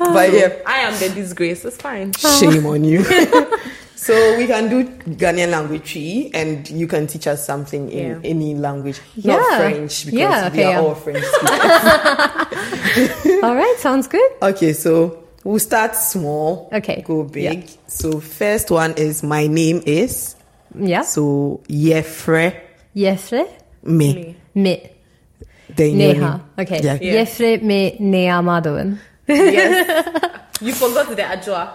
Oh. 0.00 0.12
But 0.12 0.32
yeah, 0.32 0.52
I 0.66 0.78
am 0.80 0.98
the 0.98 1.08
disgrace. 1.10 1.64
It's 1.64 1.76
fine. 1.76 2.12
Oh. 2.24 2.40
shame 2.40 2.66
on 2.66 2.84
you. 2.84 3.04
so 3.94 4.36
we 4.36 4.46
can 4.46 4.68
do 4.68 4.84
Ghanaian 5.14 5.50
language 5.50 5.92
Twi, 5.92 6.30
and 6.34 6.68
you 6.70 6.86
can 6.86 7.06
teach 7.06 7.26
us 7.26 7.44
something 7.46 7.90
in 7.90 8.22
Yeah. 8.22 8.30
any 8.30 8.54
language, 8.54 9.00
not 9.22 9.44
French, 9.60 10.06
because 10.06 10.18
Yeah, 10.18 10.50
we 10.52 10.62
are 10.64 10.70
yeah. 10.72 10.80
all 10.80 10.94
French 10.94 11.24
speakers. 11.24 11.60
All 13.44 13.54
right, 13.54 13.76
sounds 13.78 14.08
good. 14.08 14.30
okay, 14.42 14.72
so 14.72 15.24
we'll 15.44 15.58
start 15.58 15.94
small. 15.96 16.68
Okay, 16.72 17.02
Go 17.06 17.24
big. 17.24 17.68
So 17.86 18.20
first 18.20 18.70
one 18.70 18.94
is 18.94 19.22
my 19.22 19.46
name 19.46 19.82
is. 19.86 20.36
Yeah. 20.78 21.02
So 21.02 21.60
Yefre 21.68 22.54
Yefre 22.94 23.48
me. 23.82 24.36
Me. 24.54 24.90
me 25.78 25.94
Neha. 25.94 26.40
Okay. 26.58 26.80
Yeah. 26.82 26.98
Yeah. 27.00 27.14
Yefre 27.24 27.62
me 27.62 27.96
Neha 28.00 28.42
Madhavan. 28.42 28.98
Yes. 29.26 30.08
You 30.62 30.74
forgot 30.74 31.08
the 31.08 31.22
Adwoa. 31.22 31.70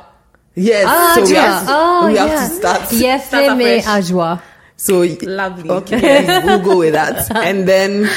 Yes. 0.54 0.86
Ah, 0.88 1.14
so 1.16 1.22
we 1.24 1.28
Adwoa. 1.30 1.36
have 1.42 1.66
to, 1.66 1.74
Oh, 1.74 2.08
we 2.08 2.18
have 2.18 2.50
to 2.50 2.56
start. 2.56 2.82
Yefre 2.92 3.22
Start 3.28 3.58
me. 3.58 3.80
Adwoa. 3.82 4.42
So 4.78 5.00
Lovely. 5.24 5.70
Okay, 5.72 6.00
yes, 6.02 6.46
we'll 6.46 6.62
go 6.64 6.78
with 6.80 6.94
that. 6.94 7.32
And 7.36 7.68
then 7.68 8.08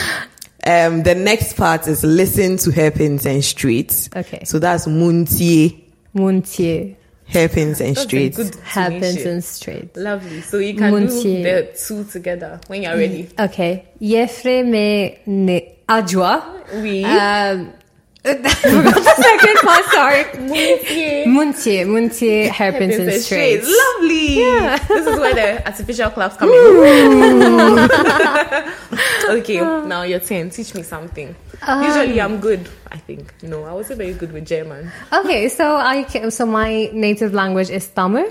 um, 0.67 1.05
the 1.05 1.15
next 1.15 1.57
part 1.57 1.87
is 1.89 2.05
listen 2.05 2.59
to 2.59 2.71
hairpins 2.71 3.25
and 3.25 3.43
straights. 3.43 4.11
Okay. 4.15 4.45
So 4.45 4.59
that's 4.59 4.87
Muntie 4.87 5.85
Muntie. 6.15 6.98
Hairpins 7.29 7.81
and 7.81 7.91
That's 7.95 8.05
a 8.05 8.09
straights. 8.09 8.37
good 8.37 8.55
Happens 8.63 9.01
definition. 9.03 9.33
in 9.33 9.43
straight. 9.43 9.97
Lovely. 9.97 10.41
So 10.41 10.59
you 10.59 10.75
can 10.75 10.93
Muntie. 10.93 11.23
do 11.23 11.43
the 11.43 11.77
two 11.87 12.05
together 12.05 12.61
when 12.69 12.83
you're 12.83 12.97
ready. 12.97 13.29
Okay. 13.39 13.85
Yefre 14.01 14.65
me 14.67 15.19
ne 15.27 15.77
Adwoa. 15.89 16.83
We. 16.83 17.05
Um, 17.05 17.73
The 18.25 19.15
second 19.23 19.57
part, 19.63 19.85
sorry. 19.87 20.25
Muntie. 20.39 21.25
Muntie. 21.27 21.85
Muntie 21.85 22.49
hairpins 22.49 22.97
and 22.97 23.13
straight. 23.13 23.63
Lovely. 23.63 24.41
Yeah. 24.41 24.77
This 24.89 25.07
is 25.07 25.19
where 25.19 25.35
the 25.35 25.67
artificial 25.71 26.11
claps 26.11 26.37
come 26.37 26.51
in. 26.51 27.79
okay, 29.39 29.61
now 29.87 30.03
your 30.03 30.21
turn. 30.21 30.51
Teach 30.51 30.75
me 30.75 30.83
something. 30.83 31.35
Usually 31.67 32.21
I'm 32.21 32.41
good, 32.41 32.69
I 32.91 32.99
think. 32.99 33.33
No, 33.43 33.65
I 33.65 33.73
wasn't 33.73 33.99
very 33.99 34.13
good 34.15 34.33
with 34.33 34.47
German. 34.47 34.91
Okay, 35.13 35.49
so 35.49 35.77
I 35.77 36.05
ca- 36.05 36.31
so 36.31 36.47
my 36.47 36.91
native 36.93 37.33
language 37.35 37.71
is 37.71 37.87
Tamil. 37.89 38.27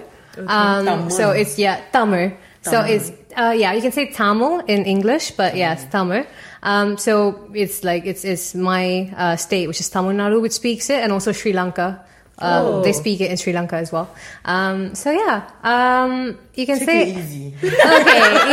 Um, 0.47 1.09
so 1.09 1.31
it's 1.31 1.57
yeah 1.57 1.81
Tamil. 1.91 2.31
So 2.61 2.81
it's 2.81 3.11
uh, 3.35 3.53
yeah 3.57 3.73
you 3.73 3.81
can 3.81 3.91
say 3.91 4.11
Tamil 4.11 4.59
in 4.67 4.85
English, 4.85 5.31
but 5.31 5.55
yeah 5.55 5.73
it's 5.73 5.85
Tamil. 5.85 6.25
Um, 6.63 6.97
so 6.97 7.49
it's 7.53 7.83
like 7.83 8.05
it's 8.05 8.25
it's 8.25 8.55
my 8.55 9.11
uh, 9.15 9.35
state, 9.35 9.67
which 9.67 9.79
is 9.79 9.89
Tamil 9.89 10.13
Nadu, 10.13 10.41
which 10.41 10.53
speaks 10.53 10.89
it, 10.89 11.03
and 11.03 11.11
also 11.11 11.31
Sri 11.31 11.53
Lanka. 11.53 12.03
Um, 12.39 12.65
Oh. 12.65 12.83
They 12.83 12.93
speak 12.93 13.19
it 13.21 13.31
in 13.31 13.37
Sri 13.37 13.51
Lanka 13.51 13.77
as 13.77 13.91
well. 13.91 14.07
Um, 14.45 14.93
so 14.93 15.09
yeah, 15.09 15.49
um, 15.63 16.37
you 16.53 16.65
can 16.67 16.77
Take 16.77 16.85
say 16.87 17.01
it 17.09 17.17
easy. 17.17 17.47
okay, 17.63 17.73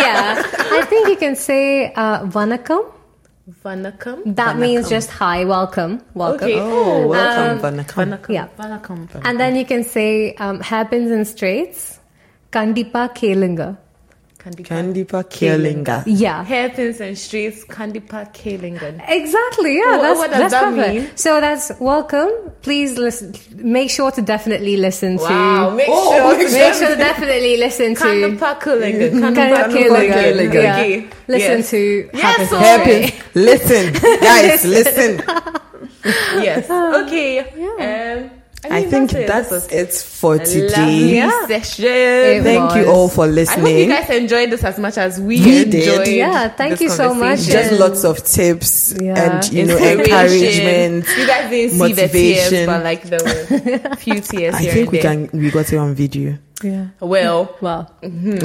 yeah. 0.01 0.43
I 0.73 0.87
think 0.89 1.09
you 1.09 1.17
can 1.17 1.37
say 1.37 1.93
uh, 1.93 2.25
Vanakkam. 2.25 2.93
Vanakkam. 3.63 4.23
That 4.37 4.57
means 4.57 4.89
just 4.89 5.11
hi, 5.11 5.45
welcome, 5.45 6.01
welcome. 6.15 6.49
Okay. 6.49 6.59
Oh, 6.59 7.07
welcome, 7.09 7.59
Um, 7.67 7.75
Vanakkam. 7.75 8.09
Vanakkam. 8.09 8.33
Yeah. 8.33 8.49
Vanakkam. 8.59 9.21
And 9.23 9.39
then 9.39 9.55
you 9.57 9.67
can 9.67 9.85
say 9.85 10.35
um, 10.37 10.61
happens 10.61 11.11
in 11.11 11.25
straits. 11.27 12.01
Kandipa 12.53 13.13
Kelinga. 13.15 13.77
Kandipa. 14.45 14.69
Kandipa 14.69 15.25
Kierlinga. 15.25 16.03
Yeah. 16.07 16.45
Hairpins 16.45 17.01
and 17.01 17.17
straights, 17.17 17.65
Kandipa 17.65 18.31
Kalingan. 18.35 19.03
Exactly. 19.09 19.79
Yeah. 19.79 19.97
What- 19.97 20.03
that's, 20.03 20.19
what 20.19 20.31
does 20.31 20.39
that's 20.41 20.53
that 20.53 20.75
perfect. 20.75 20.95
mean? 20.95 21.17
So 21.17 21.41
that's 21.41 21.73
welcome. 21.81 22.31
Please 22.63 22.99
listen. 22.99 23.35
Make 23.57 23.91
sure 23.91 24.11
to 24.11 24.21
definitely 24.21 24.77
listen 24.77 25.17
Wow, 25.17 25.71
to. 25.71 25.77
make 25.77 25.87
Oh, 25.89 26.13
sure 26.13 26.37
make 26.39 26.47
to 26.49 26.53
Make 26.53 26.75
sure 26.75 26.89
to 26.91 26.97
definitely 26.97 27.57
listen 27.57 27.95
to. 27.95 28.01
Kandipa 28.05 28.61
Kalingan. 28.61 29.35
Kandipa 29.35 29.65
Kelinga. 29.73 30.55
Yeah. 30.63 30.77
Okay. 30.79 31.09
Listen 31.29 31.59
yes. 31.59 31.71
to. 31.71 32.11
Yes, 32.13 32.51
so- 32.51 32.59
Hairpins. 32.59 33.13
Listen, 33.35 33.93
guys, 34.21 34.65
listen. 34.77 35.23
Yes. 36.45 36.69
Okay. 37.05 37.39
Um, 37.41 38.31
I 38.71 38.81
mean, 38.81 38.91
think 38.91 39.13
it. 39.15 39.27
that's 39.27 39.51
was 39.51 39.67
it 39.69 39.93
for 39.93 40.37
a 40.37 40.45
today. 40.45 41.17
Yeah. 41.17 41.47
session. 41.47 41.85
It 41.87 42.43
Thank 42.43 42.75
you 42.77 42.91
all 42.91 43.09
for 43.09 43.27
listening. 43.27 43.67
I 43.67 43.71
hope 43.71 43.79
you 43.79 43.87
guys 43.89 44.11
enjoyed 44.23 44.51
this 44.51 44.65
as 44.65 44.79
much 44.79 44.97
as 44.99 45.19
we, 45.21 45.39
We 45.41 45.65
did. 45.65 45.75
enjoyed. 45.75 46.09
Yeah, 46.09 46.49
thank 46.49 46.73
this 46.73 46.81
you 46.83 46.89
so 46.91 47.15
much. 47.15 47.41
Just 47.41 47.73
lots 47.79 48.05
of 48.05 48.25
tips 48.25 48.95
Yeah. 49.01 49.35
and 49.41 49.53
you 49.53 49.67
know 49.67 49.77
Inspiration. 49.77 50.01
encouragement. 50.01 51.07
You 51.19 51.27
guys 51.27 51.51
didn't 51.51 51.73
see 51.79 51.93
the 51.93 52.09
tears, 52.09 52.53
motivation. 52.53 52.67
but 52.67 52.85
like 52.85 53.03
the 53.03 53.97
few 53.99 54.21
tears 54.21 54.55
I 54.55 54.59
here 54.61 54.73
think 54.73 54.87
and 54.89 54.93
we 54.93 54.99
there. 54.99 55.29
can 55.29 55.39
we 55.41 55.51
got 55.51 55.73
it 55.73 55.77
on 55.77 55.95
video. 55.95 56.39
Yeah. 56.63 56.87
Well, 57.01 57.57
Well. 57.61 57.83
Hmm. 58.03 58.31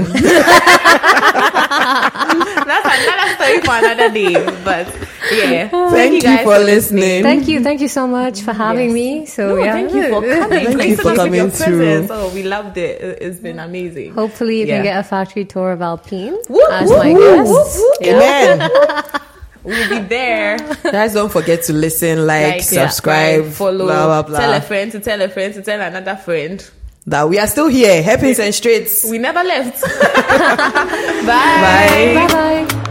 that's 2.65 2.85
another 2.85 3.33
story 3.35 3.61
for 3.61 3.75
another 3.77 4.09
day. 4.13 4.33
But 4.63 4.87
yeah, 5.31 5.67
Thank 5.91 6.13
you 6.15 6.21
guys 6.21 6.43
for 6.43 6.57
listening. 6.59 7.23
Thank 7.23 7.47
you. 7.47 7.61
Thank 7.63 7.81
you 7.81 7.87
so 7.87 8.07
much 8.07 8.41
for 8.41 8.51
having 8.53 8.87
Yes. 8.89 8.93
me. 8.95 9.25
So 9.27 9.55
No, 9.55 9.63
yeah. 9.63 9.73
thank 9.73 9.93
you 9.93 10.03
for 10.09 10.21
coming. 10.21 10.49
Thank 10.65 10.75
Grace 10.75 10.89
you 10.89 10.95
for 10.97 11.01
us 11.01 11.05
with 11.09 11.17
coming 11.17 11.33
your 11.35 11.49
through. 11.49 11.77
presence. 11.77 12.11
Oh, 12.11 12.29
we 12.33 12.43
loved 12.43 12.77
it. 12.77 13.01
It- 13.01 13.17
It's 13.21 13.39
been 13.39 13.59
amazing. 13.59 14.13
Hopefully 14.13 14.61
you 14.61 14.65
Yeah. 14.65 14.75
can 14.77 14.83
get 14.83 14.97
a 14.99 15.03
factory 15.03 15.45
tour 15.45 15.71
of 15.71 15.81
Alpine 15.81 16.35
Whoop, 16.49 16.71
as 16.71 16.89
whoop, 16.89 16.97
my 16.99 17.13
whoop, 17.13 17.21
guest. 17.37 17.49
whoop, 17.51 17.67
whoop. 17.75 17.97
Yeah. 18.01 18.15
Amen. 18.15 19.03
We'll 19.63 19.89
be 19.89 19.99
there. 20.07 20.57
Guys, 20.83 21.13
don't 21.13 21.31
forget 21.31 21.63
to 21.63 21.73
listen, 21.73 22.25
like, 22.25 22.53
Like, 22.53 22.63
subscribe, 22.63 23.45
follow, 23.51 23.85
blah 23.85 24.05
blah 24.05 24.21
blah. 24.23 24.39
tell 24.39 24.53
a 24.53 24.61
friend 24.61 24.91
to 24.93 24.99
tell 25.01 25.21
a 25.21 25.27
friend 25.29 25.53
to 25.53 25.61
tell 25.61 25.79
another 25.81 26.15
friend. 26.15 26.63
That 27.09 27.27
we 27.27 27.39
are 27.39 27.47
still 27.47 27.67
here, 27.67 28.01
happens 28.03 28.39
and 28.39 28.53
straight. 28.53 28.89
We 29.09 29.17
never 29.17 29.43
left. 29.43 29.81
Bye. 31.25 32.13
Bye 32.15 32.27
bye. 32.27 32.85